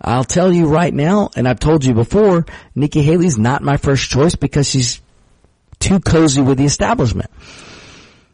I'll 0.02 0.24
tell 0.24 0.52
you 0.52 0.68
right 0.68 0.94
now, 0.94 1.30
and 1.36 1.48
I've 1.48 1.60
told 1.60 1.84
you 1.84 1.94
before, 1.94 2.46
Nikki 2.74 3.02
Haley's 3.02 3.38
not 3.38 3.62
my 3.62 3.78
first 3.78 4.10
choice 4.10 4.36
because 4.36 4.70
she's 4.70 5.02
too 5.80 6.00
cozy 6.00 6.42
with 6.42 6.58
the 6.58 6.66
establishment. 6.66 7.30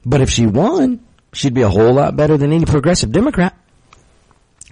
But 0.05 0.21
if 0.21 0.29
she 0.29 0.45
won, 0.45 1.03
she'd 1.33 1.55
be 1.55 1.63
a 1.63 1.69
whole 1.69 1.93
lot 1.93 2.15
better 2.15 2.37
than 2.37 2.53
any 2.53 2.65
progressive 2.65 3.11
Democrat. 3.11 3.57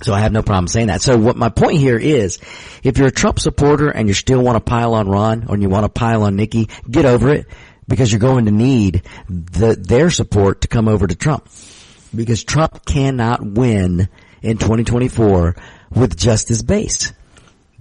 So 0.04 0.14
I 0.14 0.20
have 0.20 0.32
no 0.32 0.44
problem 0.44 0.68
saying 0.68 0.88
that. 0.88 1.02
So 1.02 1.18
what 1.18 1.36
my 1.36 1.50
point 1.50 1.78
here 1.78 1.98
is, 1.98 2.40
if 2.84 2.98
you're 2.98 3.08
a 3.08 3.12
Trump 3.12 3.40
supporter 3.40 3.90
and 3.90 4.08
you 4.08 4.14
still 4.14 4.42
want 4.42 4.58
to 4.58 4.60
pile 4.60 4.94
on 4.94 5.08
Ron 5.08 5.46
or 5.48 5.58
you 5.58 5.70
want 5.70 5.86
to 5.86 5.90
pile 5.90 6.24
on 6.24 6.36
Nikki, 6.36 6.70
get 6.90 7.06
over 7.06 7.30
it 7.30 7.48
because 7.88 8.12
you're 8.12 8.20
going 8.20 8.46
to 8.46 8.52
need 8.52 9.04
the, 9.30 9.76
their 9.76 10.10
support 10.10 10.62
to 10.62 10.68
come 10.68 10.88
over 10.88 11.08
to 11.08 11.16
Trump. 11.16 11.48
Because 12.14 12.44
Trump 12.44 12.86
cannot 12.86 13.44
win 13.44 14.10
in 14.44 14.58
2024 14.58 15.56
with 15.90 16.18
justice 16.18 16.62
based. 16.62 17.14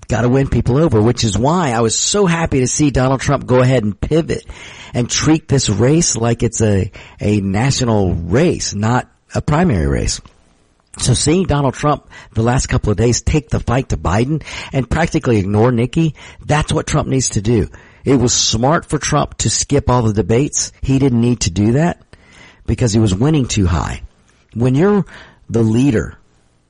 got 0.09 0.23
to 0.23 0.29
win 0.29 0.49
people 0.49 0.79
over, 0.79 1.03
which 1.03 1.25
is 1.25 1.37
why 1.37 1.73
I 1.73 1.81
was 1.81 1.97
so 1.97 2.27
happy 2.27 2.61
to 2.61 2.67
see 2.67 2.91
Donald 2.91 3.21
Trump 3.21 3.47
go 3.47 3.61
ahead 3.61 3.83
and 3.83 4.01
pivot 4.01 4.47
and 4.95 5.11
treat 5.11 5.49
this 5.49 5.69
race 5.69 6.17
like 6.17 6.43
it's 6.43 6.63
a, 6.63 6.91
a 7.21 7.41
national 7.41 8.15
race, 8.15 8.75
not 8.75 9.11
a 9.35 9.43
primary 9.43 9.87
race. 9.87 10.21
So 10.99 11.15
seeing 11.15 11.45
Donald 11.45 11.75
Trump 11.75 12.09
the 12.33 12.43
last 12.43 12.67
couple 12.67 12.91
of 12.91 12.99
days 12.99 13.23
take 13.23 13.49
the 13.49 13.61
fight 13.61 13.89
to 13.89 13.97
Biden 13.97 14.45
and 14.73 14.89
practically 14.89 15.39
ignore 15.39 15.73
Nikki, 15.73 16.15
that's 16.45 16.73
what 16.73 16.87
Trump 16.87 17.09
needs 17.09 17.31
to 17.31 17.41
do. 17.41 17.69
It 18.05 18.17
was 18.17 18.35
smart 18.35 18.85
for 18.85 18.99
Trump 18.99 19.39
to 19.39 19.51
skip 19.51 19.89
all 19.89 20.03
the 20.03 20.13
debates. 20.13 20.73
He 20.83 20.99
didn't 20.99 21.21
need 21.21 21.41
to 21.41 21.51
do 21.51 21.73
that 21.73 22.03
because 22.67 22.93
he 22.93 23.01
was 23.01 23.15
winning 23.15 23.47
too 23.47 23.67
high. 23.67 24.03
When 24.55 24.75
you're 24.75 25.07
the 25.49 25.63
leader 25.63 26.19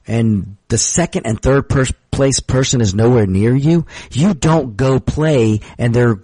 and 0.06 0.56
the 0.68 0.78
second 0.78 1.26
and 1.26 1.40
third 1.40 1.68
place 2.10 2.40
person 2.40 2.80
is 2.80 2.94
nowhere 2.94 3.26
near 3.26 3.54
you, 3.54 3.86
you 4.10 4.34
don't 4.34 4.76
go 4.76 4.98
play 4.98 5.60
and 5.78 5.94
they're, 5.94 6.18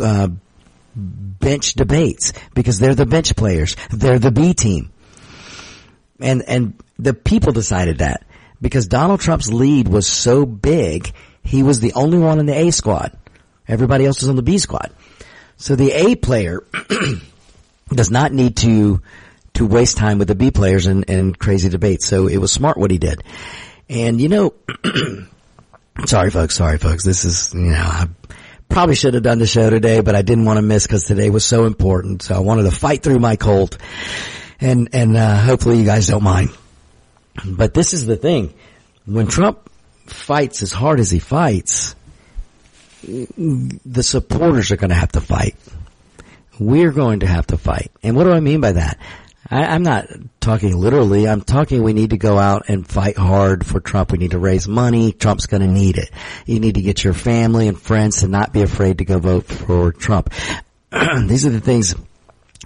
uh, 0.00 0.28
bench 0.94 1.74
debates 1.74 2.32
because 2.54 2.78
they're 2.78 2.94
the 2.94 3.06
bench 3.06 3.36
players. 3.36 3.76
They're 3.90 4.18
the 4.18 4.32
B 4.32 4.54
team. 4.54 4.92
And, 6.20 6.42
and 6.42 6.74
the 6.98 7.14
people 7.14 7.52
decided 7.52 7.98
that 7.98 8.24
because 8.60 8.86
Donald 8.86 9.20
Trump's 9.20 9.52
lead 9.52 9.88
was 9.88 10.06
so 10.06 10.44
big, 10.44 11.12
he 11.42 11.62
was 11.62 11.80
the 11.80 11.92
only 11.94 12.18
one 12.18 12.40
in 12.40 12.46
the 12.46 12.58
A 12.58 12.70
squad. 12.70 13.16
Everybody 13.66 14.04
else 14.04 14.20
was 14.20 14.28
on 14.28 14.36
the 14.36 14.42
B 14.42 14.58
squad. 14.58 14.92
So 15.56 15.76
the 15.76 15.92
A 15.92 16.16
player 16.16 16.64
does 17.88 18.10
not 18.10 18.32
need 18.32 18.56
to 18.58 19.02
to 19.58 19.66
waste 19.66 19.96
time 19.96 20.18
with 20.18 20.28
the 20.28 20.34
B 20.34 20.50
players 20.50 20.86
and, 20.86 21.08
and 21.10 21.38
crazy 21.38 21.68
debates. 21.68 22.06
So 22.06 22.28
it 22.28 22.38
was 22.38 22.52
smart 22.52 22.78
what 22.78 22.90
he 22.90 22.98
did. 22.98 23.22
And 23.88 24.20
you 24.20 24.28
know, 24.28 24.54
sorry 26.06 26.30
folks, 26.30 26.56
sorry 26.56 26.78
folks. 26.78 27.04
This 27.04 27.24
is, 27.24 27.52
you 27.54 27.60
know, 27.60 27.76
I 27.76 28.08
probably 28.68 28.94
should 28.94 29.14
have 29.14 29.22
done 29.22 29.38
the 29.38 29.46
show 29.46 29.68
today, 29.68 30.00
but 30.00 30.14
I 30.14 30.22
didn't 30.22 30.44
want 30.44 30.58
to 30.58 30.62
miss 30.62 30.86
because 30.86 31.04
today 31.04 31.28
was 31.30 31.44
so 31.44 31.64
important. 31.64 32.22
So 32.22 32.34
I 32.34 32.38
wanted 32.38 32.64
to 32.64 32.70
fight 32.70 33.02
through 33.02 33.18
my 33.18 33.36
cold 33.36 33.76
and, 34.60 34.90
and, 34.92 35.16
uh, 35.16 35.36
hopefully 35.38 35.78
you 35.78 35.84
guys 35.84 36.06
don't 36.06 36.22
mind. 36.22 36.50
But 37.44 37.74
this 37.74 37.92
is 37.92 38.06
the 38.06 38.16
thing. 38.16 38.54
When 39.06 39.26
Trump 39.26 39.70
fights 40.06 40.62
as 40.62 40.72
hard 40.72 41.00
as 41.00 41.10
he 41.10 41.18
fights, 41.18 41.94
the 43.02 44.02
supporters 44.02 44.70
are 44.70 44.76
going 44.76 44.90
to 44.90 44.96
have 44.96 45.12
to 45.12 45.20
fight. 45.20 45.56
We're 46.58 46.92
going 46.92 47.20
to 47.20 47.26
have 47.26 47.46
to 47.48 47.56
fight. 47.56 47.92
And 48.02 48.16
what 48.16 48.24
do 48.24 48.32
I 48.32 48.40
mean 48.40 48.60
by 48.60 48.72
that? 48.72 48.98
I, 49.50 49.74
am 49.74 49.82
not 49.82 50.06
talking 50.40 50.76
literally. 50.76 51.28
I'm 51.28 51.40
talking 51.40 51.82
we 51.82 51.92
need 51.92 52.10
to 52.10 52.18
go 52.18 52.38
out 52.38 52.68
and 52.68 52.86
fight 52.86 53.16
hard 53.16 53.64
for 53.64 53.80
Trump. 53.80 54.12
We 54.12 54.18
need 54.18 54.32
to 54.32 54.38
raise 54.38 54.68
money. 54.68 55.12
Trump's 55.12 55.46
going 55.46 55.62
to 55.62 55.68
need 55.68 55.96
it. 55.96 56.10
You 56.46 56.60
need 56.60 56.74
to 56.74 56.82
get 56.82 57.02
your 57.02 57.14
family 57.14 57.68
and 57.68 57.80
friends 57.80 58.20
to 58.20 58.28
not 58.28 58.52
be 58.52 58.62
afraid 58.62 58.98
to 58.98 59.04
go 59.04 59.18
vote 59.18 59.46
for 59.46 59.92
Trump. 59.92 60.32
These 60.92 61.46
are 61.46 61.50
the 61.50 61.60
things 61.60 61.94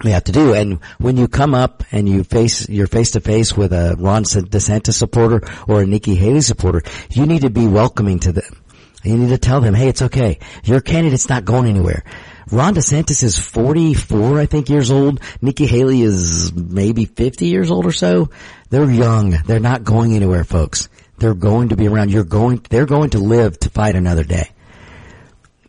we 0.03 0.11
have 0.11 0.25
to 0.25 0.31
do. 0.31 0.53
And 0.53 0.83
when 0.97 1.17
you 1.17 1.27
come 1.27 1.53
up 1.53 1.83
and 1.91 2.09
you 2.09 2.23
face, 2.23 2.67
you're 2.67 2.87
face 2.87 3.11
to 3.11 3.21
face 3.21 3.55
with 3.55 3.71
a 3.71 3.95
Ron 3.97 4.23
DeSantis 4.23 4.93
supporter 4.93 5.41
or 5.67 5.81
a 5.81 5.85
Nikki 5.85 6.15
Haley 6.15 6.41
supporter, 6.41 6.81
you 7.09 7.25
need 7.25 7.41
to 7.41 7.49
be 7.49 7.67
welcoming 7.67 8.19
to 8.19 8.31
them. 8.31 8.63
You 9.03 9.17
need 9.17 9.29
to 9.29 9.37
tell 9.37 9.59
them, 9.59 9.73
hey, 9.73 9.89
it's 9.89 10.01
okay. 10.01 10.39
Your 10.63 10.79
candidate's 10.79 11.27
not 11.27 11.43
going 11.43 11.67
anywhere. 11.67 12.03
Ron 12.51 12.75
DeSantis 12.75 13.23
is 13.23 13.37
44, 13.37 14.39
I 14.39 14.45
think, 14.45 14.69
years 14.69 14.91
old. 14.91 15.21
Nikki 15.41 15.65
Haley 15.65 16.01
is 16.01 16.53
maybe 16.53 17.05
50 17.05 17.47
years 17.47 17.71
old 17.71 17.85
or 17.85 17.91
so. 17.91 18.29
They're 18.69 18.89
young. 18.89 19.31
They're 19.45 19.59
not 19.59 19.83
going 19.83 20.15
anywhere, 20.15 20.43
folks. 20.43 20.89
They're 21.17 21.33
going 21.33 21.69
to 21.69 21.75
be 21.75 21.87
around. 21.87 22.11
You're 22.11 22.23
going, 22.23 22.65
they're 22.69 22.85
going 22.85 23.11
to 23.11 23.19
live 23.19 23.59
to 23.59 23.69
fight 23.69 23.95
another 23.95 24.23
day. 24.23 24.49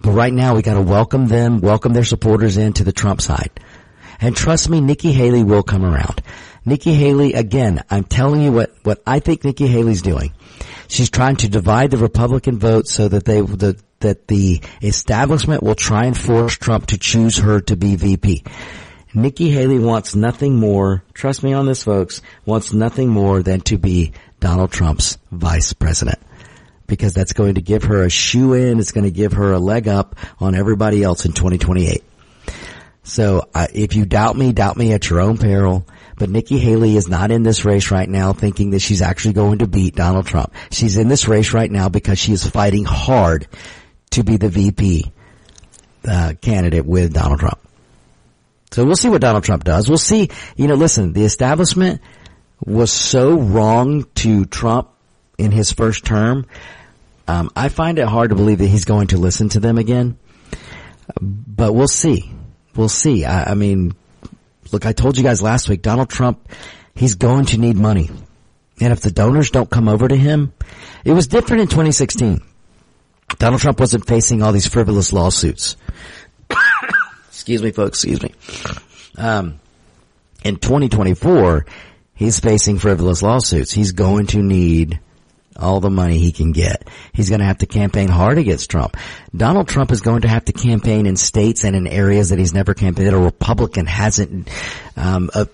But 0.01 0.13
right 0.13 0.33
now 0.33 0.55
we 0.55 0.63
gotta 0.63 0.83
welcome 0.83 1.29
them, 1.29 1.61
welcome 1.61 1.95
their 1.95 2.05
supporters 2.05 2.57
into 2.57 2.85
the 2.85 2.93
Trump 2.93 3.23
side. 3.23 3.51
And 4.21 4.37
trust 4.37 4.69
me, 4.69 4.81
Nikki 4.81 5.13
Haley 5.13 5.45
will 5.45 5.63
come 5.63 5.85
around. 5.85 6.23
Nikki 6.67 6.93
Haley, 6.93 7.35
again, 7.35 7.83
I'm 7.91 8.05
telling 8.05 8.43
you 8.43 8.53
what, 8.53 8.75
what 8.83 9.03
I 9.07 9.21
think 9.21 9.45
Nikki 9.45 9.67
Haley's 9.67 10.03
doing. 10.03 10.33
She's 10.89 11.11
trying 11.11 11.37
to 11.37 11.49
divide 11.49 11.91
the 11.91 11.99
Republican 11.99 12.59
vote 12.59 12.87
so 12.87 13.09
that 13.09 13.25
they, 13.25 13.41
the, 13.41 13.79
that 14.05 14.29
the 14.29 14.61
establishment 14.83 15.63
will 15.63 15.75
try 15.75 16.05
and 16.05 16.17
force 16.17 16.57
Trump 16.57 16.87
to 16.87 16.99
choose 16.99 17.39
her 17.39 17.61
to 17.63 17.77
be 17.77 17.97
VP. 17.97 18.45
Nikki 19.15 19.51
Haley 19.51 19.79
wants 19.79 20.15
nothing 20.15 20.57
more, 20.57 21.05
trust 21.13 21.43
me 21.43 21.53
on 21.53 21.67
this 21.67 21.85
folks, 21.85 22.21
wants 22.45 22.73
nothing 22.73 23.09
more 23.09 23.43
than 23.43 23.61
to 23.63 23.79
be 23.79 24.13
Donald 24.41 24.73
Trump's 24.73 25.19
vice 25.31 25.73
president. 25.73 26.19
Because 26.87 27.15
that's 27.15 27.33
going 27.33 27.55
to 27.55 27.63
give 27.63 27.85
her 27.85 28.03
a 28.03 28.11
shoe 28.11 28.53
in, 28.55 28.79
it's 28.79 28.93
going 28.93 29.05
to 29.05 29.11
give 29.11 29.33
her 29.35 29.53
a 29.53 29.59
leg 29.59 29.89
up 29.89 30.17
on 30.39 30.55
everybody 30.55 31.03
else 31.03 31.25
in 31.25 31.33
2028. 31.33 32.05
So 33.05 33.49
uh, 33.55 33.69
if 33.73 33.95
you 33.95 34.05
doubt 34.05 34.37
me, 34.37 34.53
doubt 34.53 34.77
me 34.77 34.93
at 34.93 35.09
your 35.09 35.21
own 35.21 35.39
peril. 35.39 35.87
But 36.17 36.31
Nikki 36.31 36.59
Haley 36.59 36.97
is 36.97 37.09
not 37.09 37.31
in 37.31 37.43
this 37.43 37.65
race 37.65 37.91
right 37.91 38.09
now 38.09 38.33
thinking 38.33 38.71
that 38.71 38.81
she's 38.81 39.03
actually 39.03 39.35
going 39.35 39.59
to 39.59 39.67
beat 39.67 39.95
Donald 39.95 40.27
Trump. 40.27 40.53
She's 40.71 40.97
in 40.97 41.09
this 41.09 41.29
race 41.29 41.53
right 41.53 41.71
now 41.71 41.89
because 41.89 42.19
she 42.19 42.33
is 42.33 42.47
fighting 42.47 42.85
hard 42.85 43.47
to 44.15 44.25
be 44.25 44.37
the 44.37 44.49
VP 44.49 45.13
uh, 46.07 46.35
candidate 46.41 46.87
with 46.87 47.13
Donald 47.13 47.41
Trump. 47.41 47.59
So 48.71 48.85
we'll 48.85 48.97
see 48.97 49.09
what 49.09 49.21
Donald 49.21 49.45
Trump 49.45 49.65
does. 49.65 49.89
We'll 49.89 49.99
see. 49.99 50.31
You 50.57 50.67
know, 50.67 50.75
listen, 50.75 51.13
the 51.13 51.25
establishment 51.25 52.01
was 52.65 52.93
so 52.93 53.39
wrong 53.39 54.05
to 54.17 54.45
Trump 54.47 54.89
in 55.39 55.53
his 55.53 55.73
first 55.73 56.05
term. 56.05 56.47
Um, 57.27 57.51
I 57.55 57.69
find 57.69 57.99
it 57.99 58.07
hard 58.07 58.31
to 58.31 58.37
believe 58.37 58.59
that 58.59 58.67
he's 58.67 58.85
going 58.85 59.09
to 59.09 59.17
listen 59.17 59.49
to 59.51 59.61
them 59.61 59.79
again. 59.79 60.19
But 61.21 61.73
we'll 61.75 61.89
see. 61.89 62.33
We'll 62.75 62.89
see. 62.89 63.25
I, 63.25 63.53
I 63.53 63.55
mean, 63.55 63.95
look, 64.73 64.87
I 64.87 64.93
told 64.93 65.17
you 65.17 65.23
guys 65.23 65.43
last 65.43 65.69
week, 65.69 65.83
Donald 65.83 66.11
Trump, 66.11 66.49
he's 66.95 67.15
going 67.15 67.47
to 67.47 67.59
need 67.59 67.77
money. 67.77 68.11
And 68.81 68.93
if 68.93 69.01
the 69.01 69.11
donors 69.11 69.51
don't 69.51 69.71
come 69.71 69.89
over 69.89 70.09
to 70.09 70.17
him, 70.17 70.53
it 71.05 71.13
was 71.13 71.29
different 71.29 71.63
in 71.63 71.69
2016. 71.69 72.43
Donald 73.39 73.61
Trump 73.61 73.81
wasn't 73.81 74.07
facing 74.07 74.43
all 74.43 74.53
these 74.53 74.67
frivolous 74.67 75.13
lawsuits. 75.13 75.77
excuse 77.29 77.63
me, 77.63 77.73
folks, 77.73 78.03
excuse 78.03 78.23
me. 78.23 78.35
Um, 79.17 79.61
in 80.45 80.57
2024, 80.57 81.67
he's 82.15 82.41
facing 82.41 82.79
frivolous 82.79 83.23
lawsuits. 83.23 83.73
He's 83.73 83.93
going 83.93 84.27
to 84.29 84.43
need 84.43 85.01
all 85.57 85.81
the 85.81 85.91
money 85.91 86.19
he 86.19 86.33
can 86.33 86.53
get. 86.53 86.89
He's 87.13 87.29
going 87.29 87.39
to 87.41 87.47
have 87.47 87.59
to 87.59 87.67
campaign 87.67 88.09
hard 88.09 88.39
against 88.39 88.71
Trump. 88.71 88.97
Donald 89.35 89.69
Trump 89.69 89.93
is 89.93 90.01
going 90.01 90.23
to 90.23 90.29
have 90.29 90.45
to 90.47 90.53
campaign 90.53 91.07
in 91.07 91.17
states 91.17 91.65
and 91.65 91.77
in 91.77 91.87
areas 91.87 92.31
that 92.31 92.39
he's 92.39 92.53
never 92.53 92.75
campaigned, 92.75 93.09
that 93.09 93.15
a 93.15 93.19
Republican 93.19 93.87
hasn't 93.87 94.51
um, 94.97 95.31
uh, 95.33 95.45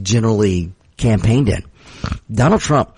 generally 0.00 0.72
campaigned 0.96 1.48
in. 1.48 1.64
Donald 2.32 2.60
Trump 2.60 2.96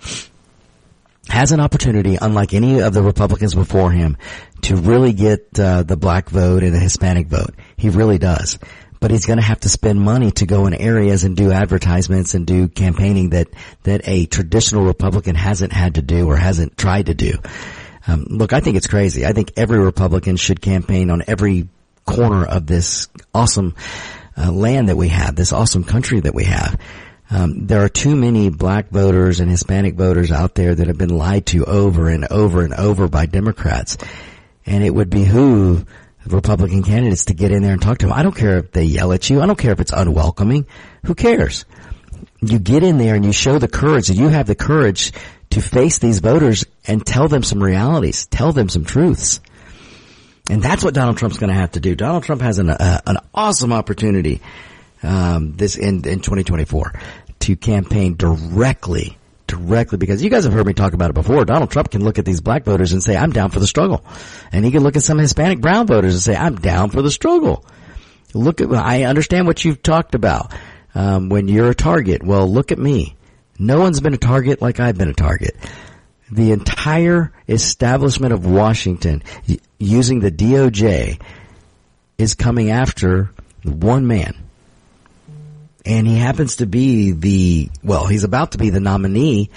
has 1.27 1.51
an 1.51 1.59
opportunity, 1.59 2.17
unlike 2.21 2.53
any 2.53 2.81
of 2.81 2.93
the 2.93 3.01
Republicans 3.01 3.55
before 3.55 3.91
him, 3.91 4.17
to 4.61 4.75
really 4.75 5.13
get 5.13 5.59
uh, 5.59 5.83
the 5.83 5.97
black 5.97 6.29
vote 6.29 6.63
and 6.63 6.73
the 6.73 6.79
Hispanic 6.79 7.27
vote. 7.27 7.55
He 7.77 7.89
really 7.89 8.17
does 8.17 8.59
but 9.05 9.11
he's 9.11 9.27
going 9.27 9.37
to 9.37 9.45
have 9.45 9.59
to 9.59 9.69
spend 9.69 10.01
money 10.01 10.31
to 10.31 10.47
go 10.47 10.65
in 10.65 10.73
areas 10.73 11.25
and 11.25 11.37
do 11.37 11.51
advertisements 11.51 12.33
and 12.33 12.47
do 12.47 12.67
campaigning 12.67 13.29
that 13.29 13.47
that 13.83 14.01
a 14.05 14.25
traditional 14.25 14.83
Republican 14.83 15.35
hasn't 15.35 15.71
had 15.71 15.93
to 15.93 16.01
do 16.01 16.27
or 16.27 16.35
hasn't 16.35 16.75
tried 16.75 17.05
to 17.05 17.13
do. 17.13 17.33
Um, 18.07 18.25
look, 18.29 18.51
I 18.51 18.61
think 18.61 18.77
it's 18.77 18.87
crazy. 18.87 19.23
I 19.23 19.33
think 19.33 19.51
every 19.57 19.77
Republican 19.77 20.37
should 20.37 20.59
campaign 20.59 21.11
on 21.11 21.21
every 21.27 21.69
corner 22.05 22.45
of 22.45 22.65
this 22.65 23.07
awesome 23.31 23.75
uh, 24.37 24.51
land 24.51 24.89
that 24.89 24.97
we 24.97 25.09
have, 25.09 25.35
this 25.35 25.53
awesome 25.53 25.83
country 25.83 26.19
that 26.19 26.33
we 26.33 26.45
have. 26.45 26.79
Um, 27.29 27.65
there 27.65 27.83
are 27.83 27.89
too 27.89 28.15
many 28.15 28.49
black 28.49 28.89
voters 28.89 29.39
and 29.39 29.49
Hispanic 29.49 29.95
voters 29.95 30.31
out 30.31 30.55
there 30.55 30.75
that 30.75 30.87
have 30.87 30.97
been 30.97 31.17
lied 31.17 31.47
to 31.47 31.65
over 31.65 32.09
and 32.09 32.25
over 32.25 32.61
and 32.61 32.73
over 32.73 33.07
by 33.07 33.25
Democrats, 33.25 33.97
and 34.65 34.83
it 34.83 34.91
would 34.91 35.09
behoove 35.09 35.85
Republican 36.27 36.83
candidates 36.83 37.25
to 37.25 37.33
get 37.33 37.51
in 37.51 37.63
there 37.63 37.73
and 37.73 37.81
talk 37.81 37.99
to 37.99 38.07
them. 38.07 38.13
I 38.13 38.23
don't 38.23 38.35
care 38.35 38.57
if 38.57 38.71
they 38.71 38.83
yell 38.83 39.11
at 39.13 39.29
you. 39.29 39.41
I 39.41 39.45
don't 39.45 39.57
care 39.57 39.71
if 39.71 39.79
it's 39.79 39.91
unwelcoming. 39.91 40.65
Who 41.05 41.15
cares? 41.15 41.65
You 42.41 42.59
get 42.59 42.83
in 42.83 42.97
there 42.97 43.15
and 43.15 43.25
you 43.25 43.31
show 43.31 43.59
the 43.59 43.67
courage 43.67 44.07
that 44.07 44.17
you 44.17 44.27
have 44.27 44.47
the 44.47 44.55
courage 44.55 45.13
to 45.51 45.61
face 45.61 45.99
these 45.99 46.19
voters 46.19 46.65
and 46.85 47.05
tell 47.05 47.27
them 47.27 47.43
some 47.43 47.61
realities, 47.61 48.25
tell 48.27 48.51
them 48.51 48.69
some 48.69 48.85
truths. 48.85 49.39
And 50.49 50.61
that's 50.61 50.83
what 50.83 50.93
Donald 50.93 51.17
Trump's 51.17 51.37
going 51.37 51.49
to 51.49 51.59
have 51.59 51.71
to 51.71 51.79
do. 51.79 51.95
Donald 51.95 52.23
Trump 52.23 52.41
has 52.41 52.59
an, 52.59 52.69
uh, 52.69 53.01
an 53.07 53.17
awesome 53.33 53.73
opportunity 53.73 54.41
um, 55.05 55.55
this 55.55 55.77
in, 55.77 56.07
in 56.07 56.19
2024 56.19 56.93
to 57.39 57.55
campaign 57.55 58.15
directly 58.15 59.17
directly 59.47 59.97
because 59.99 60.23
you 60.23 60.29
guys 60.29 60.43
have 60.43 60.53
heard 60.53 60.65
me 60.65 60.73
talk 60.73 60.93
about 60.93 61.11
it 61.11 61.13
before. 61.13 61.45
Donald 61.45 61.69
Trump 61.69 61.91
can 61.91 62.03
look 62.03 62.17
at 62.17 62.25
these 62.25 62.41
black 62.41 62.63
voters 62.63 62.93
and 62.93 63.03
say, 63.03 63.15
I'm 63.15 63.31
down 63.31 63.51
for 63.51 63.59
the 63.59 63.67
struggle. 63.67 64.03
And 64.51 64.65
he 64.65 64.71
can 64.71 64.81
look 64.81 64.95
at 64.95 65.03
some 65.03 65.19
Hispanic 65.19 65.61
brown 65.61 65.85
voters 65.87 66.15
and 66.15 66.21
say, 66.23 66.35
I'm 66.35 66.55
down 66.55 66.89
for 66.89 67.03
the 67.03 67.11
struggle. 67.11 67.63
Look 68.33 68.59
at, 68.59 68.73
I 68.73 69.03
understand 69.03 69.45
what 69.47 69.63
you've 69.63 69.83
talked 69.83 70.15
about. 70.15 70.51
Um, 70.95 71.29
when 71.29 71.47
you're 71.47 71.69
a 71.69 71.75
target, 71.75 72.23
well, 72.23 72.51
look 72.51 72.71
at 72.71 72.79
me. 72.79 73.15
No 73.59 73.79
one's 73.79 74.01
been 74.01 74.13
a 74.13 74.17
target 74.17 74.61
like 74.61 74.79
I've 74.79 74.97
been 74.97 75.09
a 75.09 75.13
target. 75.13 75.55
the 76.31 76.51
entire 76.51 77.31
establishment 77.47 78.33
of 78.33 78.45
Washington 78.45 79.21
using 79.77 80.19
the 80.19 80.31
DOJ 80.31 81.21
is 82.17 82.33
coming 82.33 82.71
after 82.71 83.31
one 83.63 84.07
man. 84.07 84.44
And 85.85 86.07
he 86.07 86.17
happens 86.17 86.57
to 86.57 86.65
be 86.65 87.11
the, 87.11 87.69
well, 87.83 88.07
he's 88.07 88.23
about 88.23 88.53
to 88.53 88.57
be 88.57 88.71
the 88.71 88.79
nominee 88.79 89.51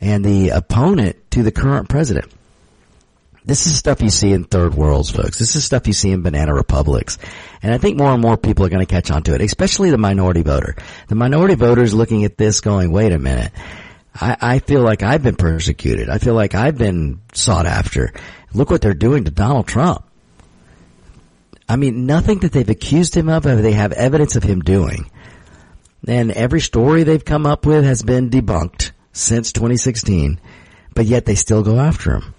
and 0.00 0.24
the 0.24 0.50
opponent 0.50 1.16
to 1.30 1.42
the 1.42 1.52
current 1.52 1.88
president. 1.88 2.30
This 3.46 3.66
is 3.66 3.76
stuff 3.76 4.00
you 4.00 4.08
see 4.08 4.32
in 4.32 4.44
third 4.44 4.74
worlds, 4.74 5.10
folks. 5.10 5.38
This 5.38 5.54
is 5.54 5.64
stuff 5.64 5.86
you 5.86 5.92
see 5.92 6.10
in 6.10 6.22
banana 6.22 6.54
republics. 6.54 7.18
And 7.62 7.74
I 7.74 7.78
think 7.78 7.98
more 7.98 8.10
and 8.10 8.22
more 8.22 8.38
people 8.38 8.64
are 8.64 8.70
going 8.70 8.84
to 8.84 8.90
catch 8.90 9.10
on 9.10 9.22
to 9.24 9.34
it, 9.34 9.42
especially 9.42 9.90
the 9.90 9.98
minority 9.98 10.42
voter. 10.42 10.76
The 11.08 11.14
minority 11.14 11.54
voter 11.54 11.82
is 11.82 11.92
looking 11.92 12.24
at 12.24 12.38
this 12.38 12.60
going, 12.60 12.90
wait 12.90 13.12
a 13.12 13.18
minute. 13.18 13.52
I, 14.14 14.36
I 14.40 14.58
feel 14.60 14.80
like 14.80 15.02
I've 15.02 15.22
been 15.22 15.36
persecuted. 15.36 16.08
I 16.08 16.18
feel 16.18 16.34
like 16.34 16.54
I've 16.54 16.78
been 16.78 17.20
sought 17.34 17.66
after. 17.66 18.14
Look 18.54 18.70
what 18.70 18.80
they're 18.80 18.94
doing 18.94 19.24
to 19.24 19.30
Donald 19.30 19.66
Trump. 19.66 20.04
I 21.68 21.76
mean, 21.76 22.06
nothing 22.06 22.40
that 22.40 22.52
they've 22.52 22.68
accused 22.68 23.14
him 23.14 23.28
of, 23.28 23.42
they 23.42 23.72
have 23.72 23.92
evidence 23.92 24.36
of 24.36 24.42
him 24.42 24.60
doing. 24.60 25.10
And 26.06 26.30
every 26.32 26.60
story 26.60 27.02
they've 27.02 27.24
come 27.24 27.46
up 27.46 27.66
with 27.66 27.84
has 27.84 28.02
been 28.02 28.30
debunked 28.30 28.92
since 29.12 29.52
2016, 29.52 30.40
but 30.94 31.06
yet 31.06 31.24
they 31.24 31.34
still 31.34 31.62
go 31.62 31.78
after 31.78 32.16
him. 32.16 32.34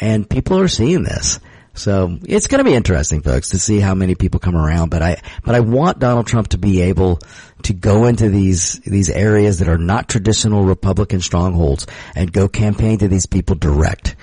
And 0.00 0.28
people 0.28 0.58
are 0.58 0.68
seeing 0.68 1.04
this. 1.04 1.38
So 1.74 2.18
it's 2.24 2.46
going 2.46 2.58
to 2.58 2.64
be 2.64 2.74
interesting, 2.74 3.20
folks, 3.20 3.50
to 3.50 3.58
see 3.58 3.80
how 3.80 3.94
many 3.94 4.14
people 4.14 4.38
come 4.38 4.56
around. 4.56 4.90
But 4.90 5.02
I, 5.02 5.22
but 5.44 5.54
I 5.56 5.60
want 5.60 5.98
Donald 5.98 6.26
Trump 6.26 6.48
to 6.48 6.58
be 6.58 6.82
able 6.82 7.18
to 7.64 7.72
go 7.72 8.04
into 8.04 8.28
these 8.28 8.74
these 8.80 9.10
areas 9.10 9.58
that 9.58 9.68
are 9.68 9.78
not 9.78 10.08
traditional 10.08 10.64
Republican 10.64 11.20
strongholds 11.20 11.86
and 12.14 12.32
go 12.32 12.46
campaign 12.46 12.98
to 12.98 13.08
these 13.08 13.26
people 13.26 13.56
direct. 13.56 14.14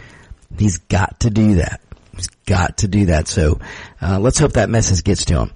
He's 0.58 0.78
got 0.78 1.22
to 1.22 1.30
do 1.30 1.56
that. 1.56 1.82
He's 2.16 2.28
got 2.46 2.78
to 2.80 2.88
do 2.88 3.08
that. 3.08 3.28
So 3.28 3.60
uh, 4.02 4.20
let's 4.20 4.40
hope 4.40 4.54
that 4.54 4.70
message 4.70 5.04
gets 5.04 5.26
to 5.26 5.40
him. 5.42 5.52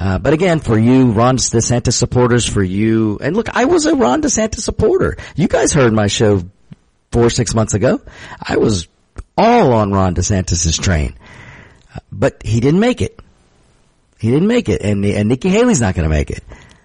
Uh, 0.00 0.18
but 0.18 0.32
again, 0.32 0.60
for 0.60 0.78
you 0.78 1.10
Ron 1.10 1.36
DeSantis 1.36 1.92
supporters, 1.92 2.46
for 2.46 2.62
you, 2.62 3.18
and 3.20 3.36
look, 3.36 3.54
I 3.54 3.66
was 3.66 3.84
a 3.84 3.94
Ron 3.94 4.22
DeSantis 4.22 4.60
supporter. 4.60 5.18
You 5.36 5.46
guys 5.46 5.74
heard 5.74 5.92
my 5.92 6.06
show 6.06 6.42
four, 7.12 7.28
six 7.28 7.54
months 7.54 7.74
ago. 7.74 8.00
I 8.40 8.56
was 8.56 8.88
all 9.36 9.74
on 9.74 9.92
Ron 9.92 10.14
DeSantis' 10.14 10.80
train. 10.80 11.18
But 12.10 12.42
he 12.42 12.60
didn't 12.60 12.80
make 12.80 13.02
it. 13.02 13.20
He 14.18 14.30
didn't 14.30 14.48
make 14.48 14.70
it. 14.70 14.80
And, 14.80 15.04
and 15.04 15.28
Nikki 15.28 15.50
Haley's 15.50 15.82
not 15.82 15.94
going 15.94 16.08
to 16.08 16.14
make 16.14 16.30
it. 16.30 16.44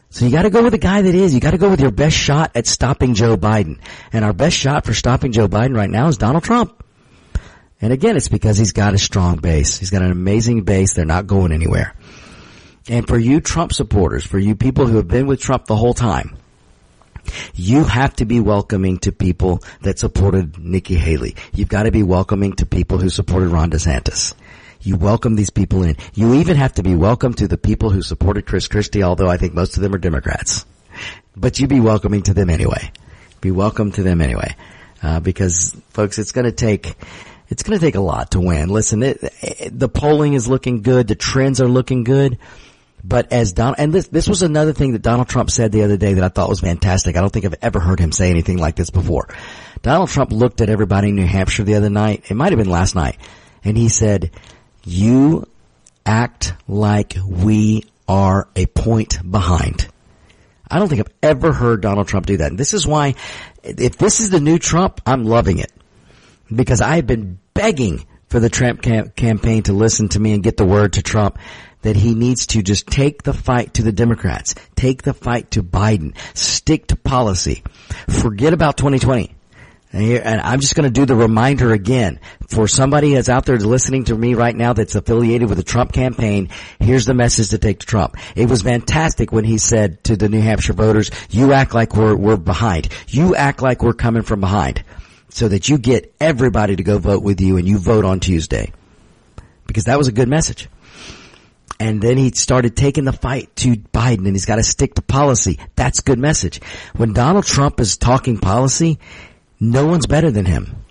So 0.09 0.25
you 0.25 0.31
got 0.31 0.43
to 0.43 0.49
go 0.49 0.61
with 0.61 0.73
the 0.73 0.77
guy 0.77 1.01
that 1.01 1.15
is. 1.15 1.33
You 1.33 1.39
got 1.39 1.51
to 1.51 1.57
go 1.57 1.69
with 1.69 1.79
your 1.79 1.91
best 1.91 2.17
shot 2.17 2.51
at 2.55 2.67
stopping 2.67 3.13
Joe 3.13 3.37
Biden. 3.37 3.79
And 4.11 4.25
our 4.25 4.33
best 4.33 4.57
shot 4.57 4.83
for 4.83 4.93
stopping 4.93 5.31
Joe 5.31 5.47
Biden 5.47 5.73
right 5.73 5.89
now 5.89 6.09
is 6.09 6.17
Donald 6.17 6.43
Trump. 6.43 6.83
And 7.81 7.93
again, 7.93 8.17
it's 8.17 8.29
because 8.29 8.57
he's 8.57 8.73
got 8.73 8.93
a 8.93 8.97
strong 8.97 9.37
base. 9.37 9.77
He's 9.77 9.89
got 9.89 10.01
an 10.01 10.11
amazing 10.11 10.63
base. 10.63 10.93
They're 10.93 11.05
not 11.05 11.27
going 11.27 11.53
anywhere. 11.53 11.93
And 12.87 13.07
for 13.07 13.17
you 13.17 13.41
Trump 13.41 13.73
supporters, 13.73 14.25
for 14.25 14.37
you 14.37 14.55
people 14.55 14.85
who 14.85 14.97
have 14.97 15.07
been 15.07 15.25
with 15.25 15.39
Trump 15.39 15.65
the 15.65 15.75
whole 15.75 15.95
time, 15.95 16.37
you 17.55 17.83
have 17.83 18.15
to 18.17 18.25
be 18.25 18.39
welcoming 18.39 18.99
to 18.99 19.11
people 19.11 19.63
that 19.81 19.97
supported 19.97 20.59
Nikki 20.59 20.95
Haley. 20.95 21.35
You've 21.53 21.69
got 21.69 21.83
to 21.83 21.91
be 21.91 22.03
welcoming 22.03 22.53
to 22.57 22.65
people 22.67 22.99
who 22.99 23.09
supported 23.09 23.49
Ron 23.49 23.71
DeSantis. 23.71 24.35
You 24.81 24.97
welcome 24.97 25.35
these 25.35 25.49
people 25.49 25.81
in. 25.81 25.97
You 26.13 26.35
even 26.35 26.57
have 26.57 26.73
to 26.73 26.83
be 26.83 26.95
welcome 26.95 27.33
to 27.35 27.47
the 27.47 27.57
people 27.57 27.89
who 27.89 28.03
supported 28.03 28.45
Chris 28.45 28.67
Christie, 28.67 29.01
although 29.01 29.29
I 29.29 29.37
think 29.37 29.55
most 29.55 29.77
of 29.77 29.81
them 29.81 29.95
are 29.95 29.97
Democrats. 29.97 30.63
But 31.35 31.59
you 31.59 31.67
be 31.67 31.79
welcoming 31.79 32.21
to 32.23 32.35
them 32.35 32.51
anyway. 32.51 32.91
Be 33.41 33.49
welcome 33.49 33.91
to 33.93 34.03
them 34.03 34.21
anyway. 34.21 34.55
Uh, 35.01 35.19
because 35.19 35.75
folks, 35.89 36.19
it's 36.19 36.31
gonna 36.31 36.51
take, 36.51 36.93
it's 37.49 37.63
gonna 37.63 37.79
take 37.79 37.95
a 37.95 38.01
lot 38.01 38.31
to 38.31 38.39
win. 38.39 38.69
Listen, 38.69 39.01
it, 39.01 39.17
it, 39.41 39.79
the 39.79 39.89
polling 39.89 40.33
is 40.33 40.47
looking 40.47 40.83
good. 40.83 41.07
The 41.07 41.15
trends 41.15 41.59
are 41.59 41.67
looking 41.67 42.03
good. 42.03 42.37
But 43.07 43.31
as 43.31 43.53
Donald, 43.53 43.75
and 43.77 43.93
this, 43.93 44.07
this 44.07 44.27
was 44.27 44.41
another 44.41 44.73
thing 44.73 44.93
that 44.93 45.03
Donald 45.03 45.29
Trump 45.29 45.51
said 45.51 45.71
the 45.71 45.83
other 45.83 45.95
day 45.95 46.15
that 46.15 46.23
I 46.23 46.29
thought 46.29 46.49
was 46.49 46.61
fantastic. 46.61 47.15
I 47.15 47.21
don't 47.21 47.29
think 47.29 47.45
I've 47.45 47.55
ever 47.61 47.79
heard 47.79 47.99
him 47.99 48.11
say 48.11 48.31
anything 48.31 48.57
like 48.57 48.75
this 48.75 48.89
before. 48.89 49.29
Donald 49.83 50.09
Trump 50.09 50.31
looked 50.31 50.59
at 50.61 50.69
everybody 50.69 51.09
in 51.09 51.15
New 51.15 51.27
Hampshire 51.27 51.63
the 51.63 51.75
other 51.75 51.91
night. 51.91 52.23
It 52.31 52.33
might 52.33 52.51
have 52.51 52.57
been 52.57 52.69
last 52.69 52.95
night. 52.95 53.17
And 53.63 53.77
he 53.77 53.89
said, 53.89 54.31
you 54.83 55.47
act 56.03 56.53
like 56.67 57.15
we 57.27 57.83
are 58.07 58.47
a 58.55 58.65
point 58.65 59.19
behind. 59.29 59.87
I 60.69 60.79
don't 60.79 60.87
think 60.87 61.01
I've 61.01 61.13
ever 61.21 61.53
heard 61.53 61.81
Donald 61.81 62.07
Trump 62.07 62.25
do 62.25 62.37
that. 62.37 62.49
And 62.49 62.57
this 62.57 62.73
is 62.73 62.87
why, 62.87 63.13
if 63.61 63.97
this 63.99 64.19
is 64.19 64.31
the 64.31 64.39
new 64.39 64.57
Trump, 64.57 64.99
I'm 65.05 65.25
loving 65.25 65.59
it. 65.59 65.71
Because 66.53 66.81
I 66.81 66.95
have 66.95 67.05
been 67.05 67.37
begging 67.53 68.07
for 68.29 68.39
the 68.39 68.49
Trump 68.49 68.81
cam- 68.81 69.09
campaign 69.09 69.61
to 69.63 69.73
listen 69.73 70.09
to 70.09 70.19
me 70.19 70.33
and 70.33 70.43
get 70.43 70.57
the 70.57 70.65
word 70.65 70.93
to 70.93 71.03
Trump 71.03 71.37
that 71.85 71.95
he 71.95 72.15
needs 72.15 72.47
to 72.47 72.63
just 72.63 72.87
take 72.87 73.21
the 73.21 73.33
fight 73.33 73.75
to 73.75 73.83
the 73.83 73.91
Democrats, 73.91 74.55
take 74.75 75.03
the 75.03 75.13
fight 75.13 75.51
to 75.51 75.61
Biden, 75.61 76.17
stick 76.35 76.87
to 76.87 76.95
policy, 76.95 77.63
forget 78.09 78.53
about 78.53 78.75
2020. 78.77 79.35
And 79.93 80.41
I'm 80.41 80.59
just 80.59 80.75
going 80.75 80.83
to 80.83 80.89
do 80.89 81.05
the 81.05 81.15
reminder 81.15 81.71
again 81.71 82.19
for 82.49 82.67
somebody 82.67 83.13
that's 83.13 83.29
out 83.29 83.45
there 83.45 83.57
listening 83.57 84.05
to 84.05 84.15
me 84.15 84.33
right 84.33 84.55
now 84.55 84.73
that's 84.73 84.95
affiliated 84.95 85.47
with 85.47 85.57
the 85.59 85.63
Trump 85.63 85.93
campaign. 85.93 86.49
Here's 86.79 87.05
the 87.05 87.13
message 87.13 87.49
to 87.49 87.59
take 87.59 87.79
to 87.79 87.85
Trump. 87.85 88.17
It 88.35 88.49
was 88.49 88.63
fantastic 88.63 89.31
when 89.31 89.45
he 89.45 89.57
said 89.57 90.03
to 90.05 90.17
the 90.17 90.27
New 90.27 90.41
Hampshire 90.41 90.73
voters, 90.73 91.11
you 91.29 91.53
act 91.53 91.73
like 91.73 91.95
we're, 91.95 92.15
we're 92.15 92.35
behind. 92.35 92.89
You 93.07 93.35
act 93.35 93.61
like 93.61 93.83
we're 93.83 93.93
coming 93.93 94.23
from 94.23 94.41
behind 94.41 94.83
so 95.29 95.47
that 95.47 95.69
you 95.69 95.77
get 95.77 96.13
everybody 96.19 96.75
to 96.75 96.83
go 96.83 96.97
vote 96.97 97.23
with 97.23 97.39
you 97.39 97.57
and 97.57 97.67
you 97.67 97.77
vote 97.77 98.05
on 98.05 98.19
Tuesday. 98.19 98.73
Because 99.67 99.85
that 99.85 99.97
was 99.97 100.07
a 100.07 100.11
good 100.11 100.27
message. 100.27 100.67
And 101.79 102.01
then 102.01 102.17
he 102.17 102.31
started 102.31 102.77
taking 102.77 103.03
the 103.03 103.13
fight 103.13 103.53
to 103.57 103.75
Biden 103.75 104.25
and 104.25 104.33
he's 104.33 104.45
got 104.45 104.55
to 104.55 104.63
stick 104.63 104.95
to 104.95 105.01
policy. 105.01 105.59
That's 105.75 105.99
good 105.99 106.19
message. 106.19 106.61
When 106.95 107.13
Donald 107.13 107.45
Trump 107.45 107.79
is 107.79 107.97
talking 107.97 108.37
policy, 108.37 108.99
no 109.59 109.85
one's 109.85 110.05
better 110.05 110.31
than 110.31 110.45
him. 110.45 110.85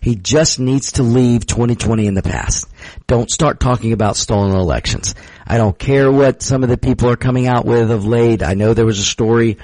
He 0.00 0.16
just 0.16 0.58
needs 0.58 0.92
to 0.92 1.04
leave 1.04 1.46
2020 1.46 2.08
in 2.08 2.14
the 2.14 2.22
past. 2.22 2.66
Don't 3.06 3.30
start 3.30 3.60
talking 3.60 3.92
about 3.92 4.16
stolen 4.16 4.50
elections. 4.52 5.14
I 5.46 5.58
don't 5.58 5.78
care 5.78 6.10
what 6.10 6.42
some 6.42 6.64
of 6.64 6.68
the 6.68 6.76
people 6.76 7.08
are 7.08 7.16
coming 7.16 7.46
out 7.46 7.64
with 7.64 7.88
of 7.92 8.04
late. 8.04 8.42
I 8.42 8.54
know 8.54 8.74
there 8.74 8.84
was 8.84 8.98
a 8.98 9.04
story 9.04 9.58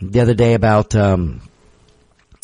the 0.00 0.20
other 0.20 0.32
day 0.32 0.54
about, 0.54 0.96
um, 0.96 1.42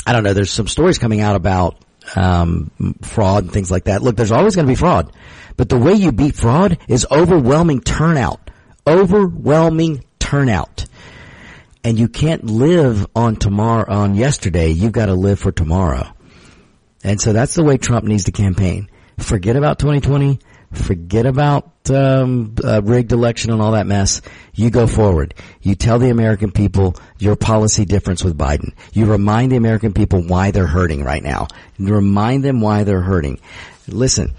I 0.06 0.12
don't 0.12 0.24
know, 0.24 0.34
there's 0.34 0.50
some 0.50 0.68
stories 0.68 0.98
coming 0.98 1.22
out 1.22 1.34
about, 1.34 1.78
um, 2.16 2.70
fraud 3.02 3.44
and 3.44 3.52
things 3.52 3.70
like 3.70 3.84
that. 3.84 4.02
Look, 4.02 4.16
there's 4.16 4.32
always 4.32 4.54
going 4.54 4.66
to 4.66 4.70
be 4.72 4.76
fraud. 4.76 5.12
But 5.56 5.68
the 5.68 5.78
way 5.78 5.94
you 5.94 6.12
beat 6.12 6.34
fraud 6.34 6.78
is 6.88 7.06
overwhelming 7.10 7.80
turnout. 7.80 8.50
Overwhelming 8.86 10.04
turnout. 10.18 10.86
And 11.84 11.98
you 11.98 12.08
can't 12.08 12.44
live 12.44 13.06
on 13.14 13.36
tomorrow, 13.36 13.92
on 13.92 14.14
yesterday. 14.14 14.70
You've 14.70 14.92
got 14.92 15.06
to 15.06 15.14
live 15.14 15.40
for 15.40 15.52
tomorrow. 15.52 16.14
And 17.04 17.20
so 17.20 17.32
that's 17.32 17.54
the 17.54 17.64
way 17.64 17.76
Trump 17.76 18.04
needs 18.04 18.24
to 18.24 18.32
campaign. 18.32 18.88
Forget 19.18 19.56
about 19.56 19.78
2020. 19.78 20.38
Forget 20.72 21.26
about 21.26 21.90
um, 21.90 22.54
rigged 22.82 23.12
election 23.12 23.52
and 23.52 23.60
all 23.60 23.72
that 23.72 23.86
mess. 23.86 24.22
You 24.54 24.70
go 24.70 24.86
forward. 24.86 25.34
You 25.60 25.74
tell 25.74 25.98
the 25.98 26.10
American 26.10 26.50
people 26.50 26.96
your 27.18 27.36
policy 27.36 27.84
difference 27.84 28.24
with 28.24 28.38
Biden. 28.38 28.72
You 28.92 29.06
remind 29.06 29.52
the 29.52 29.56
American 29.56 29.92
people 29.92 30.22
why 30.22 30.50
they're 30.50 30.66
hurting 30.66 31.04
right 31.04 31.22
now. 31.22 31.48
You 31.76 31.94
remind 31.94 32.42
them 32.42 32.60
why 32.60 32.84
they're 32.84 33.02
hurting. 33.02 33.40
Listen, 33.86 34.32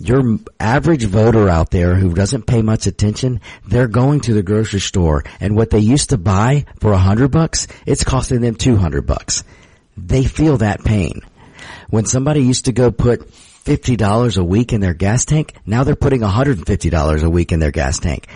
your 0.00 0.38
average 0.58 1.04
voter 1.04 1.48
out 1.48 1.70
there 1.70 1.94
who 1.94 2.14
doesn't 2.14 2.46
pay 2.46 2.62
much 2.62 2.86
attention, 2.86 3.40
they're 3.66 3.88
going 3.88 4.20
to 4.20 4.34
the 4.34 4.42
grocery 4.42 4.80
store 4.80 5.24
and 5.40 5.56
what 5.56 5.70
they 5.70 5.78
used 5.78 6.10
to 6.10 6.18
buy 6.18 6.64
for 6.80 6.92
a 6.92 6.98
hundred 6.98 7.30
bucks, 7.30 7.66
it's 7.86 8.04
costing 8.04 8.40
them 8.40 8.54
two 8.54 8.76
hundred 8.76 9.06
bucks. 9.06 9.44
They 9.96 10.24
feel 10.24 10.58
that 10.58 10.84
pain. 10.84 11.20
When 11.90 12.06
somebody 12.06 12.42
used 12.42 12.64
to 12.64 12.72
go 12.72 12.90
put 12.90 13.28
$50 13.64 14.38
a 14.38 14.44
week 14.44 14.72
in 14.72 14.80
their 14.80 14.94
gas 14.94 15.24
tank, 15.24 15.54
now 15.66 15.84
they're 15.84 15.96
putting 15.96 16.20
$150 16.20 17.22
a 17.22 17.30
week 17.30 17.52
in 17.52 17.60
their 17.60 17.70
gas 17.70 17.98
tank. 17.98 18.28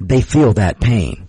They 0.00 0.20
feel 0.20 0.54
that 0.54 0.80
pain. 0.80 1.28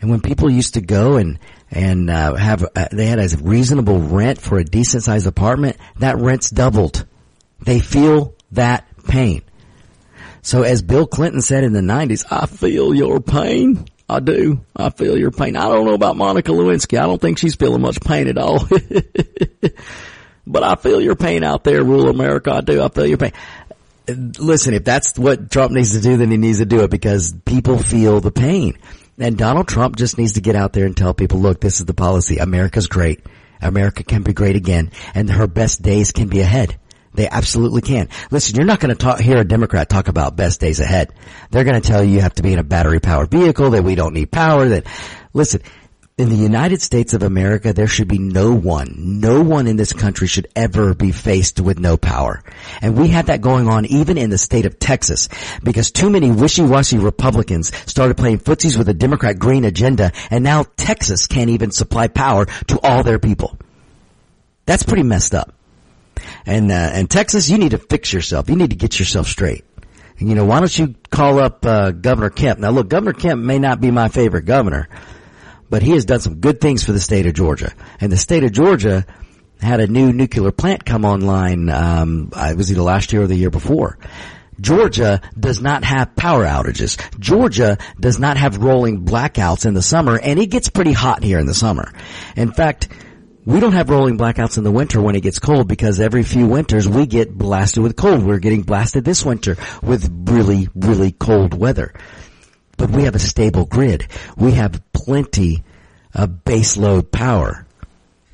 And 0.00 0.10
when 0.10 0.20
people 0.20 0.50
used 0.50 0.74
to 0.74 0.80
go 0.80 1.16
and 1.16 1.38
and 1.70 2.10
uh, 2.10 2.34
have 2.34 2.64
uh, 2.76 2.88
they 2.92 3.06
had 3.06 3.18
a 3.18 3.28
reasonable 3.38 3.98
rent 3.98 4.40
for 4.40 4.58
a 4.58 4.64
decent 4.64 5.04
sized 5.04 5.26
apartment, 5.26 5.76
that 5.98 6.18
rent's 6.18 6.50
doubled. 6.50 7.06
They 7.60 7.78
feel 7.78 8.34
that 8.50 8.86
pain. 9.06 9.42
So 10.42 10.62
as 10.62 10.82
Bill 10.82 11.06
Clinton 11.06 11.40
said 11.40 11.62
in 11.62 11.72
the 11.72 11.80
90s, 11.80 12.24
I 12.30 12.46
feel 12.46 12.92
your 12.92 13.20
pain. 13.20 13.86
I 14.08 14.18
do. 14.18 14.60
I 14.76 14.90
feel 14.90 15.16
your 15.16 15.30
pain. 15.30 15.56
I 15.56 15.68
don't 15.68 15.86
know 15.86 15.94
about 15.94 16.16
Monica 16.16 16.50
Lewinsky. 16.50 16.98
I 16.98 17.06
don't 17.06 17.20
think 17.20 17.38
she's 17.38 17.54
feeling 17.54 17.80
much 17.80 18.00
pain 18.00 18.26
at 18.26 18.36
all. 18.36 18.68
but 20.46 20.62
I 20.62 20.74
feel 20.76 21.00
your 21.00 21.16
pain 21.16 21.44
out 21.44 21.64
there, 21.64 21.82
rural 21.84 22.08
America. 22.08 22.52
I 22.52 22.60
do. 22.60 22.82
I 22.82 22.88
feel 22.88 23.06
your 23.06 23.18
pain. 23.18 23.32
Listen, 24.08 24.74
if 24.74 24.84
that's 24.84 25.18
what 25.18 25.50
Trump 25.50 25.72
needs 25.72 25.92
to 25.92 26.00
do, 26.00 26.16
then 26.16 26.30
he 26.30 26.36
needs 26.36 26.58
to 26.58 26.66
do 26.66 26.80
it 26.80 26.90
because 26.90 27.34
people 27.44 27.78
feel 27.78 28.20
the 28.20 28.32
pain. 28.32 28.78
And 29.18 29.38
Donald 29.38 29.68
Trump 29.68 29.96
just 29.96 30.18
needs 30.18 30.32
to 30.32 30.40
get 30.40 30.56
out 30.56 30.72
there 30.72 30.86
and 30.86 30.96
tell 30.96 31.14
people, 31.14 31.38
look, 31.38 31.60
this 31.60 31.78
is 31.78 31.86
the 31.86 31.94
policy. 31.94 32.38
America's 32.38 32.88
great. 32.88 33.24
America 33.60 34.02
can 34.02 34.22
be 34.22 34.32
great 34.32 34.56
again 34.56 34.90
and 35.14 35.30
her 35.30 35.46
best 35.46 35.82
days 35.82 36.10
can 36.10 36.28
be 36.28 36.40
ahead. 36.40 36.78
They 37.14 37.28
absolutely 37.28 37.82
can. 37.82 38.08
Listen, 38.30 38.56
you're 38.56 38.64
not 38.64 38.80
going 38.80 38.96
to 38.96 39.22
hear 39.22 39.38
a 39.38 39.44
Democrat 39.44 39.88
talk 39.88 40.08
about 40.08 40.34
best 40.34 40.60
days 40.60 40.80
ahead. 40.80 41.12
They're 41.50 41.64
going 41.64 41.80
to 41.80 41.86
tell 41.86 42.02
you 42.02 42.14
you 42.14 42.20
have 42.22 42.34
to 42.34 42.42
be 42.42 42.54
in 42.54 42.58
a 42.58 42.64
battery 42.64 43.00
powered 43.00 43.30
vehicle, 43.30 43.70
that 43.70 43.84
we 43.84 43.94
don't 43.94 44.14
need 44.14 44.32
power, 44.32 44.66
that, 44.70 44.86
listen, 45.34 45.60
in 46.22 46.28
the 46.28 46.36
United 46.36 46.80
States 46.80 47.14
of 47.14 47.24
America, 47.24 47.72
there 47.72 47.88
should 47.88 48.06
be 48.06 48.18
no 48.18 48.54
one, 48.54 48.94
no 49.20 49.42
one 49.42 49.66
in 49.66 49.76
this 49.76 49.92
country 49.92 50.28
should 50.28 50.46
ever 50.54 50.94
be 50.94 51.10
faced 51.10 51.60
with 51.60 51.80
no 51.80 51.96
power. 51.96 52.44
And 52.80 52.96
we 52.96 53.08
had 53.08 53.26
that 53.26 53.40
going 53.40 53.68
on 53.68 53.86
even 53.86 54.16
in 54.16 54.30
the 54.30 54.38
state 54.38 54.64
of 54.64 54.78
Texas 54.78 55.28
because 55.64 55.90
too 55.90 56.10
many 56.10 56.30
wishy-washy 56.30 56.98
Republicans 56.98 57.74
started 57.90 58.16
playing 58.16 58.38
footsies 58.38 58.78
with 58.78 58.88
a 58.88 58.94
Democrat 58.94 59.40
green 59.40 59.64
agenda 59.64 60.12
and 60.30 60.44
now 60.44 60.64
Texas 60.76 61.26
can't 61.26 61.50
even 61.50 61.72
supply 61.72 62.06
power 62.06 62.46
to 62.68 62.78
all 62.84 63.02
their 63.02 63.18
people. 63.18 63.58
That's 64.64 64.84
pretty 64.84 65.02
messed 65.02 65.34
up. 65.34 65.52
And, 66.46 66.70
uh, 66.70 66.90
and 66.92 67.10
Texas, 67.10 67.50
you 67.50 67.58
need 67.58 67.72
to 67.72 67.78
fix 67.78 68.12
yourself. 68.12 68.48
You 68.48 68.54
need 68.54 68.70
to 68.70 68.76
get 68.76 68.96
yourself 69.00 69.26
straight. 69.26 69.64
You 70.18 70.36
know, 70.36 70.44
why 70.44 70.60
don't 70.60 70.78
you 70.78 70.94
call 71.10 71.40
up, 71.40 71.66
uh, 71.66 71.90
Governor 71.90 72.30
Kemp? 72.30 72.60
Now 72.60 72.70
look, 72.70 72.88
Governor 72.88 73.12
Kemp 73.12 73.42
may 73.42 73.58
not 73.58 73.80
be 73.80 73.90
my 73.90 74.08
favorite 74.08 74.44
governor, 74.44 74.88
but 75.72 75.82
he 75.82 75.92
has 75.92 76.04
done 76.04 76.20
some 76.20 76.34
good 76.34 76.60
things 76.60 76.84
for 76.84 76.92
the 76.92 77.00
state 77.00 77.24
of 77.24 77.32
Georgia. 77.32 77.72
And 77.98 78.12
the 78.12 78.18
state 78.18 78.44
of 78.44 78.52
Georgia 78.52 79.06
had 79.58 79.80
a 79.80 79.86
new 79.86 80.12
nuclear 80.12 80.52
plant 80.52 80.84
come 80.84 81.06
online, 81.06 81.70
um, 81.70 82.28
it 82.36 82.58
was 82.58 82.70
either 82.70 82.82
last 82.82 83.10
year 83.10 83.22
or 83.22 83.26
the 83.26 83.36
year 83.36 83.48
before. 83.48 83.98
Georgia 84.60 85.22
does 85.40 85.62
not 85.62 85.82
have 85.82 86.14
power 86.14 86.44
outages. 86.44 87.00
Georgia 87.18 87.78
does 87.98 88.18
not 88.18 88.36
have 88.36 88.58
rolling 88.58 89.06
blackouts 89.06 89.64
in 89.64 89.72
the 89.72 89.80
summer, 89.80 90.18
and 90.18 90.38
it 90.38 90.50
gets 90.50 90.68
pretty 90.68 90.92
hot 90.92 91.22
here 91.22 91.38
in 91.38 91.46
the 91.46 91.54
summer. 91.54 91.90
In 92.36 92.52
fact, 92.52 92.90
we 93.46 93.58
don't 93.58 93.72
have 93.72 93.88
rolling 93.88 94.18
blackouts 94.18 94.58
in 94.58 94.64
the 94.64 94.70
winter 94.70 95.00
when 95.00 95.14
it 95.14 95.22
gets 95.22 95.38
cold 95.38 95.68
because 95.68 96.00
every 96.00 96.22
few 96.22 96.46
winters 96.46 96.86
we 96.86 97.06
get 97.06 97.32
blasted 97.32 97.82
with 97.82 97.96
cold. 97.96 98.22
We're 98.22 98.40
getting 98.40 98.60
blasted 98.60 99.06
this 99.06 99.24
winter 99.24 99.56
with 99.82 100.28
really, 100.28 100.68
really 100.74 101.12
cold 101.12 101.54
weather. 101.54 101.94
But 102.76 102.90
we 102.90 103.04
have 103.04 103.14
a 103.14 103.20
stable 103.20 103.64
grid. 103.64 104.08
We 104.36 104.52
have 104.52 104.82
plenty 105.04 105.62
of 106.14 106.44
baseload 106.44 107.10
power. 107.10 107.66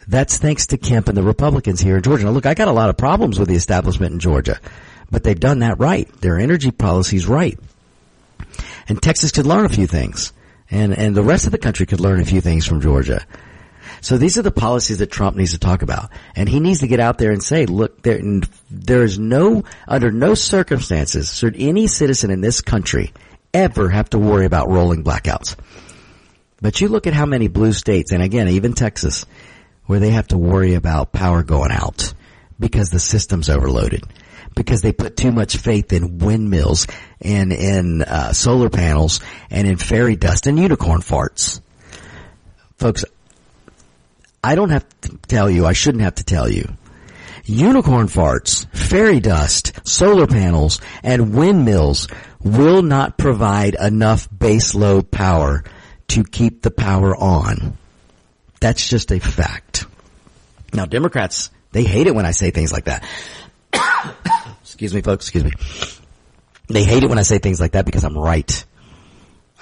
That's 0.07 0.39
thanks 0.39 0.69
to 0.69 0.79
Kemp 0.79 1.09
and 1.09 1.17
the 1.17 1.23
Republicans 1.23 1.81
here 1.81 1.97
in 1.97 2.03
Georgia. 2.03 2.25
Now 2.25 2.31
look, 2.31 2.47
I 2.47 2.55
got 2.55 2.69
a 2.69 2.73
lot 2.73 2.89
of 2.89 2.97
problems 2.97 3.39
with 3.39 3.49
the 3.49 3.55
establishment 3.55 4.13
in 4.13 4.21
Georgia, 4.21 4.59
but 5.11 5.23
they've 5.23 5.39
done 5.39 5.61
that 5.61 5.79
right. 5.79 6.11
Their 6.21 6.39
energy 6.39 6.71
policy's 6.71 7.27
right. 7.27 7.59
And 8.89 9.01
Texas 9.01 9.33
could 9.33 9.47
learn 9.47 9.67
a 9.67 9.69
few 9.69 9.87
things. 9.87 10.33
And, 10.71 10.97
and 10.97 11.15
the 11.15 11.23
rest 11.23 11.47
of 11.47 11.53
the 11.53 11.59
country 11.59 11.87
could 11.87 12.01
learn 12.01 12.21
a 12.21 12.25
few 12.25 12.41
things 12.41 12.67
from 12.67 12.81
Georgia. 12.81 13.25
So 14.01 14.17
these 14.17 14.39
are 14.39 14.43
the 14.43 14.51
policies 14.51 14.99
that 14.99 15.11
Trump 15.11 15.37
needs 15.37 15.53
to 15.53 15.59
talk 15.59 15.83
about. 15.83 16.11
And 16.37 16.49
he 16.49 16.61
needs 16.61 16.81
to 16.81 16.87
get 16.87 17.01
out 17.01 17.19
there 17.19 17.33
and 17.33 17.43
say, 17.43 17.67
look, 17.67 18.03
there, 18.03 18.21
there 18.71 19.03
is 19.03 19.19
no, 19.19 19.65
under 19.87 20.11
no 20.11 20.35
circumstances 20.35 21.37
should 21.37 21.57
any 21.59 21.87
citizen 21.87 22.31
in 22.31 22.41
this 22.41 22.61
country 22.61 23.13
ever 23.53 23.89
have 23.89 24.11
to 24.11 24.19
worry 24.19 24.47
about 24.47 24.69
rolling 24.69 25.05
blackouts. 25.05 25.57
But 26.61 26.81
you 26.81 26.89
look 26.89 27.07
at 27.07 27.15
how 27.15 27.27
many 27.27 27.49
blue 27.49 27.73
states, 27.73 28.11
and 28.11 28.23
again, 28.23 28.49
even 28.49 28.73
Texas, 28.73 29.27
where 29.87 30.01
they 30.01 30.11
have 30.11 30.29
to 30.29 30.39
worry 30.39 30.75
about 30.75 31.13
power 31.13 31.43
going 31.43 31.71
out 31.71 32.13
because 32.59 32.91
the 32.91 32.99
system's 32.99 33.49
overloaded. 33.49 34.05
Because 34.55 34.83
they 34.83 34.93
put 34.93 35.17
too 35.17 35.31
much 35.31 35.57
faith 35.59 35.93
in 35.93 36.19
windmills 36.19 36.89
and 37.21 37.53
in 37.53 38.03
uh, 38.03 38.33
solar 38.33 38.71
panels 38.71 39.21
and 39.51 39.69
in 39.69 39.77
fairy 39.77 40.17
dust 40.17 40.47
and 40.47 40.59
unicorn 40.59 41.01
farts. 41.01 41.61
Folks, 42.77 43.05
I 44.43 44.57
don't 44.57 44.71
have 44.71 44.87
to 45.03 45.17
tell 45.29 45.49
you, 45.49 45.65
I 45.65 45.75
shouldn't 45.75 46.03
have 46.03 46.17
to 46.17 46.25
tell 46.25 46.49
you. 46.51 46.69
Unicorn 47.45 48.09
farts, 48.09 48.67
fairy 48.75 49.21
dust, 49.21 49.87
solar 49.89 50.27
panels, 50.27 50.81
and 51.03 51.35
windmills 51.35 52.09
will 52.41 52.83
not 52.83 53.17
provide 53.17 53.75
enough 53.75 54.29
base 54.37 54.75
load 54.75 55.11
power 55.11 55.65
to 56.09 56.25
keep 56.25 56.63
the 56.63 56.71
power 56.71 57.17
on. 57.17 57.77
That's 58.61 58.89
just 58.89 59.13
a 59.13 59.19
fact. 59.19 59.87
Now 60.73 60.87
Democrats, 60.87 61.51
they 61.73 61.85
hate 61.85 62.07
it 62.07 62.15
when 62.15 62.27
I 62.27 62.33
say 62.33 62.51
things 62.51 62.73
like 62.73 62.85
that. 62.85 63.05
excuse 64.63 64.95
me 64.95 65.01
folks, 65.01 65.27
excuse 65.27 65.45
me. 65.45 65.53
They 66.69 66.85
hate 66.85 67.03
it 67.03 67.09
when 67.09 67.19
I 67.19 67.23
say 67.23 67.39
things 67.39 67.61
like 67.61 67.73
that 67.73 67.87
because 67.87 68.05
I'm 68.05 68.17
right. 68.17 68.65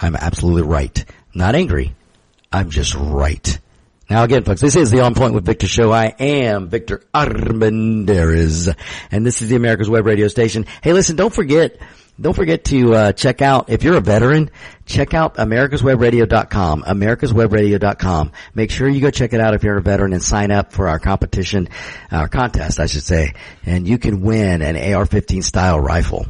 I'm 0.01 0.17
absolutely 0.17 0.63
right. 0.63 1.05
Not 1.35 1.55
angry. 1.55 1.95
I'm 2.53 2.71
just 2.71 2.95
right. 2.95 3.59
Now 4.09 4.23
again, 4.23 4.45
folks, 4.45 4.61
this 4.61 4.77
is 4.77 4.91
the 4.91 5.01
On 5.01 5.15
Point 5.15 5.35
with 5.35 5.45
Victor 5.45 5.67
show. 5.67 5.91
I 5.91 6.07
am 6.07 6.69
Victor 6.69 7.03
Armendariz, 7.13 8.73
and 9.11 9.27
this 9.27 9.43
is 9.43 9.49
the 9.49 9.57
America's 9.57 9.91
Web 9.91 10.07
Radio 10.07 10.29
Station. 10.29 10.67
Hey, 10.81 10.93
listen, 10.93 11.17
don't 11.17 11.35
forget, 11.35 11.79
don't 12.21 12.35
forget 12.35 12.65
to 12.65 12.95
uh, 12.95 13.13
check 13.13 13.43
out 13.43 13.69
if 13.69 13.83
you're 13.83 13.97
a 13.97 14.01
veteran, 14.01 14.51
check 14.87 15.13
out 15.13 15.37
americaswebradio.com, 15.37 16.83
americaswebradio.com. 16.83 18.33
Make 18.55 18.71
sure 18.71 18.89
you 18.89 19.01
go 19.01 19.11
check 19.11 19.33
it 19.35 19.41
out 19.41 19.55
if 19.55 19.63
you're 19.63 19.77
a 19.77 19.83
veteran 19.83 20.13
and 20.13 20.23
sign 20.23 20.51
up 20.51 20.73
for 20.73 20.89
our 20.89 20.99
competition, 20.99 21.69
our 22.11 22.29
contest, 22.29 22.81
I 22.81 22.87
should 22.87 23.03
say, 23.03 23.35
and 23.65 23.87
you 23.87 23.99
can 23.99 24.23
win 24.23 24.63
an 24.63 24.77
AR-15 24.77 25.45
style 25.45 25.79
rifle. 25.79 26.27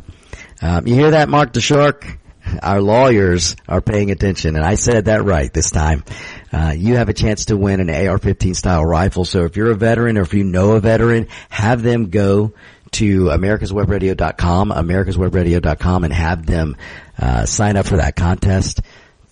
Um, 0.60 0.86
you 0.86 0.94
hear 0.94 1.12
that, 1.12 1.28
Mark 1.28 1.52
the 1.52 1.60
Shark? 1.60 2.18
Our 2.62 2.80
lawyers 2.80 3.56
are 3.68 3.80
paying 3.80 4.12
attention, 4.12 4.54
and 4.54 4.64
I 4.64 4.76
said 4.76 5.06
that 5.06 5.24
right 5.24 5.52
this 5.52 5.72
time. 5.72 6.04
Uh, 6.52 6.72
you 6.76 6.94
have 6.96 7.08
a 7.08 7.12
chance 7.12 7.46
to 7.46 7.56
win 7.56 7.80
an 7.80 7.90
AR-15 7.90 8.54
style 8.54 8.84
rifle. 8.84 9.24
So 9.24 9.44
if 9.44 9.56
you're 9.56 9.72
a 9.72 9.76
veteran 9.76 10.16
or 10.16 10.22
if 10.22 10.32
you 10.32 10.44
know 10.44 10.72
a 10.72 10.80
veteran, 10.80 11.26
have 11.48 11.82
them 11.82 12.10
go 12.10 12.54
to 12.96 13.26
americaswebradio.com, 13.26 14.70
americaswebradio.com 14.70 16.04
and 16.04 16.12
have 16.12 16.46
them, 16.46 16.76
uh, 17.18 17.44
sign 17.44 17.76
up 17.76 17.86
for 17.86 17.96
that 17.96 18.16
contest 18.16 18.80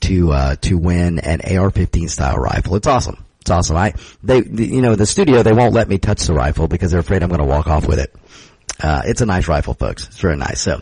to, 0.01 0.33
uh, 0.33 0.57
to 0.57 0.77
win 0.77 1.19
an 1.19 1.41
AR-15 1.41 2.09
style 2.11 2.37
rifle. 2.37 2.77
It's 2.77 2.87
awesome. 2.87 3.25
It's 3.41 3.51
awesome. 3.51 3.77
I, 3.77 3.95
they, 4.23 4.43
you 4.43 4.83
know, 4.83 4.97
the 4.97 5.07
studio, 5.07 5.43
they 5.43 5.53
won't 5.53 5.75
let 5.75 5.89
me 5.89 5.99
touch 5.99 6.23
the 6.23 6.35
rifle 6.35 6.69
because 6.69 6.91
they're 6.91 7.01
afraid 7.01 7.23
I'm 7.23 7.29
going 7.29 7.41
to 7.41 7.47
walk 7.47 7.67
off 7.67 7.87
with 7.87 7.99
it. 7.99 8.15
Uh, 8.83 9.03
it's 9.05 9.21
a 9.21 9.27
nice 9.27 9.49
rifle, 9.49 9.75
folks. 9.75 10.07
It's 10.07 10.19
very 10.19 10.37
nice. 10.37 10.61
So, 10.61 10.81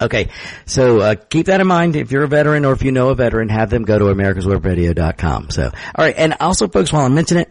Okay, 0.00 0.30
so 0.66 0.98
uh, 0.98 1.14
keep 1.14 1.46
that 1.46 1.60
in 1.60 1.66
mind. 1.68 1.94
If 1.94 2.10
you're 2.10 2.24
a 2.24 2.28
veteran 2.28 2.64
or 2.64 2.72
if 2.72 2.82
you 2.82 2.90
know 2.90 3.10
a 3.10 3.14
veteran, 3.14 3.48
have 3.50 3.70
them 3.70 3.84
go 3.84 3.98
to 4.00 4.06
americaswebradio.com. 4.06 5.50
So, 5.50 5.66
all 5.66 6.04
right, 6.04 6.14
and 6.16 6.34
also, 6.40 6.66
folks, 6.66 6.92
while 6.92 7.04
I 7.04 7.08
mention 7.08 7.38
it, 7.38 7.48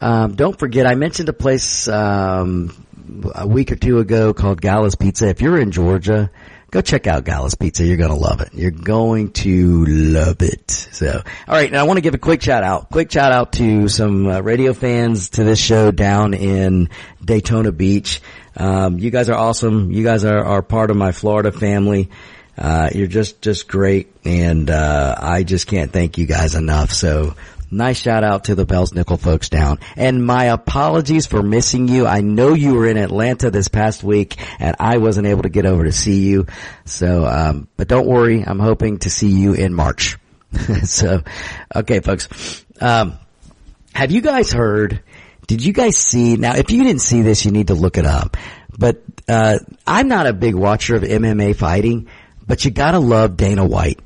um, 0.00 0.34
don't 0.34 0.58
forget 0.58 0.86
I 0.86 0.96
mentioned 0.96 1.30
a 1.30 1.32
place 1.32 1.88
um, 1.88 2.86
a 3.34 3.46
week 3.46 3.72
or 3.72 3.76
two 3.76 3.98
ago 3.98 4.34
called 4.34 4.60
Gala's 4.60 4.94
Pizza. 4.94 5.28
If 5.28 5.40
you're 5.40 5.58
in 5.58 5.70
Georgia, 5.70 6.30
go 6.70 6.80
check 6.80 7.06
out 7.06 7.24
Gala's 7.24 7.54
Pizza. 7.54 7.84
You're 7.84 7.96
going 7.96 8.10
to 8.10 8.16
love 8.16 8.40
it. 8.40 8.50
You're 8.52 8.70
going 8.70 9.32
to 9.32 9.84
love 9.86 10.42
it. 10.42 10.70
So, 10.70 11.22
all 11.48 11.54
right. 11.54 11.70
Now 11.70 11.80
I 11.80 11.82
want 11.84 11.96
to 11.96 12.02
give 12.02 12.14
a 12.14 12.18
quick 12.18 12.42
shout 12.42 12.62
out, 12.62 12.90
quick 12.90 13.10
shout 13.10 13.32
out 13.32 13.52
to 13.54 13.88
some 13.88 14.26
uh, 14.26 14.40
radio 14.40 14.72
fans 14.72 15.30
to 15.30 15.44
this 15.44 15.58
show 15.58 15.90
down 15.90 16.34
in 16.34 16.90
Daytona 17.24 17.72
Beach. 17.72 18.20
Um, 18.56 18.98
you 18.98 19.10
guys 19.10 19.28
are 19.28 19.36
awesome. 19.36 19.90
You 19.92 20.04
guys 20.04 20.24
are, 20.24 20.44
are 20.44 20.62
part 20.62 20.90
of 20.90 20.96
my 20.96 21.12
Florida 21.12 21.52
family. 21.52 22.10
Uh, 22.56 22.90
you're 22.92 23.06
just, 23.06 23.40
just 23.40 23.68
great. 23.68 24.12
And, 24.24 24.68
uh, 24.68 25.14
I 25.16 25.44
just 25.44 25.68
can't 25.68 25.92
thank 25.92 26.18
you 26.18 26.26
guys 26.26 26.56
enough. 26.56 26.90
So 26.90 27.36
nice 27.70 28.00
shout 28.00 28.24
out 28.24 28.44
to 28.44 28.54
the 28.54 28.66
Bells 28.66 28.94
Nickel 28.94 29.16
folks 29.16 29.48
down. 29.48 29.78
And 29.96 30.24
my 30.24 30.44
apologies 30.46 31.26
for 31.26 31.42
missing 31.42 31.88
you. 31.88 32.06
I 32.06 32.20
know 32.20 32.54
you 32.54 32.74
were 32.74 32.86
in 32.86 32.96
Atlanta 32.96 33.50
this 33.50 33.68
past 33.68 34.02
week 34.02 34.36
and 34.58 34.76
I 34.78 34.98
wasn't 34.98 35.26
able 35.26 35.42
to 35.42 35.48
get 35.48 35.66
over 35.66 35.84
to 35.84 35.92
see 35.92 36.28
you. 36.28 36.46
So, 36.84 37.26
um, 37.26 37.68
but 37.76 37.88
don't 37.88 38.06
worry. 38.06 38.42
I'm 38.44 38.60
hoping 38.60 38.98
to 39.00 39.10
see 39.10 39.28
you 39.28 39.54
in 39.54 39.74
March. 39.74 40.18
so, 40.84 41.22
okay, 41.74 42.00
folks. 42.00 42.64
Um, 42.80 43.18
have 43.94 44.12
you 44.12 44.20
guys 44.20 44.52
heard 44.52 45.02
did 45.48 45.64
you 45.64 45.72
guys 45.72 45.96
see, 45.96 46.36
now 46.36 46.56
if 46.56 46.70
you 46.70 46.84
didn't 46.84 47.00
see 47.00 47.22
this, 47.22 47.46
you 47.46 47.50
need 47.50 47.68
to 47.68 47.74
look 47.74 47.96
it 47.96 48.04
up. 48.04 48.36
But, 48.78 49.02
uh, 49.26 49.58
I'm 49.86 50.06
not 50.06 50.26
a 50.26 50.34
big 50.34 50.54
watcher 50.54 50.94
of 50.94 51.02
MMA 51.02 51.56
fighting, 51.56 52.08
but 52.46 52.64
you 52.64 52.70
gotta 52.70 52.98
love 52.98 53.36
Dana 53.38 53.64
White. 53.64 53.98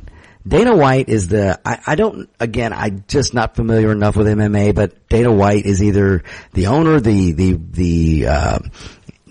Dana 0.46 0.76
White 0.76 1.08
is 1.08 1.28
the, 1.28 1.60
I, 1.64 1.78
I 1.86 1.94
don't, 1.94 2.28
again, 2.40 2.72
I'm 2.72 3.04
just 3.06 3.32
not 3.32 3.54
familiar 3.54 3.92
enough 3.92 4.16
with 4.16 4.26
MMA, 4.26 4.74
but 4.74 5.08
Dana 5.08 5.32
White 5.32 5.66
is 5.66 5.82
either 5.82 6.24
the 6.52 6.66
owner, 6.66 7.00
the, 7.00 7.32
the, 7.32 7.52
the, 7.52 8.26
uh, 8.26 8.58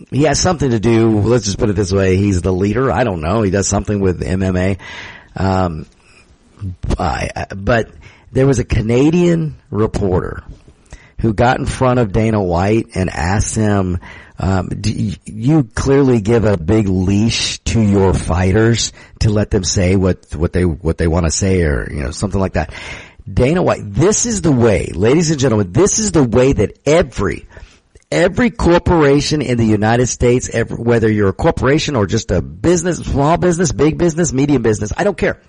he 0.09 0.23
has 0.23 0.39
something 0.39 0.71
to 0.71 0.79
do, 0.79 1.19
let's 1.19 1.45
just 1.45 1.57
put 1.57 1.69
it 1.69 1.75
this 1.75 1.91
way, 1.91 2.15
he's 2.15 2.41
the 2.41 2.53
leader, 2.53 2.91
I 2.91 3.03
don't 3.03 3.21
know, 3.21 3.41
he 3.41 3.51
does 3.51 3.67
something 3.67 3.99
with 3.99 4.21
MMA. 4.21 4.79
Um, 5.35 5.85
but 6.97 7.89
there 8.31 8.47
was 8.47 8.59
a 8.59 8.65
Canadian 8.65 9.57
reporter 9.69 10.43
who 11.21 11.33
got 11.33 11.59
in 11.59 11.65
front 11.65 11.99
of 11.99 12.11
Dana 12.11 12.41
White 12.41 12.95
and 12.95 13.09
asked 13.09 13.55
him, 13.55 13.99
um, 14.39 14.69
you 14.83 15.63
clearly 15.63 16.19
give 16.19 16.45
a 16.45 16.57
big 16.57 16.87
leash 16.87 17.59
to 17.59 17.79
your 17.79 18.13
fighters 18.13 18.91
to 19.19 19.29
let 19.29 19.51
them 19.51 19.63
say 19.63 19.95
what 19.95 20.35
what 20.35 20.51
they 20.51 20.65
what 20.65 20.97
they 20.97 21.07
want 21.07 21.27
to 21.27 21.31
say 21.31 21.61
or 21.61 21.87
you 21.93 22.01
know 22.01 22.09
something 22.09 22.39
like 22.39 22.53
that. 22.53 22.73
Dana 23.31 23.61
White, 23.61 23.81
this 23.83 24.25
is 24.25 24.41
the 24.41 24.51
way, 24.51 24.87
ladies 24.93 25.29
and 25.29 25.39
gentlemen, 25.39 25.71
this 25.71 25.99
is 25.99 26.11
the 26.11 26.23
way 26.23 26.53
that 26.53 26.79
every, 26.87 27.47
every 28.11 28.49
corporation 28.49 29.43
in 29.43 29.59
the 29.59 29.65
United 29.65 30.07
States, 30.07 30.49
every, 30.51 30.77
whether 30.77 31.09
you're 31.09 31.29
a 31.29 31.33
corporation 31.33 31.95
or 31.95 32.07
just 32.07 32.31
a 32.31 32.41
business, 32.41 32.97
small 32.97 33.37
business, 33.37 33.71
big 33.71 33.99
business, 33.99 34.33
medium 34.33 34.63
business, 34.63 34.91
I 34.97 35.03
don't 35.03 35.17
care. 35.17 35.39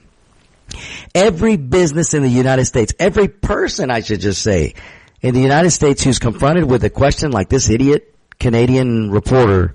Every 1.14 1.56
business 1.56 2.12
in 2.12 2.22
the 2.22 2.28
United 2.28 2.66
States, 2.66 2.92
every 2.98 3.28
person, 3.28 3.90
I 3.90 4.00
should 4.00 4.20
just 4.20 4.42
say, 4.42 4.74
in 5.22 5.34
the 5.34 5.40
United 5.40 5.70
States 5.70 6.02
who's 6.02 6.18
confronted 6.18 6.64
with 6.64 6.84
a 6.84 6.90
question 6.90 7.30
like 7.30 7.48
this 7.48 7.70
idiot 7.70 8.14
Canadian 8.38 9.10
reporter 9.10 9.72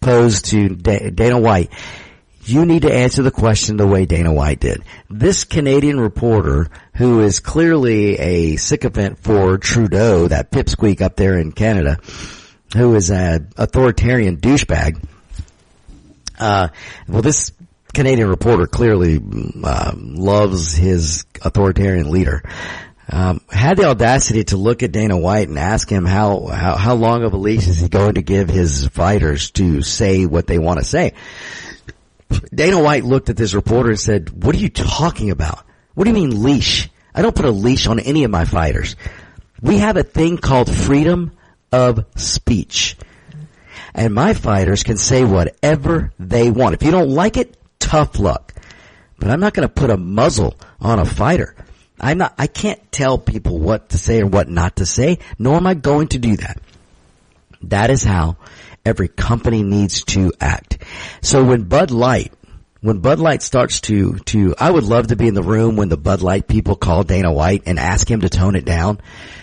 posed 0.00 0.46
to 0.46 0.68
Dana 0.68 1.38
White, 1.38 1.70
you 2.44 2.66
need 2.66 2.82
to 2.82 2.92
answer 2.92 3.22
the 3.22 3.30
question 3.30 3.76
the 3.76 3.86
way 3.86 4.06
Dana 4.06 4.32
White 4.32 4.60
did. 4.60 4.82
This 5.08 5.44
Canadian 5.44 5.98
reporter, 5.98 6.68
who 6.96 7.20
is 7.20 7.40
clearly 7.40 8.18
a 8.18 8.56
sycophant 8.56 9.18
for 9.18 9.56
Trudeau, 9.58 10.28
that 10.28 10.50
pipsqueak 10.50 11.00
up 11.00 11.16
there 11.16 11.38
in 11.38 11.52
Canada, 11.52 11.98
who 12.76 12.94
is 12.94 13.10
an 13.10 13.48
authoritarian 13.56 14.36
douchebag, 14.36 15.02
uh, 16.38 16.68
well 17.08 17.22
this 17.22 17.52
Canadian 17.92 18.28
reporter 18.28 18.66
clearly 18.66 19.20
uh, 19.64 19.92
loves 19.96 20.74
his 20.74 21.24
authoritarian 21.42 22.10
leader. 22.10 22.42
Um, 23.12 23.40
had 23.50 23.76
the 23.76 23.86
audacity 23.86 24.44
to 24.44 24.56
look 24.56 24.84
at 24.84 24.92
Dana 24.92 25.18
White 25.18 25.48
and 25.48 25.58
ask 25.58 25.90
him 25.90 26.04
how, 26.04 26.46
how 26.46 26.76
how 26.76 26.94
long 26.94 27.24
of 27.24 27.32
a 27.32 27.36
leash 27.36 27.66
is 27.66 27.80
he 27.80 27.88
going 27.88 28.14
to 28.14 28.22
give 28.22 28.48
his 28.48 28.86
fighters 28.86 29.50
to 29.52 29.82
say 29.82 30.26
what 30.26 30.46
they 30.46 30.60
want 30.60 30.78
to 30.78 30.84
say. 30.84 31.14
Dana 32.54 32.80
White 32.80 33.02
looked 33.02 33.28
at 33.28 33.36
this 33.36 33.52
reporter 33.52 33.90
and 33.90 33.98
said, 33.98 34.44
"What 34.44 34.54
are 34.54 34.58
you 34.58 34.68
talking 34.68 35.30
about? 35.30 35.64
What 35.94 36.04
do 36.04 36.10
you 36.10 36.14
mean 36.14 36.44
leash? 36.44 36.88
I 37.12 37.22
don't 37.22 37.34
put 37.34 37.46
a 37.46 37.50
leash 37.50 37.88
on 37.88 37.98
any 37.98 38.22
of 38.22 38.30
my 38.30 38.44
fighters. 38.44 38.94
We 39.60 39.78
have 39.78 39.96
a 39.96 40.04
thing 40.04 40.38
called 40.38 40.72
freedom 40.72 41.32
of 41.72 42.04
speech." 42.14 42.96
And 43.92 44.14
my 44.14 44.34
fighters 44.34 44.84
can 44.84 44.96
say 44.96 45.24
whatever 45.24 46.12
they 46.20 46.48
want. 46.48 46.74
If 46.74 46.84
you 46.84 46.92
don't 46.92 47.10
like 47.10 47.36
it, 47.36 47.56
tough 47.80 48.20
luck. 48.20 48.54
But 49.18 49.30
I'm 49.30 49.40
not 49.40 49.52
going 49.52 49.66
to 49.66 49.74
put 49.74 49.90
a 49.90 49.96
muzzle 49.96 50.56
on 50.80 51.00
a 51.00 51.04
fighter. 51.04 51.56
I'm 52.00 52.18
not, 52.18 52.34
I 52.38 52.46
can't 52.46 52.80
tell 52.90 53.18
people 53.18 53.58
what 53.58 53.90
to 53.90 53.98
say 53.98 54.20
or 54.22 54.26
what 54.26 54.48
not 54.48 54.76
to 54.76 54.86
say, 54.86 55.18
nor 55.38 55.56
am 55.56 55.66
I 55.66 55.74
going 55.74 56.08
to 56.08 56.18
do 56.18 56.36
that. 56.36 56.60
That 57.62 57.90
is 57.90 58.02
how 58.02 58.36
every 58.84 59.08
company 59.08 59.62
needs 59.62 60.04
to 60.04 60.32
act. 60.40 60.78
So 61.22 61.44
when 61.44 61.64
Bud 61.64 61.90
Light, 61.90 62.32
when 62.80 63.00
Bud 63.00 63.18
Light 63.18 63.42
starts 63.42 63.80
to, 63.82 64.18
to, 64.20 64.54
I 64.58 64.70
would 64.70 64.84
love 64.84 65.08
to 65.08 65.16
be 65.16 65.28
in 65.28 65.34
the 65.34 65.42
room 65.42 65.76
when 65.76 65.90
the 65.90 65.98
Bud 65.98 66.22
Light 66.22 66.48
people 66.48 66.76
call 66.76 67.04
Dana 67.04 67.32
White 67.32 67.64
and 67.66 67.78
ask 67.78 68.10
him 68.10 68.22
to 68.22 68.30
tone 68.30 68.56
it 68.56 68.64
down 68.64 69.00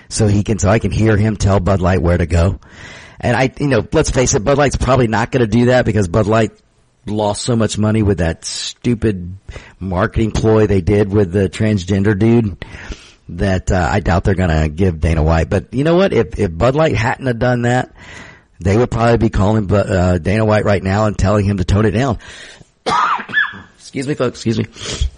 so 0.10 0.28
he 0.28 0.44
can, 0.44 0.58
so 0.58 0.70
I 0.70 0.80
can 0.80 0.92
hear 0.92 1.16
him 1.18 1.38
tell 1.38 1.60
Bud 1.60 1.82
Light 1.82 2.02
where 2.02 2.18
to 2.18 2.26
go. 2.26 2.60
And 3.20 3.36
I, 3.36 3.52
you 3.60 3.68
know, 3.68 3.86
let's 3.92 4.10
face 4.10 4.34
it, 4.34 4.44
Bud 4.44 4.58
Light's 4.58 4.78
probably 4.78 5.08
not 5.08 5.32
going 5.32 5.42
to 5.42 5.48
do 5.48 5.66
that 5.66 5.86
because 5.86 6.08
Bud 6.08 6.28
Light 6.28 6.52
lost 7.10 7.44
so 7.44 7.56
much 7.56 7.78
money 7.78 8.04
with 8.04 8.20
that 8.20 8.46
stupid 8.46 9.38
marketing 9.80 10.32
ploy 10.32 10.68
they 10.68 10.82
did 10.82 11.12
with 11.12 11.32
the 11.32 11.50
transgender 11.50 12.18
dude 12.18 12.64
that 13.30 13.72
uh, 13.72 13.90
I 13.92 14.00
doubt 14.00 14.24
they're 14.24 14.36
going 14.36 14.50
to 14.50 14.70
give 14.70 15.00
Dana 15.00 15.24
White. 15.24 15.50
But 15.50 15.74
you 15.74 15.84
know 15.84 15.96
what? 15.96 16.14
If 16.14 16.40
if 16.40 16.56
Bud 16.56 16.76
Light 16.76 16.96
hadn't 16.96 17.26
have 17.28 17.40
done 17.40 17.64
that, 17.64 17.94
they 18.60 18.78
would 18.78 18.92
probably 18.92 19.18
be 19.18 19.30
calling 19.30 19.72
uh, 19.72 20.18
Dana 20.18 20.46
White 20.46 20.66
right 20.66 20.84
now 20.84 21.06
and 21.06 21.18
telling 21.18 21.46
him 21.46 21.58
to 21.58 21.66
tone 21.66 21.86
it 21.86 21.92
down. 21.92 22.20
excuse 23.78 24.08
me, 24.08 24.16
folks. 24.16 24.46
Excuse 24.46 24.60
me. 24.60 25.10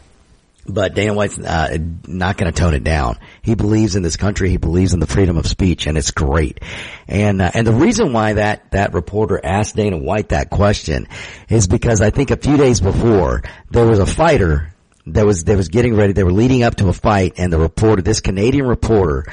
But 0.72 0.94
Dana 0.94 1.14
White's 1.14 1.38
uh, 1.40 1.78
not 2.08 2.38
going 2.38 2.52
to 2.52 2.58
tone 2.58 2.76
it 2.76 2.84
down. 2.84 3.18
He 3.42 3.56
believes 3.56 3.96
in 3.96 4.04
this 4.04 4.18
country. 4.18 4.50
He 4.50 4.58
believes 4.58 4.94
in 4.94 5.00
the 5.00 5.08
freedom 5.08 5.38
of 5.38 5.48
speech, 5.48 5.88
and 5.88 5.98
it's 5.98 6.12
great. 6.12 6.60
And 7.08 7.42
uh, 7.42 7.52
and 7.54 7.66
the 7.66 7.74
reason 7.74 8.14
why 8.14 8.34
that 8.34 8.72
that 8.72 8.94
reporter 8.94 9.40
asked 9.44 9.76
Dana 9.76 9.98
White 9.98 10.30
that 10.30 10.50
question 10.50 11.08
is 11.50 11.68
because 11.68 12.02
I 12.02 12.12
think 12.12 12.30
a 12.32 12.38
few 12.38 12.56
days 12.56 12.82
before 12.82 13.44
there 13.72 13.88
was 13.88 14.00
a 14.00 14.06
fighter 14.06 14.74
that 15.08 15.26
was 15.26 15.46
that 15.46 15.58
was 15.58 15.70
getting 15.70 15.96
ready. 15.96 16.14
They 16.14 16.24
were 16.24 16.32
leading 16.32 16.64
up 16.64 16.76
to 16.76 16.90
a 16.90 16.94
fight, 16.94 17.34
and 17.38 17.52
the 17.52 17.60
reporter, 17.60 18.02
this 18.02 18.22
Canadian 18.22 18.68
reporter, 18.68 19.26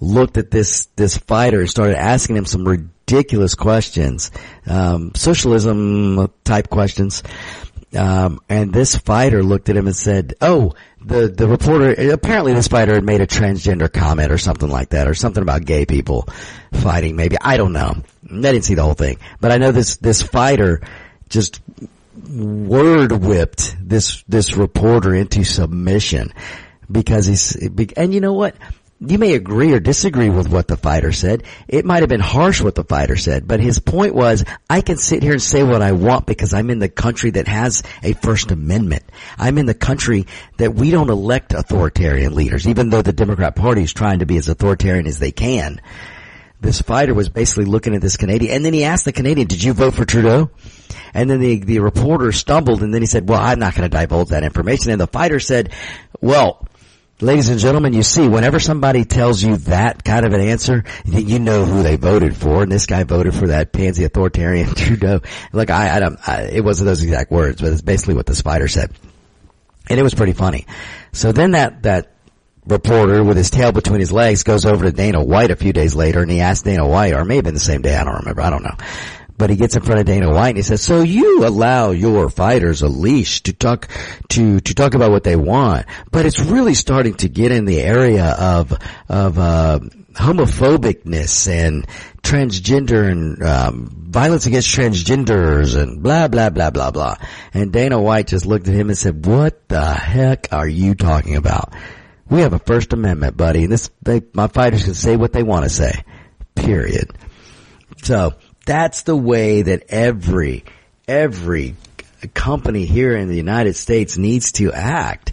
looked 0.00 0.36
at 0.36 0.50
this 0.50 0.86
this 0.96 1.16
fighter 1.16 1.60
and 1.60 1.70
started 1.70 1.96
asking 1.96 2.36
him 2.36 2.44
some 2.44 2.66
ridiculous 2.66 3.54
questions, 3.54 4.30
um, 4.66 5.12
socialism 5.14 6.32
type 6.44 6.68
questions. 6.68 7.22
Um, 7.96 8.40
and 8.48 8.72
this 8.72 8.96
fighter 8.96 9.42
looked 9.42 9.68
at 9.68 9.76
him 9.76 9.86
and 9.86 9.96
said, 9.96 10.34
"Oh, 10.40 10.74
the 11.04 11.28
the 11.28 11.46
reporter. 11.46 12.12
Apparently, 12.12 12.54
this 12.54 12.68
fighter 12.68 12.94
had 12.94 13.04
made 13.04 13.20
a 13.20 13.26
transgender 13.26 13.92
comment 13.92 14.32
or 14.32 14.38
something 14.38 14.68
like 14.68 14.90
that, 14.90 15.08
or 15.08 15.14
something 15.14 15.42
about 15.42 15.64
gay 15.64 15.84
people 15.84 16.28
fighting. 16.72 17.16
Maybe 17.16 17.36
I 17.40 17.56
don't 17.56 17.72
know. 17.72 18.02
I 18.30 18.34
didn't 18.34 18.62
see 18.62 18.74
the 18.74 18.82
whole 18.82 18.94
thing, 18.94 19.18
but 19.40 19.52
I 19.52 19.58
know 19.58 19.72
this 19.72 19.96
this 19.96 20.22
fighter 20.22 20.80
just 21.28 21.60
word 22.28 23.12
whipped 23.12 23.76
this 23.80 24.22
this 24.28 24.56
reporter 24.56 25.14
into 25.14 25.44
submission 25.44 26.32
because 26.90 27.26
he's 27.26 27.56
and 27.96 28.14
you 28.14 28.20
know 28.20 28.34
what 28.34 28.54
you 29.04 29.18
may 29.18 29.34
agree 29.34 29.72
or 29.72 29.80
disagree 29.80 30.30
with 30.30 30.48
what 30.48 30.68
the 30.68 30.76
fighter 30.76 31.10
said. 31.10 31.42
It 31.66 31.84
might 31.84 32.02
have 32.02 32.08
been 32.08 32.20
harsh 32.20 32.60
what 32.60 32.76
the 32.76 32.84
fighter 32.84 33.16
said, 33.16 33.48
but 33.48 33.60
his 33.60 33.80
point 33.80 34.14
was, 34.14 34.44
I 34.70 34.80
can 34.80 34.96
sit 34.96 35.22
here 35.22 35.32
and 35.32 35.42
say 35.42 35.64
what 35.64 35.82
I 35.82 35.92
want 35.92 36.26
because 36.26 36.54
I'm 36.54 36.70
in 36.70 36.78
the 36.78 36.88
country 36.88 37.30
that 37.30 37.48
has 37.48 37.82
a 38.02 38.12
First 38.12 38.52
Amendment. 38.52 39.02
I'm 39.38 39.58
in 39.58 39.66
the 39.66 39.74
country 39.74 40.26
that 40.58 40.74
we 40.74 40.90
don't 40.90 41.10
elect 41.10 41.52
authoritarian 41.52 42.34
leaders, 42.34 42.68
even 42.68 42.90
though 42.90 43.02
the 43.02 43.12
Democrat 43.12 43.56
Party 43.56 43.82
is 43.82 43.92
trying 43.92 44.20
to 44.20 44.26
be 44.26 44.36
as 44.36 44.48
authoritarian 44.48 45.06
as 45.06 45.18
they 45.18 45.32
can. 45.32 45.80
This 46.60 46.80
fighter 46.80 47.12
was 47.12 47.28
basically 47.28 47.64
looking 47.64 47.96
at 47.96 48.00
this 48.00 48.16
Canadian, 48.16 48.54
and 48.54 48.64
then 48.64 48.72
he 48.72 48.84
asked 48.84 49.04
the 49.04 49.12
Canadian, 49.12 49.48
did 49.48 49.64
you 49.64 49.72
vote 49.72 49.94
for 49.94 50.04
Trudeau? 50.04 50.50
And 51.12 51.28
then 51.28 51.40
the, 51.40 51.58
the 51.58 51.80
reporter 51.80 52.30
stumbled 52.30 52.82
and 52.82 52.94
then 52.94 53.02
he 53.02 53.06
said, 53.06 53.28
well, 53.28 53.40
I'm 53.40 53.58
not 53.58 53.74
going 53.74 53.90
to 53.90 53.94
divulge 53.94 54.28
that 54.28 54.44
information. 54.44 54.92
And 54.92 55.00
the 55.00 55.06
fighter 55.06 55.40
said, 55.40 55.72
well, 56.20 56.66
Ladies 57.22 57.50
and 57.50 57.60
gentlemen, 57.60 57.92
you 57.92 58.02
see, 58.02 58.26
whenever 58.26 58.58
somebody 58.58 59.04
tells 59.04 59.40
you 59.44 59.58
that 59.58 60.02
kind 60.02 60.26
of 60.26 60.32
an 60.32 60.40
answer, 60.40 60.82
you 61.04 61.38
know 61.38 61.64
who 61.64 61.84
they 61.84 61.94
voted 61.94 62.36
for, 62.36 62.64
and 62.64 62.72
this 62.72 62.86
guy 62.86 63.04
voted 63.04 63.32
for 63.32 63.46
that 63.46 63.72
pansy 63.72 64.02
authoritarian 64.02 64.66
Trudeau. 64.74 65.20
Look, 65.52 65.70
I, 65.70 65.96
I 65.96 66.00
don't, 66.00 66.18
I, 66.28 66.48
it 66.52 66.64
wasn't 66.64 66.86
those 66.86 67.00
exact 67.04 67.30
words, 67.30 67.60
but 67.60 67.70
it's 67.70 67.80
basically 67.80 68.14
what 68.14 68.26
the 68.26 68.34
spider 68.34 68.66
said. 68.66 68.90
And 69.88 70.00
it 70.00 70.02
was 70.02 70.14
pretty 70.14 70.32
funny. 70.32 70.66
So 71.12 71.30
then 71.30 71.52
that, 71.52 71.84
that 71.84 72.10
reporter 72.66 73.22
with 73.22 73.36
his 73.36 73.50
tail 73.50 73.70
between 73.70 74.00
his 74.00 74.10
legs 74.10 74.42
goes 74.42 74.66
over 74.66 74.84
to 74.84 74.90
Dana 74.90 75.22
White 75.22 75.52
a 75.52 75.56
few 75.56 75.72
days 75.72 75.94
later 75.94 76.22
and 76.22 76.30
he 76.30 76.40
asked 76.40 76.64
Dana 76.64 76.88
White, 76.88 77.14
or 77.14 77.24
maybe 77.24 77.52
the 77.52 77.60
same 77.60 77.82
day, 77.82 77.94
I 77.94 78.02
don't 78.02 78.16
remember, 78.16 78.42
I 78.42 78.50
don't 78.50 78.64
know. 78.64 78.76
But 79.42 79.50
he 79.50 79.56
gets 79.56 79.74
in 79.74 79.82
front 79.82 79.98
of 79.98 80.06
Dana 80.06 80.30
White 80.30 80.50
and 80.50 80.58
he 80.58 80.62
says, 80.62 80.82
so 80.82 81.02
you 81.02 81.44
allow 81.44 81.90
your 81.90 82.30
fighters 82.30 82.82
a 82.82 82.86
leash 82.86 83.42
to 83.42 83.52
talk, 83.52 83.88
to, 84.28 84.60
to 84.60 84.72
talk 84.72 84.94
about 84.94 85.10
what 85.10 85.24
they 85.24 85.34
want, 85.34 85.86
but 86.12 86.26
it's 86.26 86.38
really 86.38 86.74
starting 86.74 87.14
to 87.14 87.28
get 87.28 87.50
in 87.50 87.64
the 87.64 87.80
area 87.80 88.36
of, 88.38 88.72
of, 89.08 89.38
uh, 89.40 89.80
homophobicness 90.12 91.50
and 91.50 91.88
transgender 92.22 93.10
and 93.10 93.42
um, 93.42 93.88
violence 93.90 94.46
against 94.46 94.68
transgenders 94.68 95.74
and 95.76 96.04
blah 96.04 96.28
blah 96.28 96.50
blah 96.50 96.70
blah 96.70 96.92
blah. 96.92 97.16
And 97.52 97.72
Dana 97.72 98.00
White 98.00 98.28
just 98.28 98.46
looked 98.46 98.68
at 98.68 98.74
him 98.74 98.90
and 98.90 98.98
said, 98.98 99.26
"What 99.26 99.68
the 99.68 99.82
heck 99.82 100.52
are 100.52 100.68
you 100.68 100.94
talking 100.94 101.34
about? 101.34 101.72
We 102.30 102.42
have 102.42 102.52
a 102.52 102.60
First 102.60 102.92
Amendment, 102.92 103.36
buddy, 103.36 103.64
and 103.64 103.72
this 103.72 103.90
they, 104.02 104.20
my 104.34 104.46
fighters 104.46 104.84
can 104.84 104.94
say 104.94 105.16
what 105.16 105.32
they 105.32 105.42
want 105.42 105.64
to 105.64 105.70
say. 105.70 106.04
Period." 106.54 107.10
So 108.02 108.34
that's 108.64 109.02
the 109.02 109.16
way 109.16 109.62
that 109.62 109.84
every, 109.88 110.64
every 111.08 111.74
company 112.28 112.84
here 112.84 113.16
in 113.16 113.28
the 113.28 113.36
United 113.36 113.74
States 113.74 114.16
needs 114.16 114.52
to 114.52 114.72
act. 114.72 115.32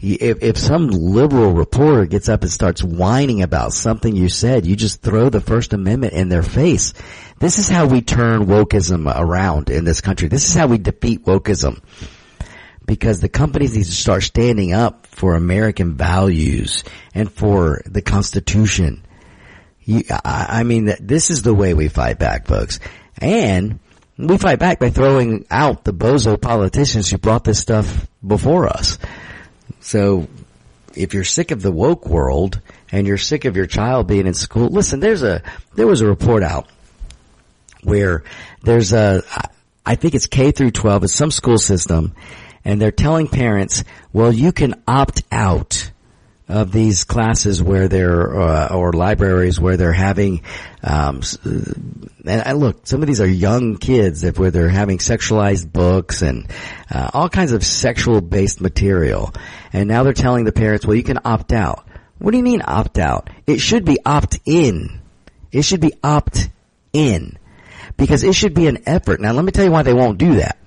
If, 0.00 0.42
if 0.42 0.58
some 0.58 0.88
liberal 0.88 1.52
reporter 1.52 2.04
gets 2.04 2.28
up 2.28 2.42
and 2.42 2.50
starts 2.50 2.82
whining 2.82 3.42
about 3.42 3.72
something 3.72 4.14
you 4.14 4.28
said, 4.28 4.66
you 4.66 4.76
just 4.76 5.00
throw 5.00 5.30
the 5.30 5.40
First 5.40 5.72
Amendment 5.72 6.12
in 6.12 6.28
their 6.28 6.42
face. 6.42 6.92
This 7.38 7.58
is 7.58 7.68
how 7.68 7.86
we 7.86 8.02
turn 8.02 8.46
wokeism 8.46 9.10
around 9.14 9.70
in 9.70 9.84
this 9.84 10.00
country. 10.00 10.28
This 10.28 10.48
is 10.48 10.54
how 10.54 10.66
we 10.66 10.78
defeat 10.78 11.24
wokeism. 11.24 11.82
Because 12.84 13.20
the 13.20 13.30
companies 13.30 13.74
need 13.74 13.84
to 13.84 13.92
start 13.92 14.24
standing 14.24 14.74
up 14.74 15.06
for 15.06 15.36
American 15.36 15.94
values 15.94 16.84
and 17.14 17.32
for 17.32 17.80
the 17.86 18.02
Constitution 18.02 19.06
you, 19.84 20.04
I, 20.10 20.46
I 20.48 20.62
mean, 20.62 20.94
this 21.00 21.30
is 21.30 21.42
the 21.42 21.54
way 21.54 21.74
we 21.74 21.88
fight 21.88 22.18
back, 22.18 22.46
folks. 22.46 22.80
And 23.18 23.78
we 24.16 24.38
fight 24.38 24.58
back 24.58 24.78
by 24.78 24.90
throwing 24.90 25.46
out 25.50 25.84
the 25.84 25.92
bozo 25.92 26.40
politicians 26.40 27.10
who 27.10 27.18
brought 27.18 27.44
this 27.44 27.60
stuff 27.60 28.06
before 28.26 28.68
us. 28.68 28.98
So 29.80 30.28
if 30.94 31.14
you're 31.14 31.24
sick 31.24 31.50
of 31.50 31.62
the 31.62 31.72
woke 31.72 32.06
world 32.06 32.60
and 32.90 33.06
you're 33.06 33.18
sick 33.18 33.44
of 33.44 33.56
your 33.56 33.66
child 33.66 34.06
being 34.06 34.26
in 34.26 34.34
school, 34.34 34.68
listen, 34.68 35.00
there's 35.00 35.22
a, 35.22 35.42
there 35.74 35.86
was 35.86 36.00
a 36.00 36.06
report 36.06 36.42
out 36.42 36.68
where 37.82 38.24
there's 38.62 38.92
a, 38.92 39.22
I 39.84 39.96
think 39.96 40.14
it's 40.14 40.26
K 40.26 40.52
through 40.52 40.70
12, 40.70 41.04
it's 41.04 41.12
some 41.12 41.30
school 41.30 41.58
system, 41.58 42.14
and 42.64 42.80
they're 42.80 42.90
telling 42.90 43.28
parents, 43.28 43.84
well, 44.12 44.32
you 44.32 44.52
can 44.52 44.82
opt 44.88 45.22
out 45.30 45.90
of 46.48 46.72
these 46.72 47.04
classes 47.04 47.62
where 47.62 47.88
they're 47.88 48.38
uh, 48.38 48.68
or 48.74 48.92
libraries 48.92 49.58
where 49.58 49.76
they're 49.78 49.92
having 49.92 50.42
um, 50.82 51.22
and, 51.44 52.10
and 52.26 52.58
look 52.58 52.86
some 52.86 53.00
of 53.00 53.06
these 53.06 53.20
are 53.20 53.26
young 53.26 53.76
kids 53.76 54.22
that 54.22 54.38
where 54.38 54.50
they're 54.50 54.68
having 54.68 54.98
sexualized 54.98 55.72
books 55.72 56.20
and 56.20 56.50
uh, 56.90 57.10
all 57.14 57.28
kinds 57.28 57.52
of 57.52 57.64
sexual 57.64 58.20
based 58.20 58.60
material. 58.60 59.32
And 59.72 59.88
now 59.88 60.02
they're 60.02 60.12
telling 60.12 60.44
the 60.44 60.52
parents 60.52 60.86
well 60.86 60.96
you 60.96 61.02
can 61.02 61.20
opt 61.24 61.52
out. 61.52 61.86
What 62.18 62.32
do 62.32 62.36
you 62.36 62.44
mean 62.44 62.62
opt 62.64 62.98
out? 62.98 63.30
It 63.46 63.58
should 63.58 63.84
be 63.84 63.98
opt 64.04 64.38
in. 64.44 65.00
It 65.50 65.62
should 65.62 65.80
be 65.80 65.94
opt 66.02 66.48
in. 66.92 67.38
Because 67.96 68.24
it 68.24 68.34
should 68.34 68.54
be 68.54 68.66
an 68.66 68.82
effort. 68.86 69.20
Now 69.20 69.32
let 69.32 69.44
me 69.44 69.52
tell 69.52 69.64
you 69.64 69.70
why 69.70 69.82
they 69.82 69.94
won't 69.94 70.18
do 70.18 70.36
that. 70.36 70.58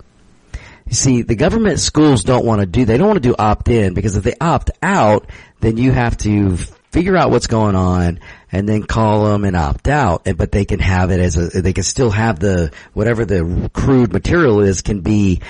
You 0.88 0.94
see, 0.94 1.22
the 1.22 1.36
government 1.36 1.80
schools 1.80 2.24
don't 2.24 2.46
want 2.46 2.62
to 2.62 2.66
do, 2.66 2.86
they 2.86 2.98
don't 2.98 3.08
want 3.08 3.22
to 3.22 3.30
do 3.30 3.36
opt 3.38 3.68
in 3.68 3.94
because 3.94 4.16
if 4.16 4.24
they 4.24 4.36
opt 4.40 4.72
out, 4.82 5.30
then 5.60 5.78
you 5.78 5.91
have 5.91 6.18
to 6.18 6.58
figure 6.91 7.18
out 7.18 7.32
what's 7.32 7.47
going 7.47 7.76
on 7.76 8.20
and 8.51 8.68
then 8.68 8.84
call 8.84 9.26
them 9.26 9.43
and 9.43 9.55
opt 9.55 9.88
out. 9.88 10.28
But 10.36 10.51
they 10.51 10.66
can 10.66 10.80
have 10.80 11.12
it 11.12 11.20
as 11.20 11.38
a, 11.38 11.62
they 11.62 11.74
can 11.74 11.84
still 11.84 12.12
have 12.12 12.39
the, 12.39 12.72
whatever 12.93 13.26
the 13.26 13.70
crude 13.74 14.14
material 14.14 14.62
is 14.62 14.82
can 14.82 15.01
be 15.01 15.41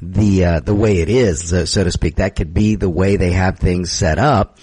the, 0.00 0.44
uh, 0.44 0.60
the 0.60 0.74
way 0.74 0.98
it 0.98 1.08
is, 1.08 1.48
so, 1.48 1.64
so 1.64 1.84
to 1.84 1.90
speak. 1.90 2.16
That 2.16 2.36
could 2.36 2.54
be 2.54 2.76
the 2.76 2.90
way 2.90 3.16
they 3.16 3.32
have 3.32 3.58
things 3.58 3.90
set 3.90 4.18
up 4.18 4.58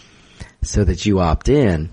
so 0.62 0.84
that 0.84 1.06
you 1.06 1.20
opt 1.20 1.50
in 1.50 1.92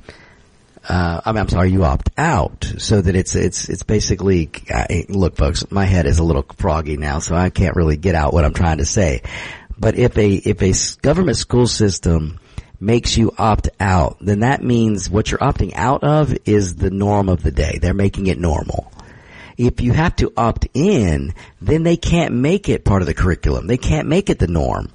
uh, 0.89 1.21
I 1.25 1.33
mean, 1.33 1.41
I'm 1.41 1.49
sorry, 1.49 1.71
you 1.71 1.85
opt 1.85 2.11
out 2.17 2.73
so 2.79 3.01
that 3.01 3.15
it's, 3.15 3.35
it's, 3.35 3.69
it's 3.69 3.83
basically, 3.83 4.51
I, 4.69 5.05
look 5.09 5.37
folks, 5.37 5.71
my 5.71 5.85
head 5.85 6.07
is 6.07 6.19
a 6.19 6.25
little 6.25 6.45
froggy 6.57 6.97
now, 6.97 7.19
so 7.19 7.35
I 7.35 7.51
can't 7.51 7.77
really 7.77 7.97
get 7.97 8.15
out 8.15 8.33
what 8.33 8.45
I'm 8.45 8.55
trying 8.55 8.79
to 8.79 8.87
say. 8.87 9.23
But 9.79 9.97
if 9.97 10.17
a, 10.17 10.31
if 10.33 10.63
a 10.63 11.01
government 11.03 11.37
school 11.37 11.67
system 11.67 12.41
makes 12.81 13.17
you 13.17 13.33
opt 13.37 13.69
out, 13.79 14.17
then 14.21 14.41
that 14.41 14.65
means 14.65 15.11
what 15.11 15.31
you're 15.31 15.41
opting 15.41 15.73
out 15.75 16.03
of 16.03 16.37
is 16.47 16.77
the 16.77 16.91
norm 16.91 17.29
of 17.29 17.43
the 17.43 17.53
day. 17.53 17.79
They're 17.81 17.95
making 17.95 18.27
it 18.27 18.39
normal. 18.39 18.91
If 19.59 19.83
you 19.83 19.93
have 19.93 20.17
to 20.17 20.33
opt 20.37 20.67
in, 20.73 21.35
then 21.61 21.83
they 21.83 21.99
can't 21.99 22.35
make 22.35 22.71
it 22.71 22.85
part 22.85 23.03
of 23.03 23.07
the 23.07 23.15
curriculum. 23.15 23.67
They 23.67 23.77
can't 23.77 24.09
make 24.09 24.31
it 24.31 24.39
the 24.39 24.47
norm 24.47 24.91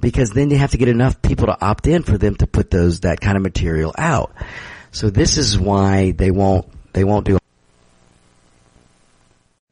because 0.00 0.30
then 0.30 0.50
you 0.50 0.56
have 0.56 0.70
to 0.70 0.78
get 0.78 0.88
enough 0.88 1.20
people 1.20 1.46
to 1.46 1.64
opt 1.64 1.86
in 1.86 2.02
for 2.02 2.16
them 2.16 2.34
to 2.36 2.46
put 2.46 2.70
those, 2.70 3.00
that 3.00 3.20
kind 3.20 3.36
of 3.36 3.42
material 3.42 3.94
out. 3.98 4.32
So 4.90 5.10
this 5.10 5.36
is 5.36 5.58
why 5.58 6.12
they 6.12 6.30
won't, 6.30 6.66
they 6.94 7.04
won't 7.04 7.26
do 7.26 7.38